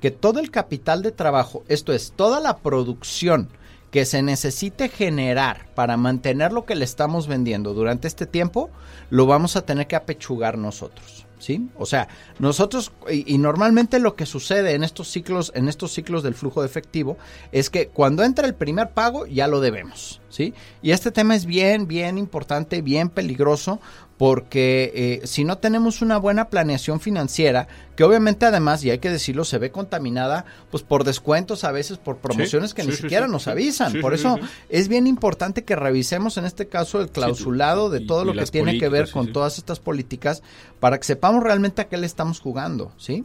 que 0.00 0.12
todo 0.12 0.38
el 0.38 0.52
capital 0.52 1.02
de 1.02 1.10
trabajo, 1.10 1.64
esto 1.66 1.92
es, 1.92 2.12
toda 2.12 2.38
la 2.38 2.58
producción 2.58 3.48
que 3.90 4.04
se 4.04 4.22
necesite 4.22 4.88
generar 4.88 5.74
para 5.74 5.96
mantener 5.96 6.52
lo 6.52 6.64
que 6.64 6.76
le 6.76 6.84
estamos 6.84 7.26
vendiendo 7.26 7.74
durante 7.74 8.06
este 8.06 8.24
tiempo, 8.24 8.70
lo 9.10 9.26
vamos 9.26 9.56
a 9.56 9.62
tener 9.62 9.88
que 9.88 9.96
apechugar 9.96 10.56
nosotros. 10.56 11.27
¿Sí? 11.38 11.68
O 11.76 11.86
sea, 11.86 12.08
nosotros 12.38 12.92
y, 13.10 13.38
normalmente 13.38 13.98
lo 13.98 14.16
que 14.16 14.26
sucede 14.26 14.74
en 14.74 14.84
estos 14.84 15.08
ciclos, 15.08 15.52
en 15.54 15.68
estos 15.68 15.92
ciclos 15.92 16.22
del 16.22 16.34
flujo 16.34 16.60
de 16.60 16.66
efectivo, 16.66 17.16
es 17.52 17.70
que 17.70 17.88
cuando 17.88 18.24
entra 18.24 18.46
el 18.46 18.54
primer 18.54 18.90
pago 18.90 19.26
ya 19.26 19.46
lo 19.46 19.60
debemos, 19.60 20.20
¿sí? 20.28 20.54
Y 20.82 20.90
este 20.90 21.10
tema 21.10 21.34
es 21.34 21.46
bien, 21.46 21.86
bien 21.86 22.18
importante, 22.18 22.82
bien 22.82 23.08
peligroso, 23.08 23.80
porque 24.18 24.92
eh, 25.22 25.26
si 25.26 25.44
no 25.44 25.58
tenemos 25.58 26.02
una 26.02 26.18
buena 26.18 26.48
planeación 26.48 26.98
financiera, 27.00 27.68
que 27.94 28.02
obviamente 28.02 28.46
además, 28.46 28.84
y 28.84 28.90
hay 28.90 28.98
que 28.98 29.10
decirlo, 29.10 29.44
se 29.44 29.58
ve 29.58 29.70
contaminada 29.70 30.44
pues 30.70 30.82
por 30.82 31.04
descuentos 31.04 31.62
a 31.62 31.70
veces, 31.70 31.98
por 31.98 32.18
promociones 32.18 32.74
que 32.74 32.82
ni 32.82 32.92
siquiera 32.92 33.28
nos 33.28 33.46
avisan. 33.46 34.00
por 34.00 34.14
eso 34.14 34.36
es 34.68 34.88
bien 34.88 35.06
importante 35.06 35.62
que 35.62 35.76
revisemos 35.76 36.36
en 36.36 36.46
este 36.46 36.66
caso 36.66 37.00
el 37.00 37.10
clausulado 37.10 37.90
de 37.90 38.00
todo 38.00 38.24
lo 38.24 38.34
que 38.34 38.44
tiene 38.46 38.78
que 38.78 38.88
ver 38.88 39.10
con 39.10 39.32
todas 39.32 39.56
estas 39.56 39.78
políticas 39.78 40.42
para 40.80 40.98
que 40.98 41.04
sepamos 41.04 41.42
realmente 41.42 41.82
a 41.82 41.88
qué 41.88 41.96
le 41.96 42.06
estamos 42.06 42.40
jugando, 42.40 42.92
¿sí? 42.98 43.24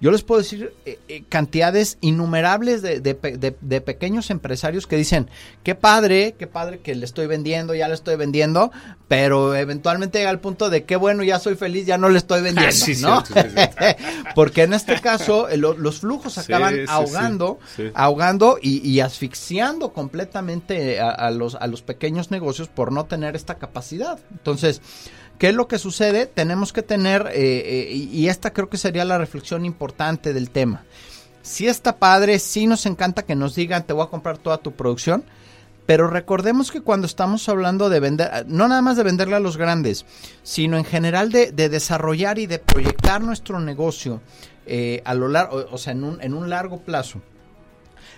Yo 0.00 0.10
les 0.10 0.22
puedo 0.22 0.40
decir 0.40 0.72
eh, 0.86 0.98
eh, 1.08 1.24
cantidades 1.28 1.98
innumerables 2.00 2.80
de, 2.80 3.00
de, 3.00 3.80
pequeños 3.82 4.30
empresarios 4.30 4.86
que 4.86 4.96
dicen, 4.96 5.28
qué 5.62 5.74
padre, 5.74 6.34
qué 6.38 6.46
padre 6.46 6.80
que 6.80 6.94
le 6.94 7.04
estoy 7.04 7.26
vendiendo, 7.26 7.74
ya 7.74 7.86
le 7.86 7.94
estoy 7.94 8.16
vendiendo, 8.16 8.72
pero 9.08 9.54
eventualmente 9.54 10.18
llega 10.18 10.30
al 10.30 10.40
punto 10.40 10.70
de 10.70 10.84
qué 10.84 10.96
bueno, 10.96 11.22
ya 11.22 11.38
soy 11.38 11.54
feliz, 11.54 11.84
ya 11.84 11.98
no 11.98 12.08
le 12.08 12.16
estoy 12.16 12.40
vendiendo, 12.40 12.74
¿no? 13.00 13.24
Porque 14.34 14.62
en 14.62 14.72
este 14.72 14.98
caso 15.00 15.48
los 15.54 16.00
flujos 16.00 16.38
acaban 16.38 16.86
ahogando, 16.88 17.58
ahogando 17.94 18.58
y, 18.60 19.00
asfixiando 19.00 19.92
completamente 19.92 20.98
a, 21.00 21.30
los, 21.30 21.56
a 21.56 21.66
los 21.66 21.82
pequeños 21.82 22.30
negocios 22.30 22.68
por 22.68 22.90
no 22.90 23.04
tener 23.04 23.36
esta 23.36 23.56
capacidad. 23.56 24.18
Entonces, 24.32 24.80
¿Qué 25.40 25.48
es 25.48 25.54
lo 25.54 25.68
que 25.68 25.78
sucede? 25.78 26.26
Tenemos 26.26 26.74
que 26.74 26.82
tener, 26.82 27.28
eh, 27.28 27.88
eh, 27.88 27.94
y 27.94 28.28
esta 28.28 28.52
creo 28.52 28.68
que 28.68 28.76
sería 28.76 29.06
la 29.06 29.16
reflexión 29.16 29.64
importante 29.64 30.34
del 30.34 30.50
tema. 30.50 30.84
Si 31.40 31.66
está 31.66 31.96
padre, 31.96 32.38
sí 32.38 32.66
nos 32.66 32.84
encanta 32.84 33.22
que 33.22 33.34
nos 33.34 33.54
digan, 33.54 33.86
te 33.86 33.94
voy 33.94 34.04
a 34.04 34.10
comprar 34.10 34.36
toda 34.36 34.58
tu 34.58 34.72
producción, 34.72 35.24
pero 35.86 36.08
recordemos 36.08 36.70
que 36.70 36.82
cuando 36.82 37.06
estamos 37.06 37.48
hablando 37.48 37.88
de 37.88 38.00
vender, 38.00 38.44
no 38.48 38.68
nada 38.68 38.82
más 38.82 38.98
de 38.98 39.02
venderle 39.02 39.34
a 39.34 39.40
los 39.40 39.56
grandes, 39.56 40.04
sino 40.42 40.76
en 40.76 40.84
general 40.84 41.32
de, 41.32 41.52
desarrollar 41.52 42.38
y 42.38 42.46
de 42.46 42.58
proyectar 42.58 43.22
nuestro 43.22 43.60
negocio 43.60 44.20
eh, 44.66 45.00
a 45.06 45.14
lo 45.14 45.28
largo, 45.28 45.64
o 45.72 45.78
sea, 45.78 45.94
en 45.94 46.04
un, 46.04 46.20
en 46.20 46.34
un 46.34 46.50
largo 46.50 46.82
plazo, 46.82 47.22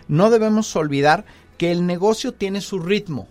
no 0.09 0.29
debemos 0.29 0.75
olvidar 0.75 1.25
que 1.57 1.71
el 1.71 1.87
negocio 1.87 2.35
tiene 2.35 2.61
su 2.61 2.81
ritmo 2.81 3.29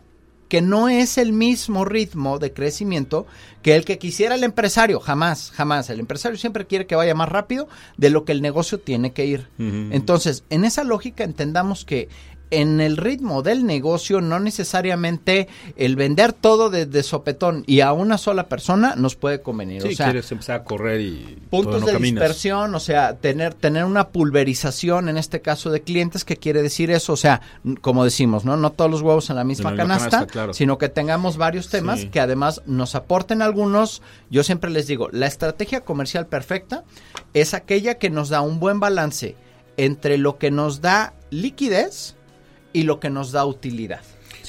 que 0.51 0.61
no 0.61 0.89
es 0.89 1.17
el 1.17 1.31
mismo 1.31 1.85
ritmo 1.85 2.37
de 2.37 2.51
crecimiento 2.51 3.25
que 3.61 3.77
el 3.77 3.85
que 3.85 3.97
quisiera 3.97 4.35
el 4.35 4.43
empresario. 4.43 4.99
Jamás, 4.99 5.49
jamás. 5.51 5.89
El 5.89 6.01
empresario 6.01 6.37
siempre 6.37 6.67
quiere 6.67 6.87
que 6.87 6.95
vaya 6.97 7.15
más 7.15 7.29
rápido 7.29 7.69
de 7.95 8.09
lo 8.09 8.25
que 8.25 8.33
el 8.33 8.41
negocio 8.41 8.77
tiene 8.77 9.13
que 9.13 9.25
ir. 9.25 9.47
Entonces, 9.57 10.43
en 10.49 10.65
esa 10.65 10.83
lógica 10.83 11.23
entendamos 11.23 11.85
que 11.85 12.09
en 12.51 12.81
el 12.81 12.97
ritmo 12.97 13.41
del 13.41 13.65
negocio, 13.65 14.21
no 14.21 14.39
necesariamente 14.39 15.47
el 15.77 15.95
vender 15.95 16.33
todo 16.33 16.69
de, 16.69 17.03
sopetón 17.03 17.63
y 17.65 17.79
a 17.79 17.93
una 17.93 18.17
sola 18.17 18.47
persona 18.47 18.95
nos 18.95 19.15
puede 19.15 19.41
convenir. 19.41 19.85
o 19.85 19.91
sea, 19.91 20.07
quieres 20.07 20.31
empezar 20.31 20.57
a 20.57 20.63
correr 20.63 21.01
y 21.01 21.39
puntos 21.49 21.85
de 21.85 21.97
dispersión, 21.97 22.75
o 22.75 22.79
sea, 22.79 23.15
tener 23.15 23.53
tener 23.53 23.85
una 23.85 24.09
pulverización 24.09 25.09
en 25.09 25.17
este 25.17 25.41
caso 25.41 25.71
de 25.71 25.81
clientes, 25.81 26.25
¿qué 26.25 26.35
quiere 26.35 26.61
decir 26.61 26.91
eso? 26.91 27.13
O 27.13 27.17
sea, 27.17 27.41
como 27.79 28.03
decimos, 28.03 28.45
no, 28.45 28.57
no 28.57 28.71
todos 28.71 28.91
los 28.91 29.01
huevos 29.01 29.29
en 29.29 29.37
la 29.37 29.43
misma 29.43 29.75
canasta, 29.75 30.27
sino 30.51 30.77
que 30.77 30.89
tengamos 30.89 31.37
varios 31.37 31.69
temas 31.69 32.05
que 32.05 32.19
además 32.19 32.61
nos 32.65 32.95
aporten 32.95 33.41
algunos. 33.41 34.01
Yo 34.29 34.43
siempre 34.43 34.69
les 34.69 34.87
digo, 34.87 35.09
la 35.11 35.27
estrategia 35.27 35.81
comercial 35.81 36.27
perfecta 36.27 36.83
es 37.33 37.53
aquella 37.53 37.95
que 37.95 38.09
nos 38.09 38.29
da 38.29 38.41
un 38.41 38.59
buen 38.59 38.79
balance 38.79 39.35
entre 39.77 40.17
lo 40.17 40.37
que 40.37 40.51
nos 40.51 40.81
da 40.81 41.13
liquidez 41.29 42.15
y 42.73 42.83
lo 42.83 42.99
que 42.99 43.09
nos 43.09 43.31
da 43.31 43.45
utilidad. 43.45 44.01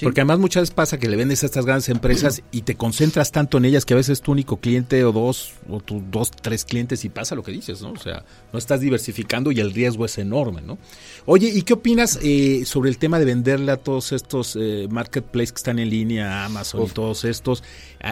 Porque 0.03 0.21
además 0.21 0.39
muchas 0.39 0.63
veces 0.63 0.75
pasa 0.75 0.99
que 0.99 1.09
le 1.09 1.17
vendes 1.17 1.43
a 1.43 1.47
estas 1.47 1.65
grandes 1.65 1.89
empresas 1.89 2.43
y 2.51 2.63
te 2.63 2.75
concentras 2.75 3.31
tanto 3.31 3.59
en 3.59 3.65
ellas 3.65 3.85
que 3.85 3.95
a 3.95 3.97
veces 3.97 4.19
es 4.19 4.21
tu 4.21 4.33
único 4.33 4.57
cliente 4.57 5.05
o 5.05 5.13
dos, 5.13 5.53
o 5.69 5.81
tus 5.81 6.03
dos, 6.11 6.31
tres 6.31 6.65
clientes 6.65 7.05
y 7.05 7.09
pasa 7.09 7.35
lo 7.35 7.43
que 7.43 7.53
dices, 7.53 7.83
¿no? 7.83 7.93
O 7.93 7.99
sea, 7.99 8.25
no 8.53 8.59
estás 8.59 8.81
diversificando 8.81 9.53
y 9.53 9.61
el 9.61 9.73
riesgo 9.73 10.05
es 10.05 10.19
enorme, 10.19 10.61
¿no? 10.63 10.79
Oye, 11.27 11.49
¿y 11.49 11.63
qué 11.63 11.75
opinas 11.75 12.19
eh, 12.23 12.65
sobre 12.65 12.91
el 12.91 12.99
tema 12.99 13.19
de 13.19 13.25
venderle 13.25 13.73
a 13.73 13.77
todos 13.77 14.13
estos 14.13 14.57
eh, 14.61 14.89
marketplaces 14.91 15.53
que 15.53 15.59
están 15.59 15.79
en 15.79 15.91
línea, 15.91 16.45
Amazon 16.45 16.85
y 16.85 16.89
todos 16.89 17.25
estos? 17.25 17.63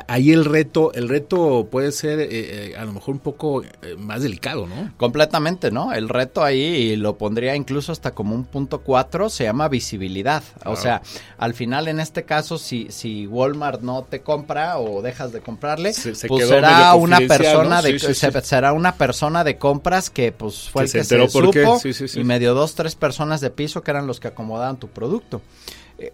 Ahí 0.08 0.32
el 0.32 0.44
reto, 0.44 0.92
el 0.94 1.08
reto 1.08 1.68
puede 1.70 1.92
ser 1.92 2.18
eh, 2.20 2.74
a 2.76 2.84
lo 2.84 2.92
mejor 2.92 3.14
un 3.14 3.20
poco 3.20 3.62
más 3.98 4.22
delicado, 4.22 4.66
¿no? 4.66 4.92
Completamente, 4.96 5.70
¿no? 5.70 5.92
El 5.92 6.08
reto 6.08 6.44
ahí 6.44 6.96
lo 6.96 7.16
pondría 7.16 7.56
incluso 7.56 7.92
hasta 7.92 8.12
como 8.12 8.34
un 8.34 8.44
punto 8.44 8.80
cuatro, 8.80 9.30
se 9.30 9.44
llama 9.44 9.68
visibilidad. 9.68 10.42
O 10.64 10.76
sea, 10.76 11.02
al 11.38 11.54
final 11.54 11.60
final 11.60 11.88
en 11.88 12.00
este 12.00 12.24
caso 12.24 12.56
si, 12.56 12.86
si 12.90 13.26
Walmart 13.26 13.82
no 13.82 14.02
te 14.02 14.22
compra 14.22 14.78
o 14.78 15.02
dejas 15.02 15.30
de 15.30 15.40
comprarle, 15.40 15.92
pues 16.26 16.48
será 16.48 16.94
una 16.94 17.18
persona 17.20 17.82
de 17.82 17.98
será 17.98 18.72
una 18.72 18.94
persona 18.94 19.44
de 19.44 19.58
compras 19.58 20.08
que 20.08 20.32
pues 20.32 20.70
fue 20.70 20.84
el 20.84 20.90
que 20.90 21.04
se, 21.04 21.28
supo 21.28 21.78
y 22.14 22.24
medio 22.24 22.54
dos 22.54 22.74
tres 22.74 22.94
personas 22.94 23.42
de 23.42 23.50
piso 23.50 23.82
que 23.82 23.90
eran 23.90 24.06
los 24.06 24.20
que 24.20 24.28
acomodaban 24.28 24.78
tu 24.78 24.88
producto 24.88 25.42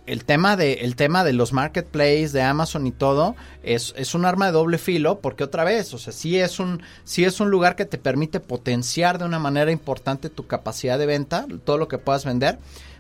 el 0.07 0.25
tema 0.25 0.57
de 0.57 0.75
el 0.75 0.97
tema 0.97 1.25
de 1.25 1.33
los 1.33 1.53
marketplaces 1.53 2.33
de 2.33 2.43
Amazon 2.43 2.87
y 2.87 2.93
todo 2.93 3.37
es, 3.63 3.95
es 3.97 4.15
un 4.15 4.25
arma 4.25 4.47
de 4.47 4.53
doble 4.53 4.79
filo 4.79 5.21
porque 5.21 5.45
otra 5.45 5.65
vez 5.65 5.95
o 5.95 5.99
sea 5.99 6.13
sí 6.13 6.39
es 6.39 6.59
un 6.59 6.83
sí 7.05 7.25
es 7.25 7.41
un 7.41 7.51
lugar 7.51 7.77
que 7.77 7.85
te 7.85 7.99
permite 7.99 8.41
potenciar 8.41 9.19
de 9.19 9.25
una 9.25 9.39
manera 9.39 9.71
importante 9.71 10.31
tu 10.31 10.47
capacidad 10.47 10.99
de 10.99 11.07
venta 11.07 11.47
todo 11.65 11.79
lo 11.79 11.89
que 11.89 11.99
puedas 11.99 12.25
vender 12.25 12.59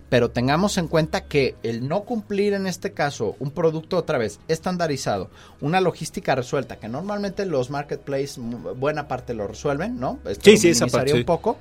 pero 0.09 0.31
tengamos 0.31 0.79
en 0.79 0.89
cuenta 0.89 1.25
que 1.25 1.57
el 1.63 1.89
no 1.89 2.03
cumplir 2.03 2.53
en 2.53 2.67
este 2.67 2.93
caso 2.93 3.37
un 3.39 3.51
producto 3.51 3.97
otra 3.97 4.19
vez 4.19 4.39
estandarizado, 4.49 5.31
una 5.61 5.81
logística 5.81 6.35
resuelta, 6.35 6.77
que 6.77 6.89
normalmente 6.89 7.47
los 7.47 7.71
marketplaces 7.71 8.39
buena 8.39 9.09
parte 9.09 9.35
lo 9.35 9.47
resuelven, 9.47 9.99
¿no? 9.99 10.19
Esto 10.25 10.51
sí, 10.51 10.57
sí, 10.57 10.69
esa 10.71 10.87
parte, 10.87 11.15
un 11.15 11.25
poco. 11.25 11.59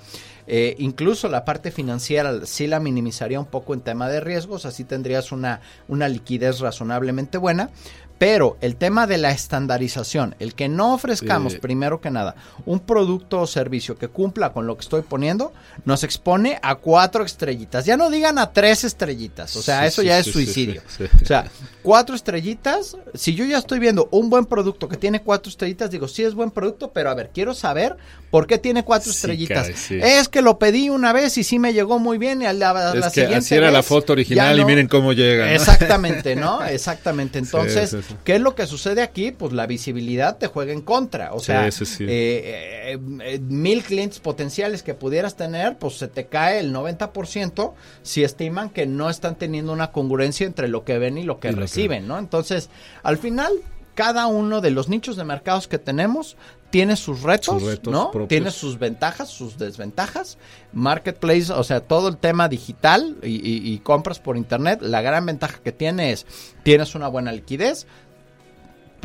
Eh, 0.47 0.75
incluso 0.77 1.27
la 1.27 1.43
parte 1.43 1.71
financiera 1.71 2.45
sí 2.45 2.67
la 2.67 2.79
minimizaría 2.79 3.39
un 3.39 3.47
poco 3.47 3.73
en 3.73 3.81
tema 3.81 4.09
de 4.09 4.19
riesgos, 4.19 4.65
así 4.65 4.83
tendrías 4.83 5.31
una, 5.31 5.61
una 5.87 6.07
liquidez 6.07 6.59
razonablemente 6.59 7.39
buena. 7.39 7.71
Pero 8.17 8.57
el 8.61 8.77
tema 8.77 9.07
de 9.07 9.17
la 9.17 9.31
estandarización, 9.31 10.35
el 10.39 10.55
que 10.55 10.69
no 10.69 10.93
ofrezcamos 10.93 11.55
primero 11.55 11.99
que 11.99 12.09
nada 12.09 12.35
un 12.65 12.79
producto 12.79 13.41
o 13.41 13.47
servicio 13.47 13.97
que 13.97 14.07
cumpla 14.07 14.53
con 14.53 14.67
lo 14.67 14.77
que 14.77 14.81
estoy 14.81 15.01
poniendo, 15.01 15.51
nos 15.83 16.03
expone 16.03 16.57
a 16.61 16.75
cuatro 16.75 17.25
estrellitas. 17.25 17.85
Ya 17.85 17.97
no 17.97 18.09
digan 18.09 18.37
a 18.37 18.53
tres 18.53 18.85
estrellitas, 18.85 19.55
o 19.57 19.61
sea, 19.61 19.85
eso 19.85 20.01
ya 20.01 20.17
es 20.17 20.27
suicidio. 20.27 20.81
O 21.21 21.25
sea, 21.25 21.49
cuatro 21.81 22.15
estrellitas, 22.15 22.95
si 23.13 23.35
yo 23.35 23.43
ya 23.43 23.57
estoy 23.57 23.79
viendo 23.79 24.07
un 24.11 24.29
buen 24.29 24.45
producto 24.45 24.87
que 24.87 24.95
tiene 24.95 25.21
cuatro 25.21 25.49
estrellitas, 25.49 25.91
digo, 25.91 26.07
sí 26.07 26.23
es 26.23 26.33
buen 26.33 26.51
producto, 26.51 26.91
pero 26.93 27.09
a 27.09 27.15
ver, 27.15 27.31
quiero 27.33 27.53
saber 27.53 27.97
por 28.31 28.47
qué 28.47 28.57
tiene 28.57 28.83
cuatro 28.83 29.11
estrellitas. 29.11 29.69
es 29.91 30.29
que 30.29 30.41
lo 30.41 30.57
pedí 30.57 30.89
una 30.89 31.11
vez 31.11 31.37
y 31.37 31.43
sí 31.43 31.59
me 31.59 31.73
llegó 31.73 31.99
muy 31.99 32.17
bien 32.17 32.41
y 32.41 32.45
a 32.45 32.53
la, 32.53 32.93
es 32.93 33.13
que 33.13 33.25
así 33.25 33.55
era 33.55 33.71
la 33.71 33.83
foto 33.83 34.13
original 34.13 34.57
y 34.57 34.63
miren 34.63 34.87
cómo 34.87 35.11
llega. 35.11 35.51
Exactamente, 35.53 36.35
¿no? 36.37 36.63
Exactamente. 36.63 37.39
Entonces 37.45 37.95
¿Qué 38.23 38.35
es 38.35 38.41
lo 38.41 38.55
que 38.55 38.67
sucede 38.67 39.01
aquí? 39.01 39.31
Pues 39.31 39.53
la 39.53 39.67
visibilidad 39.67 40.37
te 40.37 40.47
juega 40.47 40.73
en 40.73 40.81
contra. 40.81 41.33
O 41.33 41.39
sea, 41.39 41.67
eh, 41.67 41.71
eh, 41.99 42.99
eh, 43.23 43.39
mil 43.39 43.83
clientes 43.83 44.19
potenciales 44.19 44.83
que 44.83 44.93
pudieras 44.93 45.35
tener, 45.35 45.77
pues 45.77 45.97
se 45.97 46.07
te 46.07 46.25
cae 46.27 46.59
el 46.59 46.73
90% 46.73 47.73
si 48.03 48.23
estiman 48.23 48.69
que 48.69 48.85
no 48.85 49.09
están 49.09 49.35
teniendo 49.35 49.73
una 49.73 49.91
congruencia 49.91 50.45
entre 50.45 50.67
lo 50.67 50.83
que 50.83 50.97
ven 50.97 51.17
y 51.17 51.23
lo 51.23 51.39
que 51.39 51.51
reciben, 51.51 52.07
¿no? 52.07 52.17
Entonces, 52.17 52.69
al 53.03 53.17
final, 53.17 53.53
cada 53.95 54.27
uno 54.27 54.61
de 54.61 54.69
los 54.71 54.89
nichos 54.89 55.15
de 55.15 55.23
mercados 55.23 55.67
que 55.67 55.79
tenemos 55.79 56.37
tiene 56.69 56.97
sus 56.97 57.21
retos, 57.21 57.63
¿no? 57.83 58.11
Tiene 58.27 58.51
sus 58.51 58.77
ventajas, 58.77 59.29
sus 59.29 59.57
desventajas. 59.57 60.37
Marketplace, 60.73 61.53
o 61.53 61.63
sea, 61.63 61.79
todo 61.79 62.09
el 62.09 62.17
tema 62.17 62.49
digital 62.49 63.15
y, 63.23 63.73
y, 63.73 63.79
compras 63.79 64.19
por 64.19 64.35
internet, 64.35 64.81
la 64.81 65.01
gran 65.01 65.25
ventaja 65.25 65.59
que 65.63 65.71
tiene 65.71 66.11
es, 66.11 66.25
tienes 66.63 66.93
una 66.93 67.07
buena 67.07 67.31
liquidez, 67.31 67.87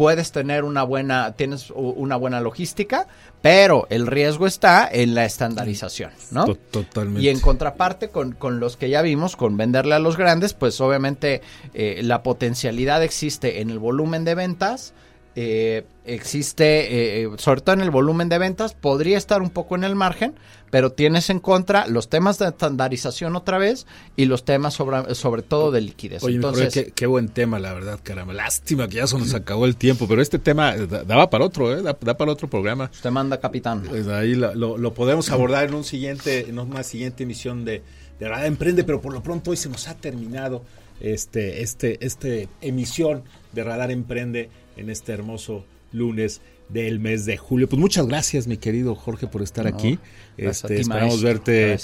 puedes 0.00 0.32
tener 0.32 0.64
una 0.64 0.82
buena, 0.82 1.32
tienes 1.32 1.70
una 1.70 2.16
buena 2.16 2.40
logística, 2.40 3.06
pero 3.42 3.86
el 3.90 4.06
riesgo 4.06 4.46
está 4.46 4.88
en 4.90 5.14
la 5.14 5.26
estandarización, 5.26 6.10
¿no? 6.30 6.46
Totalmente. 6.46 7.20
Y 7.20 7.28
en 7.28 7.38
contraparte 7.38 8.08
con, 8.08 8.32
con 8.32 8.60
los 8.60 8.78
que 8.78 8.88
ya 8.88 9.02
vimos, 9.02 9.36
con 9.36 9.58
venderle 9.58 9.96
a 9.96 9.98
los 9.98 10.16
grandes, 10.16 10.54
pues 10.54 10.80
obviamente 10.80 11.42
eh, 11.74 12.00
la 12.02 12.22
potencialidad 12.22 13.02
existe 13.02 13.60
en 13.60 13.68
el 13.68 13.78
volumen 13.78 14.24
de 14.24 14.34
ventas, 14.34 14.94
eh, 15.36 15.84
existe, 16.14 17.22
eh, 17.22 17.28
sobre 17.38 17.60
todo 17.60 17.74
en 17.74 17.80
el 17.80 17.90
volumen 17.90 18.28
de 18.28 18.38
ventas, 18.38 18.74
podría 18.74 19.18
estar 19.18 19.42
un 19.42 19.50
poco 19.50 19.76
en 19.76 19.84
el 19.84 19.94
margen, 19.94 20.34
pero 20.70 20.92
tienes 20.92 21.30
en 21.30 21.40
contra 21.40 21.86
los 21.86 22.08
temas 22.08 22.38
de 22.38 22.48
estandarización 22.48 23.36
otra 23.36 23.58
vez 23.58 23.86
y 24.16 24.26
los 24.26 24.44
temas 24.44 24.74
sobre, 24.74 25.14
sobre 25.14 25.42
todo 25.42 25.70
de 25.70 25.80
liquidez. 25.80 26.22
Oye, 26.22 26.36
Entonces, 26.36 26.92
qué, 26.94 27.06
buen 27.06 27.28
tema, 27.28 27.58
la 27.58 27.72
verdad, 27.72 27.98
caramba. 28.02 28.32
Lástima 28.32 28.88
que 28.88 28.96
ya 28.96 29.06
se 29.06 29.18
nos 29.18 29.34
acabó 29.34 29.66
el 29.66 29.76
tiempo, 29.76 30.06
pero 30.06 30.22
este 30.22 30.38
tema 30.38 30.76
daba 30.76 31.30
para 31.30 31.44
otro, 31.44 31.76
¿eh? 31.76 31.82
Da, 31.82 31.94
para 31.94 32.32
otro 32.32 32.48
programa. 32.48 32.90
Usted 32.92 33.10
manda, 33.10 33.40
capitán. 33.40 33.82
Pues 33.82 34.06
ahí 34.08 34.34
lo, 34.34 34.94
podemos 34.94 35.30
abordar 35.30 35.64
en 35.64 35.74
un 35.74 35.84
siguiente, 35.84 36.48
en 36.48 36.58
una 36.58 36.82
siguiente 36.82 37.24
emisión 37.24 37.64
de, 37.64 37.82
de 38.18 38.28
Radar 38.28 38.46
Emprende, 38.46 38.84
pero 38.84 39.00
por 39.00 39.12
lo 39.12 39.22
pronto 39.22 39.50
hoy 39.50 39.56
se 39.56 39.68
nos 39.68 39.88
ha 39.88 39.94
terminado 39.94 40.62
este, 41.00 41.62
este, 41.62 42.04
este 42.04 42.48
emisión 42.60 43.24
de 43.52 43.64
Radar 43.64 43.90
Emprende 43.90 44.50
en 44.76 44.90
este 44.90 45.12
hermoso 45.12 45.64
lunes 45.92 46.40
del 46.68 47.00
mes 47.00 47.24
de 47.24 47.36
julio. 47.36 47.68
Pues 47.68 47.80
muchas 47.80 48.06
gracias, 48.06 48.46
mi 48.46 48.56
querido 48.56 48.94
Jorge, 48.94 49.26
por 49.26 49.42
estar 49.42 49.66
aquí. 49.66 49.98
Este, 50.36 50.80
esperamos 50.80 51.22
verte. 51.22 51.76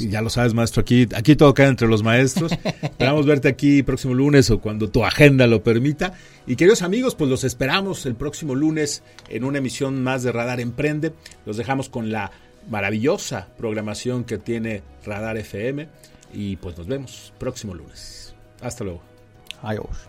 Ya 0.00 0.22
lo 0.22 0.30
sabes, 0.30 0.54
maestro, 0.54 0.80
aquí, 0.80 1.06
aquí 1.14 1.36
todo 1.36 1.54
cae 1.54 1.68
entre 1.68 1.86
los 1.88 2.02
maestros. 2.02 2.52
esperamos 2.82 3.26
verte 3.26 3.48
aquí 3.48 3.82
próximo 3.82 4.14
lunes 4.14 4.50
o 4.50 4.60
cuando 4.60 4.90
tu 4.90 5.04
agenda 5.04 5.46
lo 5.46 5.62
permita. 5.62 6.14
Y 6.46 6.56
queridos 6.56 6.82
amigos, 6.82 7.14
pues 7.14 7.30
los 7.30 7.44
esperamos 7.44 8.06
el 8.06 8.14
próximo 8.14 8.54
lunes 8.54 9.02
en 9.28 9.44
una 9.44 9.58
emisión 9.58 10.02
más 10.02 10.22
de 10.22 10.32
Radar 10.32 10.60
Emprende. 10.60 11.12
Los 11.46 11.56
dejamos 11.56 11.88
con 11.88 12.10
la 12.10 12.32
maravillosa 12.70 13.48
programación 13.58 14.24
que 14.24 14.38
tiene 14.38 14.82
Radar 15.04 15.36
FM. 15.36 15.88
Y 16.32 16.56
pues 16.56 16.78
nos 16.78 16.86
vemos 16.86 17.32
próximo 17.38 17.74
lunes. 17.74 18.34
Hasta 18.62 18.84
luego. 18.84 19.02
Adiós. 19.62 20.08